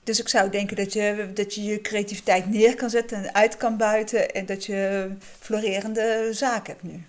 Dus 0.04 0.20
ik 0.20 0.30
zou 0.30 0.50
denken 0.50 0.76
dat 0.76 0.94
je, 0.94 1.32
dat 1.34 1.56
je 1.56 1.64
je 1.64 1.82
creativiteit 1.82 2.50
neer 2.50 2.76
kan 2.76 2.90
zetten 2.90 3.18
en 3.18 3.34
uit 3.34 3.58
kan 3.58 3.78
buiten. 3.78 4.34
En 4.34 4.46
dat 4.46 4.66
je 4.66 5.12
florerende 5.40 6.30
zaak 6.32 6.68
hebt 6.68 6.84
nu. 6.84 7.04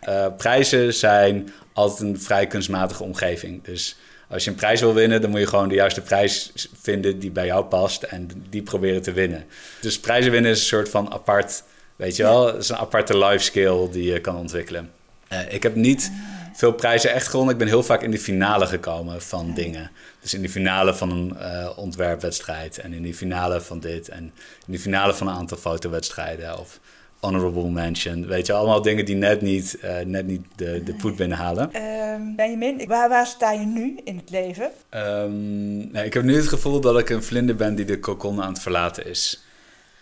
Eh, 0.00 0.26
prijzen 0.36 0.94
zijn 0.94 1.52
altijd 1.72 2.00
een 2.00 2.20
vrij 2.20 2.46
kunstmatige 2.46 3.02
omgeving. 3.02 3.64
Dus 3.64 3.98
als 4.28 4.44
je 4.44 4.50
een 4.50 4.56
prijs 4.56 4.80
wil 4.80 4.94
winnen, 4.94 5.20
dan 5.20 5.30
moet 5.30 5.40
je 5.40 5.46
gewoon 5.46 5.68
de 5.68 5.74
juiste 5.74 6.00
prijs 6.00 6.52
vinden 6.80 7.18
die 7.18 7.30
bij 7.30 7.46
jou 7.46 7.64
past 7.64 8.02
en 8.02 8.28
die 8.50 8.62
proberen 8.62 9.02
te 9.02 9.12
winnen. 9.12 9.44
Dus 9.80 10.00
prijzen 10.00 10.30
winnen 10.30 10.50
is 10.50 10.60
een 10.60 10.66
soort 10.66 10.88
van 10.88 11.12
apart, 11.12 11.62
weet 12.00 12.16
je 12.16 12.22
wel, 12.22 12.46
het 12.46 12.56
is 12.56 12.68
een 12.68 12.76
aparte 12.76 13.18
life 13.18 13.44
skill 13.44 13.88
die 13.90 14.12
je 14.12 14.20
kan 14.20 14.36
ontwikkelen. 14.36 14.90
Eh, 15.28 15.52
ik 15.52 15.62
heb 15.62 15.74
niet 15.74 16.12
veel 16.52 16.72
prijzen 16.72 17.12
echt 17.12 17.28
gewonnen. 17.28 17.52
Ik 17.52 17.58
ben 17.58 17.68
heel 17.68 17.82
vaak 17.82 18.02
in 18.02 18.10
de 18.10 18.18
finale 18.18 18.66
gekomen 18.66 19.22
van 19.22 19.54
dingen. 19.54 19.90
Dus 20.20 20.34
in 20.34 20.42
de 20.42 20.48
finale 20.48 20.94
van 20.94 21.10
een 21.10 21.36
eh, 21.36 21.70
ontwerpwedstrijd 21.76 22.78
en 22.78 22.92
in 22.92 23.02
de 23.02 23.14
finale 23.14 23.60
van 23.60 23.80
dit 23.80 24.08
en 24.08 24.32
in 24.66 24.72
de 24.72 24.78
finale 24.78 25.14
van 25.14 25.28
een 25.28 25.34
aantal 25.34 25.58
fotowedstrijden 25.58 26.58
of 26.58 26.80
honorable 27.20 27.70
mention. 27.70 28.26
Weet 28.26 28.46
je, 28.46 28.52
allemaal 28.52 28.82
dingen 28.82 29.04
die 29.04 29.16
net 29.16 29.40
niet, 29.40 29.78
eh, 29.80 29.98
net 30.04 30.26
niet 30.26 30.46
de, 30.56 30.82
de 30.84 30.94
poet 30.94 31.16
binnenhalen. 31.16 31.72
Ehm 31.72 32.00
Benjamin, 32.36 32.86
waar, 32.86 33.08
waar 33.08 33.26
sta 33.26 33.52
je 33.52 33.66
nu 33.66 34.00
in 34.04 34.16
het 34.16 34.30
leven? 34.30 34.70
Ehm, 34.88 35.92
nee, 35.92 36.04
ik 36.04 36.14
heb 36.14 36.22
nu 36.22 36.36
het 36.36 36.48
gevoel 36.48 36.80
dat 36.80 36.98
ik 36.98 37.10
een 37.10 37.22
vlinder 37.22 37.56
ben 37.56 37.74
die 37.74 37.84
de 37.84 37.98
kokon 37.98 38.42
aan 38.42 38.52
het 38.52 38.62
verlaten 38.62 39.06
is. 39.06 39.44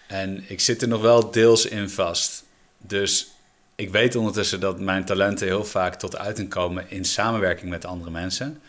En 0.09 0.45
ik 0.47 0.61
zit 0.61 0.83
er 0.83 0.89
nog 0.89 1.01
wel 1.01 1.31
deels 1.31 1.67
in 1.67 1.91
vast. 1.91 2.45
Dus 2.79 3.31
ik 3.75 3.91
weet 3.91 4.17
ondertussen 4.17 4.61
dat 4.61 4.81
mijn 4.81 5.05
talenten 5.05 5.47
heel 5.47 5.65
vaak 5.65 5.95
tot 5.95 6.17
uiting 6.17 6.49
komen 6.49 6.85
in 6.89 7.05
samenwerking 7.05 7.71
met 7.71 7.85
andere 7.85 8.11
mensen. 8.11 8.61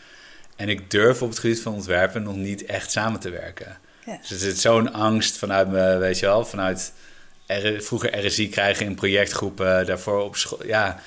En 0.56 0.68
ik 0.68 0.90
durf 0.90 1.22
op 1.22 1.28
het 1.28 1.38
gebied 1.38 1.62
van 1.62 1.74
ontwerpen 1.74 2.22
nog 2.22 2.36
niet 2.36 2.64
echt 2.64 2.90
samen 2.90 3.20
te 3.20 3.30
werken. 3.30 3.78
Ja. 4.06 4.18
Dus 4.20 4.30
er 4.30 4.38
zit 4.38 4.58
zo'n 4.58 4.92
angst 4.92 5.38
vanuit 5.38 5.68
me, 5.68 5.96
weet 5.96 6.18
je 6.18 6.26
wel, 6.26 6.44
vanuit 6.44 6.92
vroeger 7.78 8.26
RSI 8.26 8.48
krijgen 8.48 8.86
in 8.86 8.94
projectgroepen, 8.94 9.86
daarvoor 9.86 10.22
op 10.22 10.36
school. 10.36 10.66
Ja, 10.66 11.00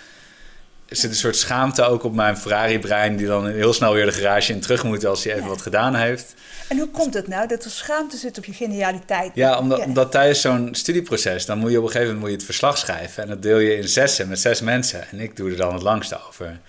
zit 0.96 1.10
een 1.10 1.16
soort 1.16 1.36
schaamte 1.36 1.84
ook 1.84 2.04
op 2.04 2.16
mijn 2.16 2.38
Ferrari-brein, 2.38 3.16
die 3.16 3.28
dan 3.28 3.48
heel 3.48 3.74
snel 3.74 3.94
weer 3.94 4.06
de 4.06 4.12
garage 4.12 4.54
in 4.54 4.60
terug 4.60 4.84
moet 4.84 5.06
als 5.06 5.24
hij 5.24 5.32
even 5.34 5.44
Ja. 5.44 5.50
wat 5.50 5.62
gedaan 5.62 5.96
heeft. 5.96 6.34
En 6.68 6.78
hoe 6.78 6.88
komt 6.90 7.14
het 7.14 7.28
nou 7.28 7.48
dat 7.48 7.64
er 7.64 7.72
schaamte 7.72 8.18
zit 8.18 8.38
op 8.38 8.46
je 8.46 8.54
genialiteit? 8.54 9.32
Ja, 9.36 9.58
omdat, 9.58 9.80
omdat 9.80 10.12
tijdens 10.12 10.42
zo'n 10.42 10.70
studieproces, 10.72 11.46
dan 11.46 11.58
moet 11.58 11.72
je 11.72 11.78
op 11.78 11.84
een 11.84 11.92
gegeven 11.92 12.14
moment 12.14 12.20
moet 12.22 12.30
je 12.30 12.36
het 12.36 12.46
verslag 12.46 12.78
schrijven. 12.78 13.24
En 13.24 13.30
dat 13.30 13.42
deel 13.42 13.58
je 13.58 13.76
in 13.76 13.88
zessen 13.88 14.28
met 14.28 14.40
zes 14.40 14.62
mensen. 14.62 15.10
En 15.12 15.20
ik 15.20 15.36
doe 15.36 15.52
er 15.52 15.58
dan 15.58 15.74
het 15.74 15.84
langste 15.84 16.20
over. 16.28 16.60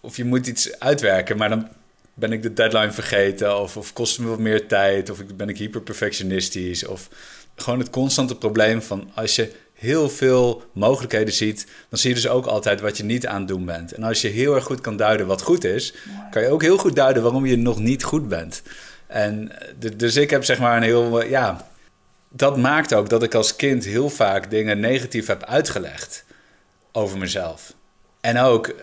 Of 0.00 0.16
je 0.16 0.24
moet 0.24 0.46
iets 0.46 0.78
uitwerken, 0.78 1.36
maar 1.36 1.48
dan 1.48 1.68
ben 2.14 2.32
ik 2.32 2.42
de 2.42 2.52
deadline 2.52 2.92
vergeten? 2.92 3.60
Of, 3.60 3.76
of 3.76 3.92
kost 3.92 4.12
het 4.16 4.24
me 4.24 4.30
wat 4.30 4.38
meer 4.38 4.66
tijd? 4.66 5.10
Of 5.10 5.18
ben 5.34 5.48
ik 5.48 5.58
hyperperfectionistisch? 5.58 6.86
Of 6.86 7.08
gewoon 7.56 7.78
het 7.78 7.90
constante 7.90 8.36
probleem 8.36 8.82
van 8.82 9.10
als 9.14 9.34
je 9.36 9.52
heel 9.82 10.08
veel 10.08 10.62
mogelijkheden 10.72 11.34
ziet, 11.34 11.66
dan 11.88 11.98
zie 11.98 12.08
je 12.08 12.14
dus 12.14 12.28
ook 12.28 12.46
altijd 12.46 12.80
wat 12.80 12.96
je 12.96 13.04
niet 13.04 13.26
aan 13.26 13.38
het 13.38 13.48
doen 13.48 13.64
bent. 13.64 13.92
En 13.92 14.02
als 14.02 14.20
je 14.20 14.28
heel 14.28 14.54
erg 14.54 14.64
goed 14.64 14.80
kan 14.80 14.96
duiden 14.96 15.26
wat 15.26 15.42
goed 15.42 15.64
is, 15.64 15.94
kan 16.30 16.42
je 16.42 16.48
ook 16.48 16.62
heel 16.62 16.76
goed 16.76 16.96
duiden 16.96 17.22
waarom 17.22 17.46
je 17.46 17.56
nog 17.56 17.78
niet 17.78 18.04
goed 18.04 18.28
bent. 18.28 18.62
En 19.06 19.52
dus 19.96 20.16
ik 20.16 20.30
heb 20.30 20.44
zeg 20.44 20.58
maar 20.58 20.76
een 20.76 20.82
heel, 20.82 21.24
ja, 21.24 21.68
dat 22.28 22.56
maakt 22.56 22.94
ook 22.94 23.08
dat 23.08 23.22
ik 23.22 23.34
als 23.34 23.56
kind 23.56 23.84
heel 23.84 24.10
vaak 24.10 24.50
dingen 24.50 24.80
negatief 24.80 25.26
heb 25.26 25.44
uitgelegd 25.44 26.24
over 26.92 27.18
mezelf. 27.18 27.74
En 28.20 28.38
ook, 28.38 28.74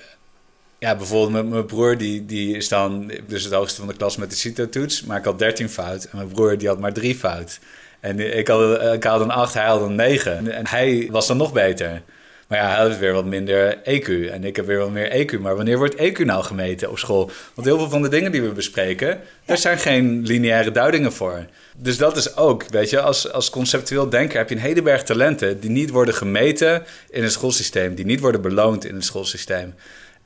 ja, 0.80 0.95
bijvoorbeeld 0.95 1.32
met 1.32 1.50
mijn 1.50 1.66
broer, 1.66 1.97
die, 1.97 2.26
die 2.26 2.56
is 2.56 2.68
dan 2.68 3.12
dus 3.28 3.43
het 3.43 3.54
hoogste 3.54 3.80
van 3.80 3.88
de 3.88 3.95
klas 3.95 4.18
met 4.18 4.30
de 4.30 4.36
CITO-toets, 4.36 5.04
maar 5.04 5.18
ik 5.18 5.26
had 5.26 5.39
13 5.39 5.70
fout. 5.70 6.04
En 6.04 6.18
mijn 6.18 6.28
broer, 6.28 6.58
die 6.58 6.68
had 6.68 6.80
maar 6.80 6.93
3 6.93 7.16
fout. 7.16 7.60
En 8.00 8.38
ik 8.38 8.47
had, 8.47 8.93
ik 8.93 9.04
had 9.04 9.22
een 9.22 9.32
8, 9.32 9.54
hij 9.54 9.66
had 9.66 9.82
een 9.82 9.95
9. 9.95 10.52
En 10.52 10.68
hij 10.68 11.08
was 11.12 11.28
dan 11.28 11.38
nog 11.38 11.54
beter. 11.54 12.02
Maar 12.50 12.58
ja, 12.58 12.68
hij 12.68 12.88
had 12.88 12.97
weer 12.97 13.14
wat 13.14 13.26
minder 13.26 13.78
EQ. 13.78 14.32
En 14.32 14.43
ik 14.43 14.56
heb 14.56 14.66
weer 14.66 14.78
wat 14.78 14.91
meer 14.91 15.12
EQ. 15.12 15.39
Maar 15.39 15.56
wanneer 15.56 15.78
wordt 15.78 15.95
EQ 15.95 16.26
nou 16.26 16.43
gemeten 16.43 16.89
op 16.89 17.00
school? 17.00 17.32
Want 17.54 17.68
heel 17.68 17.78
veel 17.78 17.89
van 17.89 18.02
de 18.02 18.08
dingen 18.08 18.32
die 18.32 18.41
we 18.41 18.52
bespreken, 18.52 19.20
daar 19.45 19.58
zijn 19.58 19.78
geen 19.78 20.22
lineaire 20.24 20.72
duidingen 20.72 21.14
voor. 21.14 21.45
Dus 21.78 21.97
dat 21.97 22.18
is 22.18 22.36
ook, 22.36 22.64
weet 22.70 22.89
je, 22.89 23.02
als, 23.02 23.32
als 23.32 23.50
conceptueel 23.50 24.10
denker 24.10 24.38
heb 24.38 24.50
je 24.50 24.56
een 24.56 24.62
hele 24.62 24.82
berg 24.82 25.04
talenten 25.04 25.60
die 25.60 25.70
niet 25.70 25.89
worden 25.89 26.14
gemeten 26.14 26.84
in 27.10 27.24
het 27.24 27.32
schoolsysteem, 27.32 27.95
die 27.95 28.06
niet 28.06 28.20
worden 28.20 28.41
beloond 28.41 28.86
in 28.86 28.95
het 28.95 29.06
schoolsysteem. 29.06 29.74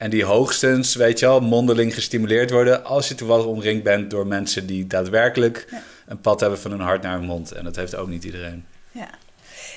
En 0.04 0.10
die 0.10 0.24
hoogstens, 0.24 0.96
weet 0.96 1.20
je 1.20 1.26
wel, 1.26 1.40
mondeling 1.40 1.94
gestimuleerd 1.94 2.52
worden 2.52 2.86
als 2.86 3.08
je 3.08 3.16
toevallig 3.16 3.46
omringd 3.46 3.84
bent 3.84 4.10
door 4.10 4.28
mensen 4.28 4.66
die 4.66 4.88
daadwerkelijk 4.88 5.68
een 6.08 6.22
pad 6.22 6.40
hebben 6.40 6.60
van 6.60 6.72
hun 6.72 6.80
hart 6.80 7.02
naar 7.02 7.18
hun 7.18 7.26
mond. 7.26 7.52
En 7.52 7.64
dat 7.64 7.76
heeft 7.76 7.96
ook 7.96 8.08
niet 8.08 8.24
iedereen. 8.24 8.66
Ja. 8.92 9.10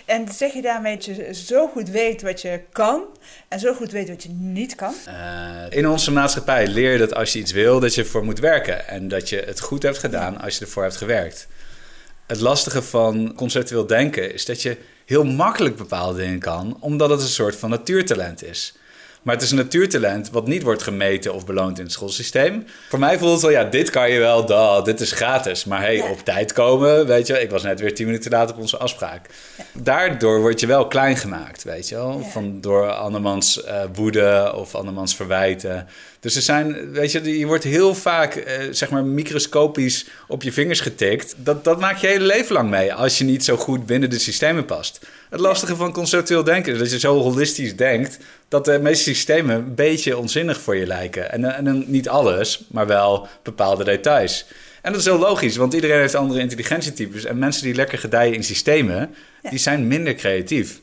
En 0.05 0.29
zeg 0.33 0.53
je 0.53 0.63
daarmee 0.63 0.95
dat 0.95 1.05
je 1.05 1.35
zo 1.35 1.69
goed 1.69 1.89
weet 1.89 2.23
wat 2.23 2.43
je 2.43 2.61
kan 2.73 3.03
en 3.49 3.61
zo 3.61 3.75
goed 3.75 3.91
weet 3.91 4.09
wat 4.09 4.23
je 4.23 4.29
niet 4.29 4.75
kan? 4.75 4.95
Uh, 5.09 5.15
in 5.69 5.89
onze 5.89 6.13
maatschappij 6.13 6.67
leer 6.67 6.93
je 6.93 6.99
dat 6.99 7.15
als 7.15 7.33
je 7.33 7.39
iets 7.39 7.53
wil, 7.53 7.81
dat 7.81 7.95
je 7.95 8.01
ervoor 8.01 8.25
moet 8.25 8.39
werken. 8.39 8.89
En 8.89 9.09
dat 9.09 9.29
je 9.29 9.43
het 9.47 9.61
goed 9.61 9.83
hebt 9.83 9.99
gedaan 9.99 10.41
als 10.41 10.59
je 10.59 10.65
ervoor 10.65 10.83
hebt 10.83 10.97
gewerkt. 10.97 11.49
Het 12.27 12.41
lastige 12.41 12.83
van 12.83 13.35
conceptueel 13.35 13.87
denken 13.87 14.33
is 14.33 14.45
dat 14.45 14.63
je 14.63 14.77
heel 15.05 15.25
makkelijk 15.25 15.77
bepaalde 15.77 16.19
dingen 16.19 16.39
kan, 16.39 16.77
omdat 16.81 17.11
het 17.11 17.21
een 17.21 17.27
soort 17.27 17.57
van 17.57 17.71
natuurtalent 17.71 18.45
is. 18.45 18.75
Maar 19.27 19.35
het 19.35 19.45
is 19.45 19.51
een 19.51 19.57
natuurtalent 19.57 20.31
wat 20.31 20.47
niet 20.47 20.63
wordt 20.63 20.83
gemeten 20.83 21.35
of 21.35 21.47
beloond 21.47 21.79
in 21.79 21.85
het 21.85 21.93
schoolsysteem. 21.93 22.67
Voor 22.89 22.99
mij 22.99 23.19
voelt 23.19 23.33
het 23.33 23.41
wel, 23.41 23.51
ja, 23.51 23.65
dit 23.65 23.91
kan 23.91 24.11
je 24.11 24.19
wel, 24.19 24.47
da, 24.47 24.81
dit 24.81 25.01
is 25.01 25.13
gratis. 25.13 25.65
Maar 25.65 25.81
hey, 25.81 26.01
op 26.01 26.19
tijd 26.25 26.53
komen, 26.53 27.07
weet 27.07 27.27
je, 27.27 27.41
ik 27.41 27.51
was 27.51 27.63
net 27.63 27.81
weer 27.81 27.95
tien 27.95 28.07
minuten 28.07 28.31
later 28.31 28.55
op 28.55 28.61
onze 28.61 28.77
afspraak. 28.77 29.29
Daardoor 29.73 30.41
word 30.41 30.61
je 30.61 30.67
wel 30.67 30.87
klein 30.87 31.17
gemaakt, 31.17 31.63
weet 31.63 31.89
je 31.89 31.95
wel. 31.95 32.23
Van, 32.23 32.61
door 32.61 32.93
andermans 32.93 33.65
uh, 33.65 33.83
woede 33.95 34.53
of 34.57 34.75
andermans 34.75 35.17
verwijten. 35.17 35.89
Dus 36.27 36.37
er 36.37 36.43
zijn, 36.43 36.93
weet 36.93 37.13
je, 37.13 37.39
je 37.39 37.47
wordt 37.47 37.65
heel 37.65 37.95
vaak, 37.95 38.35
eh, 38.35 38.63
zeg 38.71 38.91
maar, 38.91 39.05
microscopisch 39.05 40.07
op 40.29 40.43
je 40.43 40.53
vingers 40.53 40.81
getikt. 40.81 41.35
Dat, 41.37 41.65
dat 41.65 41.81
maak 41.81 41.97
je 41.97 42.07
hele 42.07 42.25
leven 42.25 42.55
lang 42.55 42.71
mee 42.71 42.95
als 42.95 43.19
je 43.19 43.25
niet 43.25 43.45
zo 43.45 43.57
goed 43.57 43.87
binnen 43.87 44.11
de 44.11 44.19
systemen 44.19 44.65
past. 44.65 45.07
Het 45.31 45.41
lastige 45.41 45.77
van 45.77 45.93
conceptueel 45.93 46.45
denken 46.45 46.73
is 46.73 46.79
dat 46.79 46.91
je 46.91 46.99
zo 46.99 47.19
holistisch 47.19 47.77
denkt 47.77 48.19
dat 48.49 48.65
de 48.65 48.79
meeste 48.79 49.03
systemen 49.03 49.57
een 49.57 49.75
beetje 49.75 50.19
onzinnig 50.19 50.61
voor 50.61 50.77
je 50.77 50.87
lijken. 50.87 51.33
En, 51.33 51.45
en 51.67 51.85
niet 51.87 52.09
alles, 52.09 52.65
maar 52.69 52.87
wel 52.87 53.29
bepaalde 53.43 53.85
details. 53.85 54.47
En 54.83 54.93
dat 54.93 55.01
is 55.01 55.07
heel 55.07 55.19
logisch, 55.19 55.57
want 55.57 55.75
iedereen 55.75 56.01
heeft 56.01 56.15
andere 56.15 56.41
intelligentietypes. 56.41 57.25
En 57.25 57.39
mensen 57.39 57.63
die 57.63 57.75
lekker 57.75 57.99
gedijen 57.99 58.35
in 58.35 58.45
systemen, 58.45 59.15
die 59.51 59.59
zijn 59.59 59.87
minder 59.87 60.15
creatief. 60.15 60.81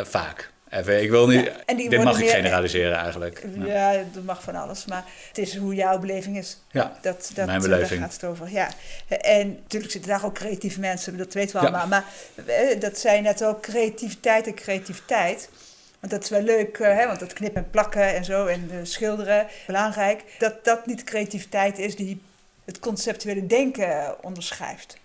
Uh, 0.00 0.06
vaak. 0.06 0.50
Even, 0.70 1.02
ik 1.02 1.10
wil 1.10 1.26
niet. 1.26 1.50
dit 1.76 2.02
mag 2.02 2.20
ik 2.20 2.28
generaliseren 2.28 2.96
eigenlijk. 2.96 3.46
Ja, 3.58 4.04
dat 4.12 4.22
mag 4.22 4.42
van 4.42 4.54
alles. 4.54 4.84
Maar 4.84 5.04
het 5.28 5.38
is 5.38 5.56
hoe 5.56 5.74
jouw 5.74 5.98
beleving 5.98 6.36
is. 6.38 6.58
Ja, 6.70 6.98
dat, 7.00 7.30
dat, 7.34 7.46
mijn 7.46 7.60
beleving. 7.60 8.00
Daar 8.00 8.10
gaat 8.10 8.20
het 8.20 8.30
over. 8.30 8.50
Ja. 8.50 8.68
En 9.08 9.48
natuurlijk 9.62 9.92
zitten 9.92 10.10
daar 10.10 10.24
ook 10.24 10.34
creatieve 10.34 10.80
mensen, 10.80 11.16
dat 11.16 11.34
weten 11.34 11.52
we 11.52 11.66
allemaal. 11.66 11.86
Maar 11.86 12.04
eh, 12.46 12.80
dat 12.80 12.98
zijn 12.98 13.22
net 13.22 13.44
ook 13.44 13.62
creativiteit 13.62 14.46
en 14.46 14.54
creativiteit. 14.54 15.48
Want 16.00 16.12
dat 16.12 16.22
is 16.22 16.30
wel 16.30 16.42
leuk, 16.42 16.78
hè, 16.78 17.06
want 17.06 17.20
dat 17.20 17.32
knippen 17.32 17.62
en 17.62 17.70
plakken 17.70 18.14
en 18.14 18.24
zo 18.24 18.46
en 18.46 18.70
schilderen, 18.82 19.46
belangrijk. 19.66 20.22
Dat 20.38 20.64
dat 20.64 20.86
niet 20.86 21.04
creativiteit 21.04 21.78
is 21.78 21.96
die 21.96 22.20
het 22.64 22.78
conceptuele 22.78 23.46
denken 23.46 24.24
onderschrijft. 24.24 24.96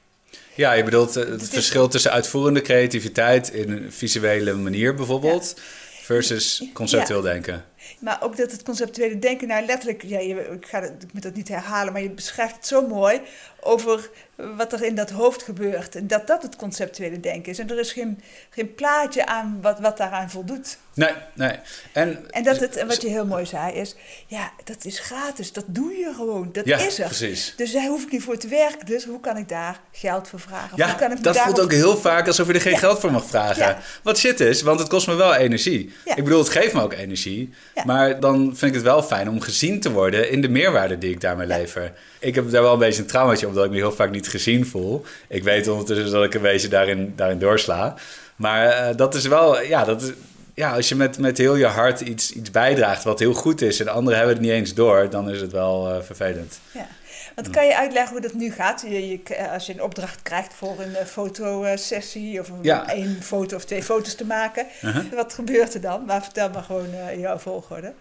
Ja, 0.55 0.73
je 0.73 0.83
bedoelt 0.83 1.15
eh, 1.15 1.29
het, 1.29 1.49
verschil 1.49 1.87
tussen 1.87 2.11
uitvoerende 2.11 2.61
creativiteit 2.61 3.49
in 3.49 3.71
een 3.71 3.91
visuele 3.91 4.53
manier 4.53 4.95
bijvoorbeeld, 4.95 5.55
versus 6.01 6.63
conceptueel 6.73 7.21
denken. 7.21 7.65
Maar 7.99 8.17
ook 8.21 8.37
dat 8.37 8.51
het 8.51 8.63
conceptuele 8.63 9.19
denken, 9.19 9.47
nou 9.47 9.65
letterlijk, 9.65 10.03
ja, 10.03 10.19
je, 10.19 10.35
ik, 10.35 10.65
ga 10.65 10.81
ik 10.81 11.13
moet 11.13 11.23
dat 11.23 11.35
niet 11.35 11.47
herhalen, 11.47 11.93
maar 11.93 12.01
je 12.01 12.09
beschrijft 12.09 12.55
het 12.55 12.67
zo 12.67 12.87
mooi 12.87 13.21
over 13.59 14.09
wat 14.35 14.73
er 14.73 14.83
in 14.83 14.95
dat 14.95 15.09
hoofd 15.09 15.43
gebeurt. 15.43 15.95
En 15.95 16.07
dat 16.07 16.27
dat 16.27 16.41
het 16.41 16.55
conceptuele 16.55 17.19
denken 17.19 17.51
is. 17.51 17.59
En 17.59 17.69
er 17.69 17.79
is 17.79 17.91
geen, 17.91 18.21
geen 18.49 18.75
plaatje 18.75 19.25
aan 19.25 19.59
wat, 19.61 19.79
wat 19.79 19.97
daaraan 19.97 20.29
voldoet. 20.29 20.77
Nee, 20.93 21.13
nee. 21.33 21.59
En, 21.91 22.31
en, 22.31 22.43
dat 22.43 22.59
het, 22.59 22.75
en 22.75 22.87
wat 22.87 23.01
je 23.01 23.07
heel 23.07 23.25
mooi 23.25 23.45
zei 23.45 23.73
is, 23.73 23.95
ja, 24.27 24.51
dat 24.63 24.85
is 24.85 24.99
gratis. 24.99 25.53
Dat 25.53 25.65
doe 25.67 25.93
je 25.93 26.13
gewoon. 26.15 26.49
Dat 26.51 26.65
ja, 26.65 26.77
is 26.77 26.99
er. 26.99 27.05
precies. 27.05 27.53
Dus 27.57 27.71
daar 27.71 27.85
hoef 27.85 28.03
ik 28.03 28.11
niet 28.11 28.23
voor 28.23 28.37
te 28.37 28.47
werken. 28.47 28.85
Dus 28.85 29.05
hoe 29.05 29.19
kan 29.19 29.37
ik 29.37 29.49
daar 29.49 29.79
geld 29.91 30.27
voor 30.27 30.39
vragen? 30.39 30.77
Ja, 30.77 30.87
hoe 30.87 30.95
kan 30.95 31.11
ik 31.11 31.23
dat 31.23 31.37
voelt 31.37 31.61
ook 31.61 31.71
heel 31.71 31.97
vaak 31.97 32.27
alsof 32.27 32.47
je 32.47 32.53
er 32.53 32.61
geen 32.61 32.77
geld 32.77 32.99
voor 32.99 33.11
mag 33.11 33.25
vragen. 33.25 33.77
Wat 34.03 34.17
shit 34.17 34.39
is, 34.39 34.61
want 34.61 34.79
het 34.79 34.89
kost 34.89 35.07
me 35.07 35.15
wel 35.15 35.33
energie. 35.33 35.93
Ik 36.05 36.23
bedoel, 36.23 36.39
het 36.39 36.49
geeft 36.49 36.73
me 36.73 36.81
ook 36.81 36.93
energie. 36.93 37.53
Maar 37.85 38.19
dan 38.19 38.37
vind 38.45 38.61
ik 38.61 38.73
het 38.73 38.83
wel 38.83 39.03
fijn 39.03 39.29
om 39.29 39.41
gezien 39.41 39.79
te 39.79 39.91
worden 39.91 40.31
in 40.31 40.41
de 40.41 40.49
meerwaarde 40.49 40.97
die 40.97 41.11
ik 41.11 41.21
daarmee 41.21 41.47
lever. 41.47 41.91
Ik 42.19 42.35
heb 42.35 42.51
daar 42.51 42.61
wel 42.61 42.73
een 42.73 42.79
beetje 42.79 43.01
een 43.01 43.07
traumaatje 43.07 43.47
omdat 43.47 43.65
ik 43.65 43.71
me 43.71 43.77
heel 43.77 43.91
vaak 43.91 44.11
niet 44.11 44.27
gezien 44.27 44.65
voel. 44.65 45.05
Ik 45.27 45.43
weet 45.43 45.67
ondertussen 45.67 46.11
dat 46.11 46.23
ik 46.23 46.33
een 46.33 46.41
beetje 46.41 46.67
daarin, 46.67 47.13
daarin 47.15 47.39
doorsla. 47.39 47.95
Maar 48.35 48.89
uh, 48.89 48.97
dat 48.97 49.15
is 49.15 49.25
wel, 49.25 49.61
ja, 49.61 49.83
dat 49.83 50.01
is, 50.01 50.11
ja, 50.53 50.75
als 50.75 50.89
je 50.89 50.95
met, 50.95 51.17
met 51.17 51.37
heel 51.37 51.55
je 51.55 51.65
hart 51.65 52.01
iets, 52.01 52.31
iets 52.31 52.51
bijdraagt 52.51 53.03
wat 53.03 53.19
heel 53.19 53.33
goed 53.33 53.61
is 53.61 53.79
en 53.79 53.87
anderen 53.87 54.17
hebben 54.17 54.35
het 54.35 54.45
niet 54.45 54.53
eens 54.53 54.73
door, 54.73 55.09
dan 55.09 55.29
is 55.29 55.41
het 55.41 55.51
wel 55.51 55.89
uh, 55.89 56.01
vervelend. 56.01 56.59
Ja. 56.71 56.87
Want 57.35 57.49
kan 57.49 57.65
je 57.65 57.77
uitleggen 57.77 58.11
hoe 58.11 58.21
dat 58.21 58.33
nu 58.33 58.51
gaat? 58.51 58.83
Je, 58.87 59.07
je, 59.07 59.49
als 59.49 59.65
je 59.65 59.73
een 59.73 59.81
opdracht 59.81 60.21
krijgt 60.21 60.53
voor 60.53 60.79
een 60.79 60.91
uh, 60.91 60.97
fotosessie 60.97 62.39
of 62.39 62.51
ja. 62.61 62.89
één 62.89 63.21
foto 63.21 63.55
of 63.55 63.65
twee 63.65 63.83
foto's 63.83 64.15
te 64.15 64.25
maken, 64.25 64.65
uh 64.81 64.95
-huh. 64.95 65.13
wat 65.13 65.33
gebeurt 65.33 65.73
er 65.73 65.81
dan? 65.81 66.05
Maar 66.05 66.23
vertel 66.23 66.49
maar 66.49 66.63
gewoon 66.63 66.89
uh, 66.93 67.19
jouw 67.19 67.37
volgorde. 67.37 67.93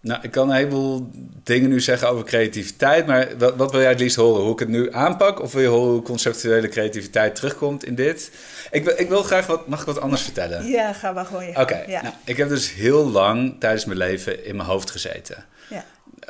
Nou, 0.00 0.20
ik 0.22 0.30
kan 0.30 0.48
een 0.48 0.56
heleboel 0.56 1.10
dingen 1.42 1.70
nu 1.70 1.80
zeggen 1.80 2.08
over 2.08 2.24
creativiteit, 2.24 3.06
maar 3.06 3.28
wat, 3.38 3.56
wat, 3.56 3.70
wil 3.70 3.80
jij 3.80 3.90
het 3.90 4.00
liefst 4.00 4.16
horen? 4.16 4.42
Hoe 4.42 4.52
ik 4.52 4.58
het 4.58 4.68
nu 4.68 4.92
aanpak 4.92 5.40
of 5.40 5.52
wil 5.52 5.62
je 5.62 5.68
horen 5.68 5.92
hoe 5.92 6.02
conceptuele 6.02 6.68
creativiteit 6.68 7.34
terugkomt 7.34 7.84
in 7.84 7.94
dit? 7.94 8.30
Ik, 8.70 8.84
wil, 8.84 8.94
ik 8.96 9.08
wil 9.08 9.22
graag 9.22 9.46
wat, 9.46 9.68
mag 9.68 9.80
ik 9.80 9.86
wat 9.86 10.00
anders 10.00 10.22
vertellen? 10.22 10.66
Ja, 10.66 10.92
ga 10.92 11.12
maar 11.12 11.24
gewoon. 11.24 11.48
Oké, 11.56 11.84
ja. 11.86 12.02
nou, 12.02 12.14
ik 12.24 12.36
heb 12.36 12.48
dus 12.48 12.72
heel 12.72 13.08
lang 13.08 13.56
tijdens 13.60 13.84
mijn 13.84 13.98
leven 13.98 14.44
in 14.44 14.56
mijn 14.56 14.68
hoofd 14.68 14.90
gezeten. 14.90 15.44
Ja. 15.70 15.84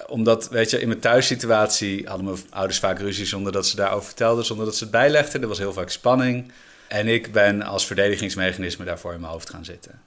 Omdat, 0.07 0.49
weet 0.49 0.71
je, 0.71 0.81
in 0.81 0.89
mijn 0.89 1.01
thuissituatie 1.01 2.07
hadden 2.07 2.25
mijn 2.27 2.39
ouders 2.51 2.79
vaak 2.79 2.99
ruzie 2.99 3.27
zonder 3.27 3.53
dat 3.53 3.67
ze 3.67 3.77
daarover 3.77 4.07
vertelden, 4.07 4.45
zonder 4.45 4.67
dat 4.67 4.77
ze 4.77 4.83
het 4.83 4.93
bijlegden. 4.93 5.43
Er 5.43 5.49
was 5.49 5.59
heel 5.59 5.73
vaak 5.73 5.91
spanning. 5.91 6.53
En 6.89 7.09
ik 7.09 7.33
ben 7.33 7.63
als 7.63 7.87
verdedigingsmechanisme 7.87 8.85
daarvoor 8.85 9.13
in 9.13 9.21
mijn 9.21 9.33
hoofd 9.33 9.51
gaan 9.51 9.65
zitten. 9.65 10.01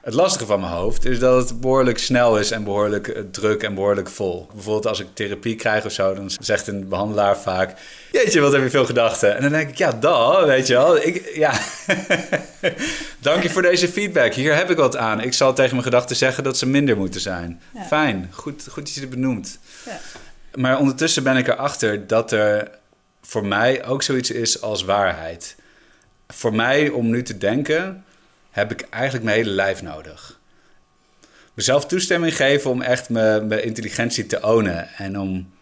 Het 0.00 0.14
lastige 0.14 0.46
van 0.46 0.60
mijn 0.60 0.72
hoofd 0.72 1.04
is 1.04 1.18
dat 1.18 1.48
het 1.48 1.60
behoorlijk 1.60 1.98
snel 1.98 2.38
is 2.38 2.50
en 2.50 2.64
behoorlijk 2.64 3.08
eh, 3.08 3.22
druk 3.30 3.62
en 3.62 3.74
behoorlijk 3.74 4.08
vol. 4.08 4.48
Bijvoorbeeld 4.52 4.86
als 4.86 5.00
ik 5.00 5.06
therapie 5.12 5.56
krijg 5.56 5.84
of 5.84 5.92
zo, 5.92 6.14
dan 6.14 6.30
zegt 6.40 6.66
een 6.66 6.88
behandelaar 6.88 7.38
vaak... 7.38 7.74
Jeetje, 8.12 8.40
wat 8.40 8.52
heb 8.52 8.62
je 8.62 8.70
veel 8.70 8.84
gedachten? 8.84 9.36
En 9.36 9.42
dan 9.42 9.50
denk 9.50 9.68
ik, 9.68 9.78
ja, 9.78 9.92
dat, 9.92 10.44
weet 10.44 10.66
je 10.66 10.74
wel. 10.74 10.96
Ik, 10.96 11.34
ja. 11.34 11.52
Dank 13.18 13.42
je 13.42 13.50
voor 13.50 13.62
deze 13.62 13.88
feedback. 13.88 14.34
Hier 14.34 14.56
heb 14.56 14.70
ik 14.70 14.76
wat 14.76 14.96
aan. 14.96 15.20
Ik 15.20 15.32
zal 15.32 15.54
tegen 15.54 15.70
mijn 15.70 15.84
gedachten 15.84 16.16
zeggen 16.16 16.44
dat 16.44 16.58
ze 16.58 16.66
minder 16.66 16.96
moeten 16.96 17.20
zijn. 17.20 17.60
Fijn, 17.86 18.28
goed, 18.32 18.66
goed 18.70 18.84
dat 18.84 18.94
je 18.94 19.00
het 19.00 19.10
benoemt. 19.10 19.58
Ja. 19.86 20.00
Maar 20.54 20.78
ondertussen 20.78 21.22
ben 21.22 21.36
ik 21.36 21.48
erachter 21.48 22.06
dat 22.06 22.32
er 22.32 22.70
voor 23.22 23.46
mij 23.46 23.84
ook 23.84 24.02
zoiets 24.02 24.30
is 24.30 24.60
als 24.60 24.84
waarheid. 24.84 25.56
Voor 26.28 26.54
mij 26.54 26.88
om 26.88 27.10
nu 27.10 27.22
te 27.22 27.38
denken 27.38 28.04
heb 28.50 28.72
ik 28.72 28.80
eigenlijk 28.80 29.24
mijn 29.24 29.36
hele 29.36 29.50
lijf 29.50 29.82
nodig. 29.82 30.38
Mezelf 31.54 31.86
toestemming 31.86 32.36
geven 32.36 32.70
om 32.70 32.82
echt 32.82 33.08
mijn, 33.08 33.64
intelligentie 33.64 34.26
te 34.26 34.42
ownen. 34.42 34.88
En 34.88 35.18
om. 35.18 35.52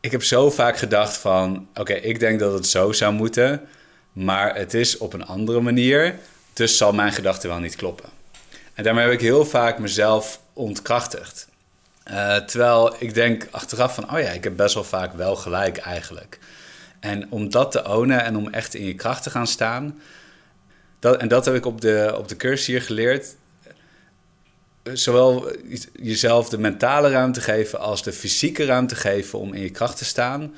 Ik 0.00 0.10
heb 0.10 0.22
zo 0.22 0.50
vaak 0.50 0.78
gedacht 0.78 1.16
van: 1.16 1.68
oké, 1.74 1.92
ik 1.92 2.20
denk 2.20 2.40
dat 2.40 2.52
het 2.52 2.66
zo 2.66 2.92
zou 2.92 3.12
moeten, 3.12 3.60
maar 4.12 4.56
het 4.56 4.74
is 4.74 4.98
op 4.98 5.12
een 5.12 5.26
andere 5.26 5.60
manier. 5.60 6.14
Dus 6.52 6.76
zal 6.76 6.92
mijn 6.92 7.12
gedachte 7.12 7.48
wel 7.48 7.58
niet 7.58 7.76
kloppen. 7.76 8.08
En 8.74 8.84
daarmee 8.84 9.04
heb 9.04 9.12
ik 9.12 9.20
heel 9.20 9.44
vaak 9.44 9.78
mezelf 9.78 10.40
ontkrachtigd. 10.52 11.48
Uh, 12.10 12.36
terwijl 12.36 12.94
ik 12.98 13.14
denk 13.14 13.48
achteraf 13.50 13.94
van, 13.94 14.12
oh 14.12 14.20
ja, 14.20 14.28
ik 14.30 14.44
heb 14.44 14.56
best 14.56 14.74
wel 14.74 14.84
vaak 14.84 15.12
wel 15.12 15.36
gelijk 15.36 15.76
eigenlijk. 15.76 16.38
En 17.00 17.30
om 17.30 17.50
dat 17.50 17.72
te 17.72 17.88
ownen 17.88 18.24
en 18.24 18.36
om 18.36 18.48
echt 18.48 18.74
in 18.74 18.84
je 18.84 18.94
kracht 18.94 19.22
te 19.22 19.30
gaan 19.30 19.46
staan, 19.46 20.00
dat, 21.00 21.16
en 21.16 21.28
dat 21.28 21.44
heb 21.44 21.54
ik 21.54 21.66
op 21.66 21.80
de, 21.80 22.14
op 22.16 22.28
de 22.28 22.36
cursus 22.36 22.66
hier 22.66 22.82
geleerd. 22.82 23.36
Zowel 24.92 25.50
jezelf 25.92 26.48
de 26.48 26.58
mentale 26.58 27.10
ruimte 27.10 27.40
geven 27.40 27.80
als 27.80 28.02
de 28.02 28.12
fysieke 28.12 28.64
ruimte 28.64 28.94
geven 28.94 29.38
om 29.38 29.54
in 29.54 29.62
je 29.62 29.70
kracht 29.70 29.96
te 29.96 30.04
staan. 30.04 30.54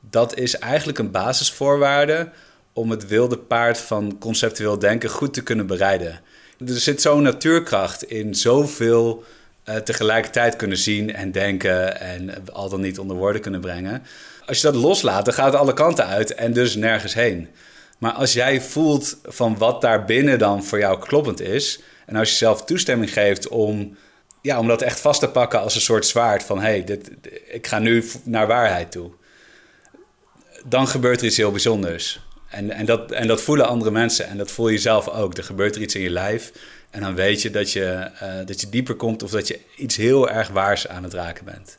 Dat 0.00 0.38
is 0.38 0.58
eigenlijk 0.58 0.98
een 0.98 1.10
basisvoorwaarde 1.10 2.28
om 2.72 2.90
het 2.90 3.06
wilde 3.06 3.38
paard 3.38 3.78
van 3.78 4.16
conceptueel 4.18 4.78
denken 4.78 5.10
goed 5.10 5.34
te 5.34 5.42
kunnen 5.42 5.66
bereiden. 5.66 6.20
Er 6.58 6.74
zit 6.74 7.00
zo'n 7.00 7.22
natuurkracht 7.22 8.02
in 8.02 8.34
zoveel 8.34 9.24
uh, 9.64 9.76
tegelijkertijd 9.76 10.56
kunnen 10.56 10.78
zien 10.78 11.14
en 11.14 11.32
denken 11.32 12.00
en 12.00 12.52
al 12.52 12.68
dan 12.68 12.80
niet 12.80 12.98
onder 12.98 13.16
woorden 13.16 13.40
kunnen 13.40 13.60
brengen. 13.60 14.02
Als 14.46 14.60
je 14.60 14.62
dat 14.62 14.74
loslaat, 14.74 15.24
dan 15.24 15.34
gaat 15.34 15.52
het 15.52 15.60
alle 15.60 15.72
kanten 15.72 16.06
uit 16.06 16.34
en 16.34 16.52
dus 16.52 16.74
nergens 16.74 17.14
heen. 17.14 17.48
Maar 17.98 18.12
als 18.12 18.32
jij 18.32 18.60
voelt 18.60 19.18
van 19.24 19.58
wat 19.58 19.80
daar 19.80 20.04
binnen 20.04 20.38
dan 20.38 20.64
voor 20.64 20.78
jou 20.78 20.98
kloppend 20.98 21.40
is, 21.40 21.80
en 22.06 22.16
als 22.16 22.30
je 22.30 22.36
zelf 22.36 22.64
toestemming 22.64 23.12
geeft 23.12 23.48
om, 23.48 23.96
ja, 24.42 24.58
om 24.58 24.68
dat 24.68 24.82
echt 24.82 25.00
vast 25.00 25.20
te 25.20 25.28
pakken 25.28 25.60
als 25.60 25.74
een 25.74 25.80
soort 25.80 26.06
zwaard 26.06 26.42
van 26.42 26.58
hé, 26.58 26.84
hey, 26.84 27.00
ik 27.48 27.66
ga 27.66 27.78
nu 27.78 28.04
naar 28.22 28.46
waarheid 28.46 28.92
toe, 28.92 29.10
dan 30.64 30.88
gebeurt 30.88 31.20
er 31.20 31.26
iets 31.26 31.36
heel 31.36 31.50
bijzonders. 31.50 32.20
En, 32.48 32.70
en, 32.70 32.86
dat, 32.86 33.10
en 33.10 33.26
dat 33.26 33.42
voelen 33.42 33.68
andere 33.68 33.90
mensen 33.90 34.26
en 34.26 34.36
dat 34.36 34.50
voel 34.50 34.68
je 34.68 34.78
zelf 34.78 35.08
ook. 35.08 35.36
Er 35.36 35.44
gebeurt 35.44 35.76
er 35.76 35.82
iets 35.82 35.94
in 35.94 36.00
je 36.00 36.10
lijf 36.10 36.52
en 36.90 37.00
dan 37.00 37.14
weet 37.14 37.42
je 37.42 37.50
dat 37.50 37.72
je, 37.72 38.10
uh, 38.22 38.46
dat 38.46 38.60
je 38.60 38.68
dieper 38.68 38.94
komt 38.94 39.22
of 39.22 39.30
dat 39.30 39.48
je 39.48 39.60
iets 39.76 39.96
heel 39.96 40.30
erg 40.30 40.48
waars 40.48 40.88
aan 40.88 41.02
het 41.02 41.14
raken 41.14 41.44
bent. 41.44 41.78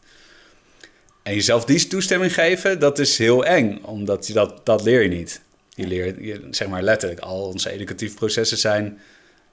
En 1.24 1.34
jezelf 1.34 1.66
die 1.66 1.88
toestemming 1.88 2.34
geven, 2.34 2.80
dat 2.80 3.00
is 3.00 3.18
heel 3.18 3.46
eng, 3.46 3.80
omdat 3.84 4.28
je 4.28 4.34
dat, 4.34 4.66
dat 4.66 4.84
leer 4.84 5.02
je 5.02 5.10
niet. 5.10 5.42
Je 5.78 5.88
leert, 5.88 6.18
je, 6.20 6.48
zeg 6.52 6.68
maar 6.68 6.84
letterlijk, 6.84 7.20
al 7.20 7.42
onze 7.42 7.72
educatieve 7.72 8.16
processen 8.16 8.58
zijn 8.58 9.00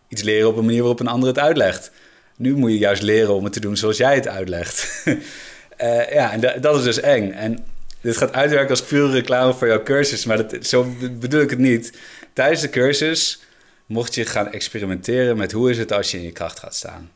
iets 0.08 0.22
leren 0.22 0.48
op 0.48 0.56
een 0.56 0.64
manier 0.64 0.80
waarop 0.80 1.00
een 1.00 1.06
ander 1.06 1.28
het 1.28 1.38
uitlegt. 1.38 1.90
Nu 2.36 2.56
moet 2.56 2.70
je 2.70 2.78
juist 2.78 3.02
leren 3.02 3.34
om 3.34 3.44
het 3.44 3.52
te 3.52 3.60
doen 3.60 3.76
zoals 3.76 3.96
jij 3.96 4.14
het 4.14 4.28
uitlegt. 4.28 5.04
uh, 5.06 6.12
ja, 6.18 6.32
en 6.32 6.60
dat 6.60 6.78
is 6.78 6.84
dus 6.84 7.00
eng. 7.00 7.30
En 7.30 7.64
dit 8.00 8.16
gaat 8.16 8.32
uitwerken 8.32 8.70
als 8.70 8.82
pure 8.82 9.10
reclame 9.10 9.54
voor 9.54 9.66
jouw 9.66 9.82
cursus, 9.82 10.24
maar 10.24 10.48
dat, 10.48 10.66
zo 10.66 10.94
bedoel 11.18 11.40
ik 11.40 11.50
het 11.50 11.58
niet. 11.58 11.98
Tijdens 12.32 12.60
de 12.60 12.70
cursus 12.70 13.42
mocht 13.86 14.14
je 14.14 14.26
gaan 14.26 14.52
experimenteren 14.52 15.36
met 15.36 15.52
hoe 15.52 15.70
is 15.70 15.78
het 15.78 15.92
als 15.92 16.10
je 16.10 16.16
in 16.16 16.24
je 16.24 16.32
kracht 16.32 16.58
gaat 16.58 16.74
staan. 16.74 17.10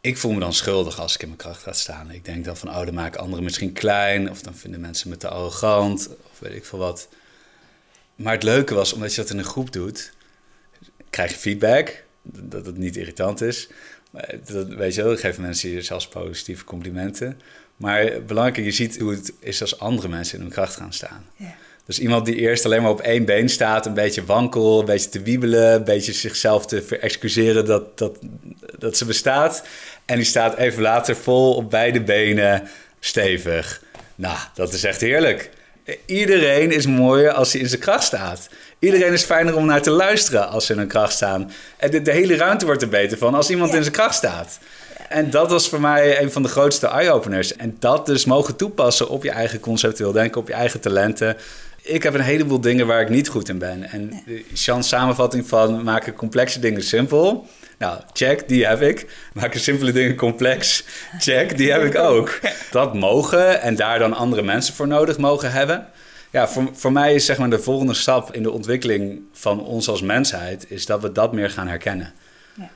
Ik 0.00 0.18
voel 0.18 0.32
me 0.32 0.40
dan 0.40 0.52
schuldig 0.52 1.00
als 1.00 1.14
ik 1.14 1.20
in 1.20 1.28
mijn 1.28 1.40
kracht 1.40 1.62
ga 1.62 1.72
staan. 1.72 2.10
Ik 2.10 2.24
denk 2.24 2.44
dan 2.44 2.56
van, 2.56 2.68
oh, 2.68 2.84
dan 2.84 2.94
maak 2.94 3.16
anderen 3.16 3.44
misschien 3.44 3.72
klein, 3.72 4.30
of 4.30 4.42
dan 4.42 4.54
vinden 4.54 4.80
mensen 4.80 5.08
me 5.08 5.16
te 5.16 5.28
arrogant, 5.28 6.08
of 6.08 6.38
weet 6.38 6.54
ik 6.54 6.64
veel 6.64 6.78
wat. 6.78 7.08
Maar 8.16 8.32
het 8.32 8.42
leuke 8.42 8.74
was, 8.74 8.92
omdat 8.92 9.14
je 9.14 9.20
dat 9.20 9.30
in 9.30 9.38
een 9.38 9.44
groep 9.44 9.72
doet, 9.72 10.12
krijg 11.10 11.30
je 11.30 11.36
feedback, 11.36 12.04
dat 12.22 12.66
het 12.66 12.76
niet 12.76 12.96
irritant 12.96 13.40
is. 13.40 13.68
Dat, 14.44 14.68
weet 14.68 14.94
je 14.94 15.00
wel, 15.00 15.10
dan 15.10 15.20
geven 15.20 15.42
mensen 15.42 15.70
je 15.70 15.82
zelfs 15.82 16.08
positieve 16.08 16.64
complimenten. 16.64 17.40
Maar 17.76 18.24
belangrijk, 18.26 18.64
je 18.64 18.70
ziet 18.70 18.98
hoe 18.98 19.10
het 19.10 19.32
is 19.38 19.60
als 19.60 19.78
andere 19.78 20.08
mensen 20.08 20.36
in 20.36 20.42
hun 20.42 20.52
kracht 20.52 20.76
gaan 20.76 20.92
staan. 20.92 21.26
Ja. 21.36 21.54
Dus 21.86 21.98
iemand 21.98 22.26
die 22.26 22.36
eerst 22.36 22.64
alleen 22.64 22.82
maar 22.82 22.90
op 22.90 23.00
één 23.00 23.24
been 23.24 23.48
staat, 23.48 23.86
een 23.86 23.94
beetje 23.94 24.24
wankel, 24.24 24.80
een 24.80 24.84
beetje 24.84 25.08
te 25.08 25.22
wiebelen, 25.22 25.72
een 25.72 25.84
beetje 25.84 26.12
zichzelf 26.12 26.66
te 26.66 26.82
verexcuseren 26.82 27.64
dat, 27.64 27.98
dat, 27.98 28.18
dat 28.78 28.96
ze 28.96 29.04
bestaat. 29.04 29.64
En 30.04 30.16
die 30.16 30.24
staat 30.24 30.56
even 30.56 30.82
later 30.82 31.16
vol 31.16 31.54
op 31.54 31.70
beide 31.70 32.02
benen, 32.02 32.68
stevig. 33.00 33.82
Nou, 34.14 34.38
dat 34.54 34.72
is 34.72 34.84
echt 34.84 35.00
heerlijk. 35.00 35.50
Iedereen 36.06 36.72
is 36.72 36.86
mooier 36.86 37.32
als 37.32 37.52
hij 37.52 37.60
in 37.60 37.68
zijn 37.68 37.80
kracht 37.80 38.04
staat. 38.04 38.48
Iedereen 38.78 39.12
is 39.12 39.24
fijner 39.24 39.56
om 39.56 39.66
naar 39.66 39.82
te 39.82 39.90
luisteren 39.90 40.48
als 40.48 40.66
ze 40.66 40.72
in 40.72 40.78
hun 40.78 40.88
kracht 40.88 41.12
staan. 41.12 41.52
En 41.76 41.90
de, 41.90 42.02
de 42.02 42.10
hele 42.10 42.36
ruimte 42.36 42.64
wordt 42.64 42.82
er 42.82 42.88
beter 42.88 43.18
van 43.18 43.34
als 43.34 43.50
iemand 43.50 43.74
in 43.74 43.82
zijn 43.82 43.94
kracht 43.94 44.14
staat. 44.14 44.58
En 45.08 45.30
dat 45.30 45.50
was 45.50 45.68
voor 45.68 45.80
mij 45.80 46.22
een 46.22 46.32
van 46.32 46.42
de 46.42 46.48
grootste 46.48 46.86
eye-openers. 46.86 47.56
En 47.56 47.76
dat 47.78 48.06
dus 48.06 48.24
mogen 48.24 48.56
toepassen 48.56 49.08
op 49.08 49.22
je 49.22 49.30
eigen 49.30 49.60
conceptueel 49.60 50.12
denken, 50.12 50.40
op 50.40 50.48
je 50.48 50.54
eigen 50.54 50.80
talenten. 50.80 51.36
Ik 51.86 52.02
heb 52.02 52.14
een 52.14 52.20
heleboel 52.20 52.60
dingen 52.60 52.86
waar 52.86 53.00
ik 53.00 53.08
niet 53.08 53.28
goed 53.28 53.48
in 53.48 53.58
ben. 53.58 53.82
En 53.90 54.22
Sean's 54.52 54.88
samenvatting 54.88 55.48
van 55.48 55.84
maken 55.84 56.12
complexe 56.12 56.60
dingen 56.60 56.82
simpel. 56.82 57.46
Nou, 57.78 58.00
check, 58.12 58.48
die 58.48 58.66
heb 58.66 58.82
ik. 58.82 59.06
Maken 59.32 59.60
simpele 59.60 59.92
dingen 59.92 60.16
complex. 60.16 60.84
Check, 61.18 61.56
die 61.56 61.72
heb 61.72 61.82
ik 61.82 61.98
ook. 61.98 62.40
Dat 62.70 62.94
mogen 62.94 63.60
en 63.60 63.76
daar 63.76 63.98
dan 63.98 64.12
andere 64.12 64.42
mensen 64.42 64.74
voor 64.74 64.88
nodig 64.88 65.18
mogen 65.18 65.52
hebben. 65.52 65.86
Ja, 66.30 66.48
voor, 66.48 66.68
voor 66.72 66.92
mij 66.92 67.14
is 67.14 67.24
zeg 67.24 67.38
maar 67.38 67.50
de 67.50 67.58
volgende 67.58 67.94
stap 67.94 68.34
in 68.34 68.42
de 68.42 68.50
ontwikkeling 68.50 69.20
van 69.32 69.64
ons 69.64 69.88
als 69.88 70.02
mensheid... 70.02 70.66
is 70.68 70.86
dat 70.86 71.02
we 71.02 71.12
dat 71.12 71.32
meer 71.32 71.50
gaan 71.50 71.68
herkennen. 71.68 72.12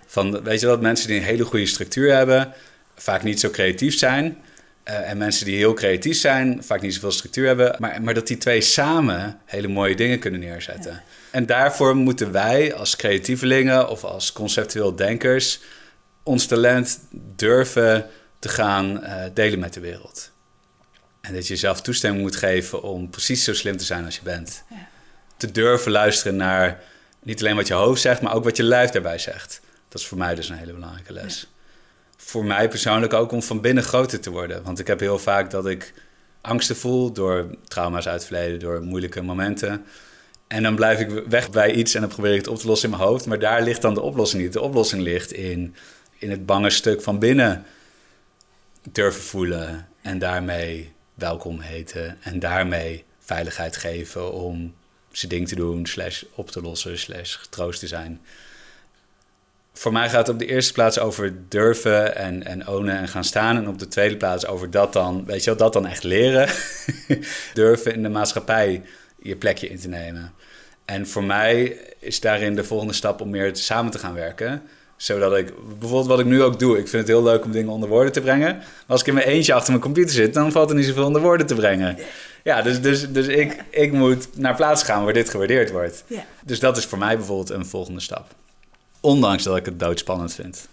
Van, 0.06 0.42
weet 0.42 0.60
je 0.60 0.66
dat 0.66 0.80
mensen 0.80 1.08
die 1.08 1.16
een 1.16 1.24
hele 1.24 1.44
goede 1.44 1.66
structuur 1.66 2.14
hebben, 2.14 2.52
vaak 2.96 3.22
niet 3.22 3.40
zo 3.40 3.50
creatief 3.50 3.98
zijn. 3.98 4.36
Uh, 4.88 5.10
en 5.10 5.18
mensen 5.18 5.44
die 5.46 5.56
heel 5.56 5.74
creatief 5.74 6.16
zijn, 6.16 6.64
vaak 6.64 6.80
niet 6.80 6.94
zoveel 6.94 7.10
structuur 7.10 7.46
hebben. 7.46 7.76
Maar, 7.78 8.02
maar 8.02 8.14
dat 8.14 8.26
die 8.26 8.38
twee 8.38 8.60
samen 8.60 9.40
hele 9.44 9.68
mooie 9.68 9.96
dingen 9.96 10.18
kunnen 10.18 10.40
neerzetten. 10.40 11.02
En 11.30 11.46
daarvoor 11.46 11.96
moeten 11.96 12.32
wij 12.32 12.74
als 12.74 12.96
creatievelingen 12.96 13.88
of 13.88 14.04
als 14.04 14.32
conceptueel 14.32 14.96
denkers 14.96 15.60
ons 16.22 16.46
talent 16.46 17.00
durven 17.36 18.06
te 18.38 18.48
gaan 18.48 19.04
uh, 19.04 19.24
delen 19.34 19.58
met 19.58 19.74
de 19.74 19.80
wereld. 19.80 20.30
En 21.20 21.34
dat 21.34 21.46
je 21.46 21.52
jezelf 21.52 21.80
toestemming 21.80 22.22
moet 22.22 22.36
geven 22.36 22.82
om 22.82 23.10
precies 23.10 23.44
zo 23.44 23.54
slim 23.54 23.76
te 23.76 23.84
zijn 23.84 24.04
als 24.04 24.16
je 24.16 24.22
bent. 24.22 24.64
Ja. 24.70 24.88
Te 25.36 25.50
durven 25.50 25.92
luisteren 25.92 26.36
naar 26.36 26.82
niet 27.22 27.40
alleen 27.40 27.56
wat 27.56 27.66
je 27.66 27.74
hoofd 27.74 28.00
zegt, 28.00 28.20
maar 28.20 28.34
ook 28.34 28.44
wat 28.44 28.56
je 28.56 28.62
lijf 28.62 28.90
daarbij 28.90 29.18
zegt. 29.18 29.60
Dat 29.88 30.00
is 30.00 30.06
voor 30.06 30.18
mij 30.18 30.34
dus 30.34 30.48
een 30.48 30.56
hele 30.56 30.72
belangrijke 30.72 31.12
les. 31.12 31.46
Voor 32.30 32.44
mij 32.44 32.68
persoonlijk 32.68 33.12
ook 33.12 33.32
om 33.32 33.42
van 33.42 33.60
binnen 33.60 33.84
groter 33.84 34.20
te 34.20 34.30
worden. 34.30 34.62
Want 34.62 34.78
ik 34.78 34.86
heb 34.86 35.00
heel 35.00 35.18
vaak 35.18 35.50
dat 35.50 35.66
ik 35.66 35.92
angsten 36.40 36.76
voel 36.76 37.12
door 37.12 37.46
trauma's 37.68 38.06
uit 38.06 38.14
het 38.14 38.24
verleden, 38.24 38.58
door 38.58 38.82
moeilijke 38.82 39.22
momenten. 39.22 39.84
En 40.46 40.62
dan 40.62 40.74
blijf 40.74 41.00
ik 41.00 41.24
weg 41.28 41.50
bij 41.50 41.72
iets 41.72 41.94
en 41.94 42.00
dan 42.00 42.10
probeer 42.10 42.32
ik 42.32 42.38
het 42.38 42.46
op 42.46 42.58
te 42.58 42.66
lossen 42.66 42.90
in 42.90 42.96
mijn 42.96 43.08
hoofd. 43.08 43.26
Maar 43.26 43.38
daar 43.38 43.62
ligt 43.62 43.82
dan 43.82 43.94
de 43.94 44.00
oplossing 44.00 44.42
niet. 44.42 44.52
De 44.52 44.60
oplossing 44.60 45.02
ligt 45.02 45.32
in, 45.32 45.74
in 46.18 46.30
het 46.30 46.46
bange 46.46 46.70
stuk 46.70 47.02
van 47.02 47.18
binnen 47.18 47.64
durven 48.90 49.22
voelen. 49.22 49.88
En 50.02 50.18
daarmee 50.18 50.92
welkom 51.14 51.60
heten. 51.60 52.18
En 52.22 52.38
daarmee 52.38 53.04
veiligheid 53.18 53.76
geven 53.76 54.32
om 54.32 54.74
zijn 55.10 55.30
ding 55.30 55.48
te 55.48 55.54
doen, 55.54 55.86
slash 55.86 56.22
op 56.34 56.50
te 56.50 56.60
lossen, 56.60 56.98
slash 56.98 57.36
getroost 57.36 57.80
te 57.80 57.86
zijn 57.86 58.20
voor 59.80 59.92
mij 59.92 60.08
gaat 60.08 60.26
het 60.26 60.28
op 60.28 60.38
de 60.38 60.46
eerste 60.46 60.72
plaats 60.72 60.98
over 60.98 61.34
durven 61.48 62.16
en, 62.16 62.44
en 62.46 62.68
ownen 62.68 62.96
en 62.96 63.08
gaan 63.08 63.24
staan. 63.24 63.56
En 63.56 63.68
op 63.68 63.78
de 63.78 63.88
tweede 63.88 64.16
plaats 64.16 64.46
over 64.46 64.70
dat 64.70 64.92
dan, 64.92 65.24
weet 65.26 65.44
je 65.44 65.50
wel, 65.50 65.58
dat 65.58 65.72
dan 65.72 65.86
echt 65.86 66.02
leren. 66.02 66.48
durven 67.54 67.94
in 67.94 68.02
de 68.02 68.08
maatschappij 68.08 68.82
je 69.18 69.36
plekje 69.36 69.68
in 69.68 69.78
te 69.78 69.88
nemen. 69.88 70.32
En 70.84 71.06
voor 71.06 71.24
mij 71.24 71.76
is 71.98 72.20
daarin 72.20 72.54
de 72.54 72.64
volgende 72.64 72.92
stap 72.92 73.20
om 73.20 73.30
meer 73.30 73.56
samen 73.56 73.92
te 73.92 73.98
gaan 73.98 74.14
werken. 74.14 74.62
Zodat 74.96 75.36
ik, 75.36 75.52
bijvoorbeeld 75.78 76.08
wat 76.08 76.20
ik 76.20 76.26
nu 76.26 76.42
ook 76.42 76.58
doe, 76.58 76.78
ik 76.78 76.88
vind 76.88 77.02
het 77.02 77.16
heel 77.16 77.22
leuk 77.22 77.44
om 77.44 77.52
dingen 77.52 77.72
onder 77.72 77.88
woorden 77.88 78.12
te 78.12 78.20
brengen. 78.20 78.56
Maar 78.56 78.84
als 78.86 79.00
ik 79.00 79.06
in 79.06 79.14
mijn 79.14 79.26
eentje 79.26 79.54
achter 79.54 79.70
mijn 79.70 79.84
computer 79.84 80.14
zit, 80.14 80.34
dan 80.34 80.52
valt 80.52 80.70
er 80.70 80.76
niet 80.76 80.86
zoveel 80.86 81.06
onder 81.06 81.22
woorden 81.22 81.46
te 81.46 81.54
brengen. 81.54 81.96
Ja, 82.44 82.62
dus, 82.62 82.80
dus, 82.80 83.12
dus 83.12 83.26
ik, 83.26 83.56
ik 83.70 83.92
moet 83.92 84.28
naar 84.36 84.54
plaats 84.54 84.82
gaan 84.82 85.04
waar 85.04 85.12
dit 85.12 85.30
gewaardeerd 85.30 85.70
wordt. 85.70 86.04
Ja. 86.06 86.24
Dus 86.44 86.60
dat 86.60 86.76
is 86.76 86.84
voor 86.84 86.98
mij 86.98 87.16
bijvoorbeeld 87.16 87.50
een 87.50 87.66
volgende 87.66 88.00
stap. 88.00 88.26
Ondanks 89.00 89.42
dat 89.42 89.56
ik 89.56 89.64
het 89.64 89.80
doodspannend 89.80 90.34
vind. 90.34 90.68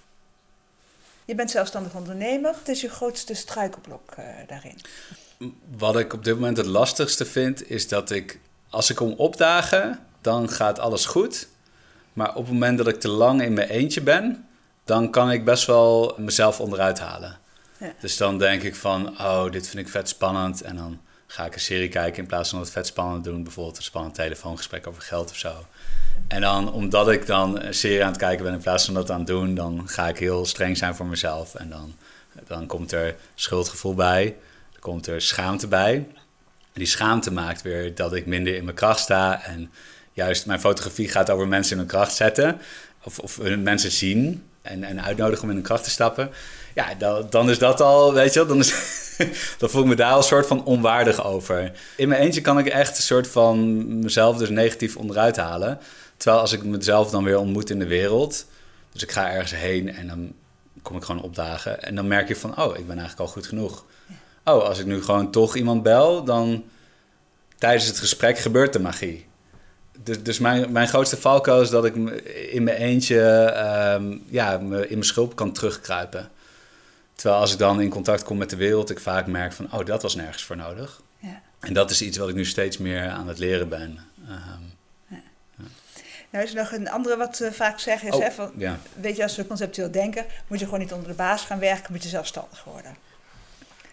Je 1.25 1.36
bent 1.36 1.51
zelfstandig 1.51 1.95
ondernemer. 1.95 2.53
Het 2.57 2.67
is 2.67 2.82
je 2.82 2.89
grootste 2.89 3.34
struikelblok 3.34 4.15
uh, 4.19 4.25
daarin. 4.47 4.80
Wat 5.78 5.97
ik 5.97 6.13
op 6.13 6.23
dit 6.23 6.34
moment 6.34 6.57
het 6.57 6.65
lastigste 6.65 7.25
vind, 7.25 7.69
is 7.69 7.88
dat 7.88 8.11
ik, 8.11 8.39
als 8.69 8.89
ik 8.89 8.95
kom 8.95 9.13
opdagen, 9.13 9.99
dan 10.21 10.49
gaat 10.49 10.80
alles 10.80 11.05
goed. 11.05 11.47
Maar 12.13 12.30
op 12.30 12.43
het 12.43 12.53
moment 12.53 12.78
dat 12.78 12.88
ik 12.88 12.99
te 12.99 13.07
lang 13.07 13.41
in 13.41 13.53
mijn 13.53 13.69
eentje 13.69 14.01
ben, 14.01 14.47
dan 14.84 15.11
kan 15.11 15.32
ik 15.32 15.45
best 15.45 15.65
wel 15.65 16.15
mezelf 16.17 16.59
onderuit 16.59 16.99
halen. 16.99 17.38
Ja. 17.80 17.93
Dus 17.99 18.17
dan 18.17 18.38
denk 18.38 18.63
ik 18.63 18.75
van, 18.75 19.19
oh, 19.19 19.51
dit 19.51 19.67
vind 19.67 19.86
ik 19.86 19.91
vet 19.91 20.09
spannend. 20.09 20.61
En 20.61 20.75
dan 20.75 20.99
ga 21.28 21.45
ik 21.45 21.53
een 21.53 21.59
serie 21.59 21.89
kijken 21.89 22.21
in 22.21 22.28
plaats 22.28 22.49
van 22.49 22.59
het 22.59 22.69
vet 22.69 22.88
spannend 22.88 23.23
doen. 23.23 23.43
Bijvoorbeeld 23.43 23.78
een 23.78 23.84
spannend 23.84 24.15
telefoongesprek 24.15 24.88
over 24.88 25.01
geld 25.01 25.30
of 25.30 25.36
zo. 25.36 25.65
En 26.28 26.41
dan, 26.41 26.74
omdat 26.74 27.09
ik 27.09 27.26
dan 27.26 27.61
een 27.61 27.74
serie 27.74 28.03
aan 28.03 28.09
het 28.09 28.18
kijken 28.18 28.43
ben 28.43 28.53
in 28.53 28.59
plaats 28.59 28.86
van 28.86 28.93
dat 28.93 29.11
aan 29.11 29.18
het 29.18 29.28
doen, 29.28 29.55
dan 29.55 29.84
ga 29.86 30.07
ik 30.07 30.18
heel 30.18 30.45
streng 30.45 30.78
zijn 30.78 30.95
voor 30.95 31.05
mezelf. 31.05 31.55
En 31.55 31.70
dan, 31.70 31.95
dan 32.47 32.68
komt 32.68 32.91
er 32.91 33.15
schuldgevoel 33.36 33.93
bij, 33.93 34.36
er 34.74 34.80
komt 34.80 35.07
er 35.07 35.22
schaamte 35.22 35.68
bij. 35.68 35.93
En 36.74 36.84
die 36.84 36.86
schaamte 36.86 37.32
maakt 37.32 37.61
weer 37.61 37.95
dat 37.95 38.13
ik 38.13 38.26
minder 38.26 38.55
in 38.55 38.63
mijn 38.63 38.76
kracht 38.76 38.99
sta. 38.99 39.43
En 39.43 39.72
juist 40.13 40.45
mijn 40.45 40.59
fotografie 40.59 41.09
gaat 41.09 41.30
over 41.30 41.47
mensen 41.47 41.72
in 41.72 41.78
hun 41.78 41.88
kracht 41.88 42.15
zetten. 42.15 42.61
Of, 43.03 43.20
of 43.20 43.39
mensen 43.57 43.91
zien 43.91 44.43
en, 44.61 44.84
en 44.84 45.03
uitnodigen 45.03 45.43
om 45.43 45.49
in 45.49 45.55
hun 45.55 45.65
kracht 45.65 45.84
te 45.84 45.89
stappen. 45.89 46.30
Ja, 46.76 46.93
dan, 46.97 47.28
dan 47.30 47.49
is 47.49 47.59
dat 47.59 47.82
al, 47.82 48.13
weet 48.13 48.34
je 48.34 48.45
wel, 48.45 48.57
dan, 48.57 48.57
dan 49.59 49.70
voel 49.70 49.82
ik 49.82 49.88
me 49.88 49.95
daar 49.95 50.11
al 50.11 50.18
een 50.18 50.24
soort 50.24 50.47
van 50.47 50.63
onwaardig 50.63 51.26
over. 51.26 51.72
In 51.95 52.07
mijn 52.07 52.22
eentje 52.22 52.41
kan 52.41 52.59
ik 52.59 52.68
echt 52.68 52.97
een 52.97 53.03
soort 53.03 53.28
van 53.28 53.99
mezelf 53.99 54.38
dus 54.38 54.49
negatief 54.49 54.95
onderuit 54.95 55.38
halen. 55.38 55.80
Terwijl 56.18 56.41
als 56.41 56.51
ik 56.51 56.63
mezelf 56.63 57.09
dan 57.09 57.24
weer 57.24 57.39
ontmoet 57.39 57.70
in 57.70 57.80
de 57.80 57.88
wereld, 57.88 58.45
dus 58.91 59.03
ik 59.03 59.11
ga 59.11 59.32
ergens 59.32 59.55
heen 59.55 59.95
en 59.95 60.07
dan 60.07 60.34
kom 60.82 60.97
ik 60.97 61.03
gewoon 61.03 61.22
opdagen. 61.22 61.84
En 61.84 61.95
dan 61.95 62.07
merk 62.07 62.28
je 62.28 62.36
van, 62.36 62.57
oh, 62.57 62.78
ik 62.78 62.88
ben 62.88 62.97
eigenlijk 62.97 63.20
al 63.20 63.28
goed 63.28 63.47
genoeg. 63.47 63.86
Oh, 64.43 64.63
als 64.63 64.80
ik 64.80 64.86
nu 64.86 65.03
gewoon 65.03 65.32
toch 65.32 65.55
iemand 65.55 65.84
bel, 65.84 66.24
dan 66.24 66.63
tijdens 67.57 67.86
het 67.86 67.99
gesprek 67.99 68.38
gebeurt 68.38 68.74
de 68.74 68.80
magie. 68.80 69.26
Dus, 70.03 70.24
dus 70.24 70.39
mijn, 70.39 70.72
mijn 70.72 70.88
grootste 70.88 71.18
valkuil 71.18 71.61
is 71.61 71.70
dat 71.70 71.86
ik 71.86 71.95
in 72.51 72.63
mijn 72.63 72.78
eentje 72.78 73.22
ehm, 73.22 74.18
ja, 74.30 74.53
in 74.53 74.68
mijn 74.68 75.03
schulp 75.03 75.36
kan 75.36 75.51
terugkruipen. 75.51 76.30
Terwijl 77.15 77.41
als 77.41 77.51
ik 77.51 77.57
dan 77.59 77.82
in 77.82 77.89
contact 77.89 78.24
kom 78.24 78.38
met 78.38 78.49
de 78.49 78.55
wereld, 78.55 78.89
ik 78.89 78.99
vaak 78.99 79.28
merk 79.28 79.53
van, 79.53 79.74
oh, 79.74 79.86
dat 79.86 80.01
was 80.01 80.15
nergens 80.15 80.43
voor 80.43 80.55
nodig. 80.55 81.01
Ja. 81.20 81.41
En 81.59 81.74
dat 81.74 81.91
is 81.91 82.01
iets 82.01 82.18
wat 82.18 82.30
ik 82.30 82.36
nu 82.36 82.45
steeds 82.45 82.78
meer 82.78 83.09
aan 83.09 83.28
het 83.28 83.39
leren 83.39 83.70
ben. 83.70 83.99
Um, 84.30 84.66
nou 86.30 86.43
is 86.43 86.49
er 86.49 86.57
nog 86.57 86.71
een 86.71 86.89
andere 86.89 87.17
wat 87.17 87.38
we 87.38 87.51
vaak 87.53 87.80
zeggen 87.80 88.07
is, 88.07 88.15
oh, 88.15 88.21
hè, 88.21 88.32
van, 88.32 88.51
weet 88.93 89.15
je, 89.15 89.23
als 89.23 89.36
we 89.36 89.47
conceptueel 89.47 89.91
denken, 89.91 90.25
moet 90.47 90.59
je 90.59 90.65
gewoon 90.65 90.80
niet 90.80 90.93
onder 90.93 91.07
de 91.07 91.13
baas 91.13 91.41
gaan 91.41 91.59
werken, 91.59 91.93
moet 91.93 92.03
je 92.03 92.09
zelfstandig 92.09 92.63
worden. 92.63 92.95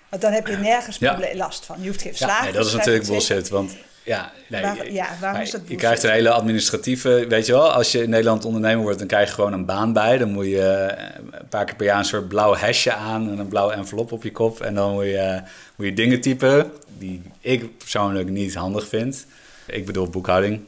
Want 0.09 0.23
dan 0.23 0.33
heb 0.33 0.47
je 0.47 0.57
nergens 0.57 0.99
last 1.35 1.65
van. 1.65 1.77
Je 1.81 1.87
hoeft 1.89 2.03
geen 2.03 2.15
slagen. 2.15 2.37
Ja, 2.37 2.43
nee, 2.43 2.53
dat 2.53 2.67
is 2.67 2.73
natuurlijk 2.73 3.07
bullshit, 3.07 3.49
want 3.49 3.77
ja, 4.05 4.33
nee, 4.49 4.93
ja 4.93 5.09
waarom 5.21 5.41
is 5.41 5.51
dat 5.51 5.61
Je 5.67 5.77
krijgt 5.77 6.03
een 6.03 6.11
hele 6.11 6.31
administratieve, 6.31 7.27
weet 7.29 7.47
je 7.47 7.53
wel, 7.53 7.73
als 7.73 7.93
je 7.93 8.03
in 8.03 8.11
Nederland 8.11 8.45
ondernemer 8.45 8.83
wordt, 8.83 8.99
dan 8.99 9.07
krijg 9.07 9.29
je 9.29 9.35
gewoon 9.35 9.53
een 9.53 9.65
baan 9.65 9.93
bij. 9.93 10.19
Dan 10.19 10.31
moet 10.31 10.47
je 10.47 10.61
eh, 10.61 11.21
een 11.31 11.49
paar 11.49 11.65
keer 11.65 11.77
per 11.77 11.87
jaar 11.87 11.99
een 11.99 12.05
soort 12.05 12.29
blauw 12.29 12.55
hesje 12.55 12.93
aan 12.93 13.31
en 13.31 13.39
een 13.39 13.49
blauwe 13.49 13.73
envelop 13.73 14.13
op 14.13 14.23
je 14.23 14.33
kop. 14.33 14.61
En 14.61 14.75
dan 14.75 14.93
moet 14.93 15.05
je, 15.05 15.43
moet 15.77 15.87
je 15.87 15.95
dingen 15.95 16.21
typen 16.21 16.73
die 16.99 17.23
ik 17.41 17.79
persoonlijk 17.79 18.29
niet 18.29 18.55
handig 18.55 18.89
vind. 18.89 19.27
Ik 19.67 19.87
bedoel 19.87 20.09
boekhouding. 20.09 20.61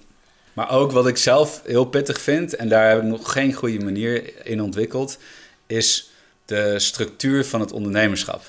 Maar 0.56 0.70
ook 0.70 0.92
wat 0.92 1.06
ik 1.06 1.16
zelf 1.16 1.62
heel 1.64 1.84
pittig 1.84 2.20
vind, 2.20 2.56
en 2.56 2.68
daar 2.68 2.88
heb 2.88 2.98
ik 2.98 3.04
nog 3.04 3.32
geen 3.32 3.52
goede 3.52 3.84
manier 3.84 4.46
in 4.46 4.62
ontwikkeld, 4.62 5.18
is 5.66 6.10
de 6.44 6.78
structuur 6.78 7.44
van 7.44 7.60
het 7.60 7.72
ondernemerschap. 7.72 8.42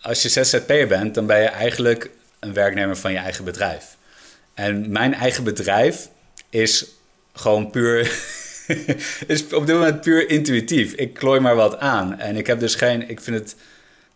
Als 0.00 0.22
je 0.22 0.28
ZZP'er 0.28 0.86
bent, 0.86 1.14
dan 1.14 1.26
ben 1.26 1.40
je 1.40 1.46
eigenlijk 1.46 2.10
een 2.38 2.52
werknemer 2.52 2.96
van 2.96 3.12
je 3.12 3.18
eigen 3.18 3.44
bedrijf. 3.44 3.96
En 4.54 4.90
mijn 4.90 5.14
eigen 5.14 5.44
bedrijf 5.44 6.08
is 6.50 6.86
gewoon 7.32 7.70
puur. 7.70 8.00
is 9.26 9.52
op 9.52 9.66
dit 9.66 9.76
moment 9.76 10.00
puur 10.00 10.30
intuïtief. 10.30 10.92
Ik 10.92 11.14
klooi 11.14 11.40
maar 11.40 11.56
wat 11.56 11.78
aan. 11.78 12.18
En 12.18 12.36
ik 12.36 12.46
heb 12.46 12.60
dus 12.60 12.74
geen. 12.74 13.08
Ik 13.08 13.20
vind 13.20 13.38
het. 13.38 13.56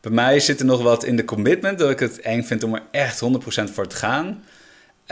Bij 0.01 0.13
mij 0.13 0.41
zit 0.41 0.61
er 0.61 0.67
nog 0.67 0.83
wat 0.83 1.05
in 1.05 1.17
de 1.17 1.25
commitment 1.25 1.79
dat 1.79 1.91
ik 1.91 1.99
het 1.99 2.21
eng 2.21 2.43
vind 2.43 2.63
om 2.63 2.75
er 2.75 2.83
echt 2.91 3.23
100% 3.25 3.73
voor 3.73 3.87
te 3.87 3.97
gaan. 3.97 4.45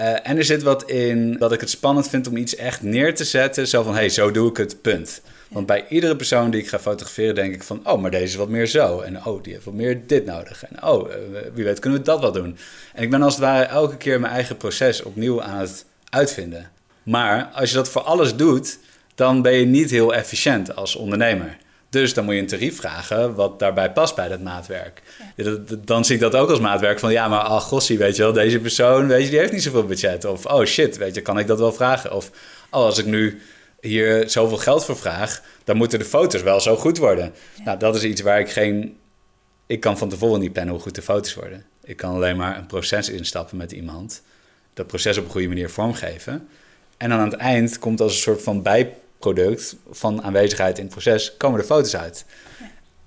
Uh, 0.01 0.29
en 0.29 0.37
er 0.37 0.45
zit 0.45 0.63
wat 0.63 0.91
in 0.91 1.37
dat 1.39 1.53
ik 1.53 1.61
het 1.61 1.71
spannend 1.71 2.09
vind 2.09 2.27
om 2.29 2.37
iets 2.37 2.57
echt 2.57 2.83
neer 2.83 3.15
te 3.15 3.25
zetten. 3.25 3.69
Zo 3.69 3.83
van, 3.83 3.95
hey, 3.95 4.09
zo 4.09 4.31
doe 4.31 4.51
ik 4.51 4.57
het, 4.57 4.83
punt. 4.83 5.21
Want 5.49 5.67
bij 5.67 5.87
iedere 5.89 6.17
persoon 6.17 6.51
die 6.51 6.61
ik 6.61 6.69
ga 6.69 6.79
fotograferen, 6.79 7.35
denk 7.35 7.55
ik 7.55 7.63
van... 7.63 7.81
oh, 7.85 8.01
maar 8.01 8.11
deze 8.11 8.25
is 8.25 8.35
wat 8.35 8.49
meer 8.49 8.67
zo. 8.67 9.01
En 9.01 9.25
oh, 9.25 9.43
die 9.43 9.53
heeft 9.53 9.65
wat 9.65 9.75
meer 9.75 10.07
dit 10.07 10.25
nodig. 10.25 10.65
En 10.65 10.83
oh, 10.83 11.13
eh, 11.13 11.19
wie 11.55 11.65
weet 11.65 11.79
kunnen 11.79 11.99
we 11.99 12.05
dat 12.05 12.21
wel 12.21 12.33
doen. 12.33 12.57
En 12.95 13.03
ik 13.03 13.11
ben 13.11 13.23
als 13.23 13.35
het 13.35 13.43
ware 13.43 13.65
elke 13.65 13.97
keer 13.97 14.21
mijn 14.21 14.33
eigen 14.33 14.57
proces 14.57 15.03
opnieuw 15.03 15.43
aan 15.43 15.59
het 15.59 15.85
uitvinden. 16.09 16.71
Maar 17.03 17.51
als 17.55 17.71
je 17.71 17.77
dat 17.77 17.89
voor 17.89 18.03
alles 18.03 18.37
doet, 18.37 18.79
dan 19.15 19.43
ben 19.43 19.53
je 19.53 19.67
niet 19.67 19.91
heel 19.91 20.15
efficiënt 20.15 20.77
als 20.77 20.97
ondernemer. 20.97 21.57
Dus 21.91 22.15
dan 22.15 22.25
moet 22.25 22.35
je 22.35 22.41
een 22.41 22.47
tarief 22.47 22.77
vragen 22.77 23.35
wat 23.35 23.59
daarbij 23.59 23.93
past 23.93 24.15
bij 24.15 24.29
dat 24.29 24.41
maatwerk. 24.41 25.03
dan 25.85 26.05
zie 26.05 26.15
ik 26.15 26.21
dat 26.21 26.35
ook 26.35 26.51
als 26.51 26.61
maatwerk 26.61 26.99
van 26.99 27.13
ja, 27.13 27.29
maar 27.29 27.41
ach 27.41 27.65
gossie, 27.65 27.99
weet 27.99 28.17
je 28.17 28.23
wel, 28.23 28.33
deze 28.33 28.59
persoon, 28.59 29.07
weet 29.07 29.25
je, 29.25 29.31
die 29.31 29.39
heeft 29.39 29.53
niet 29.53 29.63
zoveel 29.63 29.87
budget. 29.87 30.25
Of 30.25 30.47
oh 30.47 30.65
shit, 30.65 30.97
weet 30.97 31.15
je, 31.15 31.21
kan 31.21 31.39
ik 31.39 31.47
dat 31.47 31.59
wel 31.59 31.73
vragen? 31.73 32.13
Of 32.13 32.31
oh, 32.71 32.85
als 32.85 32.99
ik 32.99 33.07
nu 33.07 33.41
hier 33.81 34.31
zoveel 34.31 34.57
geld 34.57 34.85
voor 34.85 34.97
vraag, 34.97 35.43
dan 35.65 35.77
moeten 35.77 35.99
de 35.99 36.05
foto's 36.05 36.43
wel 36.43 36.61
zo 36.61 36.77
goed 36.77 36.99
worden. 36.99 37.33
Nou, 37.65 37.79
dat 37.79 37.97
is 37.97 38.03
iets 38.03 38.21
waar 38.21 38.41
ik 38.41 38.51
geen. 38.51 38.97
Ik 39.67 39.81
kan 39.81 39.99
van 39.99 40.09
tevoren 40.09 40.41
niet 40.41 40.53
plannen 40.53 40.75
hoe 40.75 40.83
goed 40.83 40.95
de 40.95 41.03
foto's 41.03 41.35
worden. 41.35 41.65
Ik 41.85 41.97
kan 41.97 42.15
alleen 42.15 42.37
maar 42.37 42.59
een 42.59 42.67
proces 42.67 43.09
instappen 43.09 43.57
met 43.57 43.73
iemand, 43.73 44.23
dat 44.75 44.87
proces 44.87 45.19
op 45.19 45.25
een 45.25 45.31
goede 45.31 45.49
manier 45.49 45.71
vormgeven. 45.71 46.49
En 46.97 47.09
dan 47.09 47.19
aan 47.19 47.31
het 47.31 47.41
eind 47.41 47.79
komt 47.79 48.01
als 48.01 48.13
een 48.13 48.21
soort 48.21 48.43
van 48.43 48.63
bijproduct 49.21 49.77
van 49.91 50.23
aanwezigheid 50.23 50.79
in 50.79 50.85
het 50.85 50.93
proces, 50.93 51.37
komen 51.37 51.61
de 51.61 51.67
foto's 51.67 51.97
uit. 51.97 52.25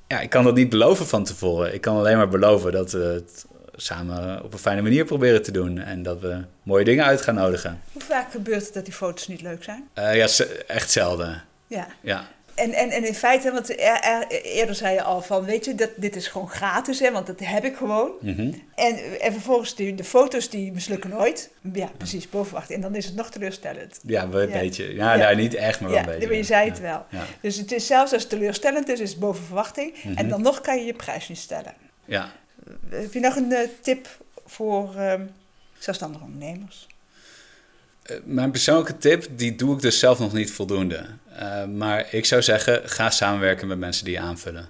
Ja, 0.08 0.20
ik 0.20 0.30
kan 0.30 0.44
dat 0.44 0.56
niet 0.56 0.70
beloven 0.70 1.06
van 1.06 1.24
tevoren. 1.24 1.74
Ik 1.74 1.82
kan 1.82 1.98
alleen 1.98 2.18
maar 2.18 2.30
beloven 2.30 2.72
dat 2.72 2.92
we 2.92 3.00
het 3.00 3.46
samen 3.76 4.44
op 4.44 4.54
een 4.54 4.60
fijne 4.60 4.82
manier 4.82 5.06
proberen 5.06 5.44
te 5.44 5.52
doen. 5.52 5.78
En 5.78 6.04
dat 6.04 6.20
we 6.20 6.44
mooie 6.64 6.84
dingen 6.84 7.06
uit 7.06 7.22
gaan 7.22 7.36
nodigen. 7.36 7.82
Hoe 7.92 8.02
vaak 8.02 8.32
gebeurt 8.32 8.66
het 8.66 8.74
dat 8.74 8.86
die 8.86 8.94
foto's 8.94 9.28
niet 9.28 9.42
leuk 9.42 9.64
zijn? 9.64 9.90
Uh, 9.96 10.16
ja, 10.16 10.28
echt 10.68 10.92
zelden. 10.92 11.44
Ja. 11.68 11.88
ja. 12.02 12.28
En, 12.56 12.74
en, 12.74 12.90
en 12.90 13.08
in 13.08 13.14
feite, 13.14 13.52
want 13.52 13.78
eerder 14.44 14.76
zei 14.76 14.94
je 14.94 15.02
al 15.02 15.22
van, 15.22 15.46
weet 15.46 15.66
je, 15.66 15.76
dat, 15.76 15.90
dit 15.96 16.16
is 16.16 16.28
gewoon 16.28 16.50
gratis, 16.50 17.00
hè, 17.00 17.12
want 17.12 17.28
dat 17.28 17.40
heb 17.40 17.66
ik 17.66 17.76
gewoon. 17.76 18.12
Mhm. 18.22 18.52
en, 18.76 19.22
en 19.22 19.32
vervolgens 19.32 19.76
die, 19.76 19.96
de 19.96 20.04
foto's 20.04 20.50
die 20.50 20.72
mislukken 20.72 21.10
nooit. 21.10 21.50
Ja, 21.74 21.90
precies, 21.98 22.30
bovenwacht. 22.30 22.72
En 22.72 22.82
dan 22.82 22.96
is 22.96 23.06
het 23.06 23.16
nog 23.16 23.30
teleurstellend. 23.30 24.00
Ja, 24.04 24.24
een 24.24 24.40
ja. 24.40 24.60
beetje. 24.60 24.94
Ja, 24.94 25.14
ja. 25.14 25.36
niet 25.36 25.54
echt, 25.54 25.80
maar 25.80 25.90
wel 25.90 26.00
een 26.00 26.06
beetje. 26.06 26.28
Ja, 26.28 26.36
je 26.36 26.44
zei 26.44 26.70
het 26.70 26.80
wel. 26.80 27.06
Dus 27.42 27.58
het 27.58 27.72
is 27.72 27.88
zelfs 27.88 28.14
als 28.14 28.22
het 28.22 28.32
teleurstellend 28.32 28.90
is, 28.90 29.00
is 29.00 29.10
het 29.10 29.20
boven 29.20 29.44
verwachting. 29.44 29.96
En 30.04 30.12
mhm. 30.12 30.28
dan 30.28 30.42
nog 30.42 30.62
kan 30.62 30.78
je 30.78 30.86
je 30.86 30.94
prijs 30.94 31.30
niet 31.30 31.38
stellen. 31.38 31.74
Ja, 32.06 32.32
heb 32.90 33.14
je 33.14 33.20
nog 33.20 33.36
een 33.36 33.52
eh, 33.52 33.68
tip 33.82 34.08
voor 34.46 34.96
ehm, 34.96 35.22
zelfstandige 35.80 36.24
ondernemers? 36.24 36.88
Eh, 38.04 38.18
mijn 38.24 38.52
persoonlijke 38.52 38.98
tip, 38.98 39.28
die 39.36 39.56
doe 39.56 39.76
ik 39.76 39.82
dus 39.82 40.00
zelf 40.00 40.20
nog 40.20 40.34
niet 40.34 40.52
voldoende. 40.52 41.06
Uh, 41.40 41.66
maar 41.66 42.08
ik 42.14 42.26
zou 42.26 42.42
zeggen, 42.42 42.90
ga 42.90 43.10
samenwerken 43.10 43.68
met 43.68 43.78
mensen 43.78 44.06
die 44.06 44.14
je 44.14 44.20
aanvullen. 44.20 44.70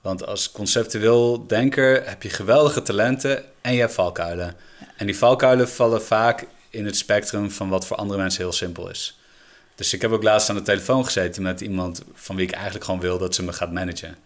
Want 0.00 0.26
als 0.26 0.52
conceptueel 0.52 1.46
denker 1.46 2.08
heb 2.08 2.22
je 2.22 2.30
geweldige 2.30 2.82
talenten 2.82 3.44
en 3.60 3.72
je 3.72 3.80
hebt 3.80 3.92
valkuilen. 3.92 4.56
En 4.96 5.06
die 5.06 5.16
valkuilen 5.16 5.68
vallen 5.68 6.02
vaak 6.02 6.46
in 6.70 6.84
het 6.84 6.96
spectrum 6.96 7.50
van 7.50 7.68
wat 7.68 7.86
voor 7.86 7.96
andere 7.96 8.20
mensen 8.20 8.42
heel 8.42 8.52
simpel 8.52 8.90
is. 8.90 9.20
Dus 9.74 9.92
ik 9.92 10.00
heb 10.00 10.10
ook 10.10 10.22
laatst 10.22 10.48
aan 10.48 10.56
de 10.56 10.62
telefoon 10.62 11.04
gezeten 11.04 11.42
met 11.42 11.60
iemand 11.60 12.02
van 12.14 12.36
wie 12.36 12.46
ik 12.46 12.52
eigenlijk 12.52 12.84
gewoon 12.84 13.00
wil 13.00 13.18
dat 13.18 13.34
ze 13.34 13.42
me 13.42 13.52
gaat 13.52 13.72
managen. 13.72 14.16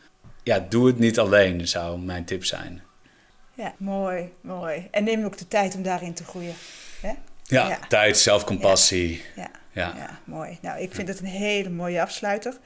Ja, 0.43 0.67
doe 0.69 0.87
het 0.87 0.99
niet 0.99 1.19
alleen, 1.19 1.69
zou 1.69 1.99
mijn 1.99 2.25
tip 2.25 2.45
zijn. 2.45 2.83
Ja, 3.55 3.75
mooi, 3.77 4.33
mooi. 4.41 4.89
En 4.91 5.05
neem 5.05 5.25
ook 5.25 5.39
de 5.39 5.49
tijd 5.49 5.75
om 5.75 5.83
daarin 5.83 6.15
te 6.15 6.25
groeien. 6.25 6.55
Hè? 7.01 7.13
Ja, 7.43 7.69
ja, 7.69 7.79
tijd, 7.89 8.19
zelfcompassie. 8.19 9.23
Ja. 9.37 9.43
Ja. 9.43 9.51
Ja. 9.75 10.19
mooi. 10.25 10.59
Nou, 10.63 10.81
ik 10.81 10.95
vind 10.95 11.09
het 11.09 11.21
een 11.21 11.27
hele 11.27 11.71
mooie 11.71 12.03
afsluiter. 12.03 12.59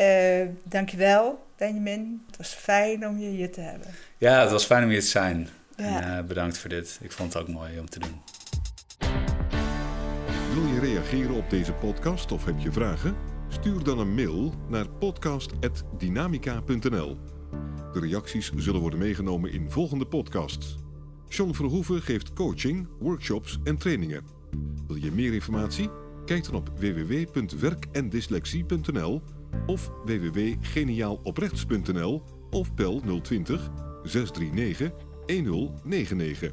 Uh, 0.00 0.46
dankjewel, 0.64 1.44
Benjamin. 1.56 2.22
Het 2.26 2.36
was 2.36 2.54
fijn 2.54 3.06
om 3.06 3.18
je 3.18 3.28
hier 3.28 3.52
te 3.52 3.60
hebben. 3.60 3.88
Ja, 4.18 4.40
het 4.40 4.50
was 4.50 4.64
fijn 4.64 4.84
om 4.84 4.90
hier 4.90 5.00
te 5.00 5.06
zijn. 5.06 5.48
En, 5.76 6.04
uh, 6.04 6.20
bedankt 6.20 6.58
voor 6.58 6.70
dit. 6.70 6.98
Ik 7.02 7.12
vond 7.12 7.32
het 7.32 7.42
ook 7.42 7.48
mooi 7.48 7.78
om 7.78 7.88
te 7.88 7.98
doen. 7.98 8.20
Wil 10.54 10.66
je 10.66 10.80
reageren 10.80 11.34
op 11.34 11.50
deze 11.50 11.72
podcast 11.72 12.32
of 12.32 12.44
heb 12.44 12.58
je 12.58 12.72
vragen? 12.72 13.16
Stuur 13.48 13.84
dan 13.84 13.98
een 13.98 14.14
mail 14.14 14.54
naar 14.68 14.88
podcast.dynamica.nl. 14.88 17.16
De 17.92 18.00
reacties 18.00 18.52
zullen 18.56 18.80
worden 18.80 18.98
meegenomen 18.98 19.52
in 19.52 19.70
volgende 19.70 20.06
podcasts. 20.06 20.76
John 21.28 21.52
Verhoeven 21.52 22.02
geeft 22.02 22.32
coaching, 22.32 22.88
workshops 22.98 23.58
en 23.64 23.76
trainingen. 23.76 24.24
Wil 24.86 24.96
je 24.96 25.12
meer 25.12 25.34
informatie? 25.34 26.05
Kijk 26.26 26.44
dan 26.44 26.54
op 26.54 26.70
www.werkendyslexie.nl 26.78 29.22
of 29.66 29.90
www.geniaaloprechts.nl 30.04 32.22
of 32.50 32.74
bel 32.74 33.02
020 33.22 33.70
639 34.02 34.90
1099 35.26 36.52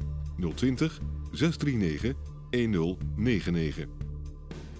020 0.54 1.00
639 1.30 2.14
1099. 2.50 3.86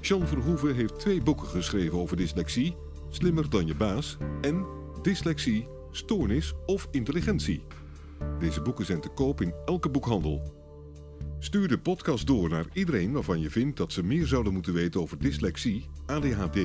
John 0.01 0.25
Verhoeven 0.25 0.75
heeft 0.75 0.99
twee 0.99 1.23
boeken 1.23 1.47
geschreven 1.47 1.99
over 1.99 2.17
dyslexie: 2.17 2.77
Slimmer 3.11 3.51
dan 3.51 3.67
je 3.67 3.75
baas 3.75 4.17
en 4.41 4.67
Dyslexie 5.03 5.69
stoornis 5.91 6.55
of 6.67 6.89
intelligentie. 6.91 7.65
Deze 8.39 8.61
boeken 8.61 8.87
zijn 8.87 9.01
te 9.01 9.09
koop 9.09 9.41
in 9.41 9.55
elke 9.65 9.89
boekhandel. 9.89 10.54
Stuur 11.45 11.69
de 11.69 11.79
podcast 11.79 12.27
door 12.27 12.49
naar 12.49 12.67
iedereen 12.73 13.13
waarvan 13.13 13.41
je 13.41 13.51
vindt 13.51 13.77
dat 13.77 13.93
ze 13.93 14.03
meer 14.03 14.27
zouden 14.27 14.53
moeten 14.53 14.73
weten 14.73 15.01
over 15.01 15.19
dyslexie, 15.19 15.89
ADHD, 16.07 16.59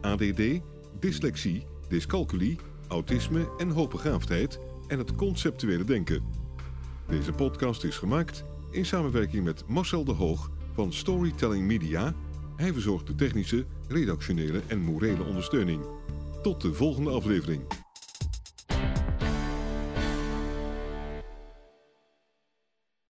ADD, 0.00 0.60
dyslexie, 1.00 1.66
dyscalculie, 1.88 2.58
autisme 2.88 3.48
en 3.58 3.70
hoogbegaafdheid 3.70 4.58
en 4.88 4.98
het 4.98 5.14
conceptuele 5.14 5.84
denken. 5.84 6.22
Deze 7.08 7.32
podcast 7.32 7.84
is 7.84 7.96
gemaakt 7.96 8.44
in 8.70 8.86
samenwerking 8.86 9.44
met 9.44 9.68
Marcel 9.68 10.04
de 10.04 10.12
Hoog 10.12 10.50
van 10.74 10.92
Storytelling 10.92 11.66
Media. 11.66 12.14
Hij 12.56 12.72
verzorgt 12.72 13.06
de 13.06 13.14
technische, 13.14 13.66
redactionele 13.88 14.62
en 14.66 14.80
morele 14.80 15.22
ondersteuning. 15.24 15.84
Tot 16.42 16.60
de 16.60 16.74
volgende 16.74 17.10
aflevering. 17.10 17.62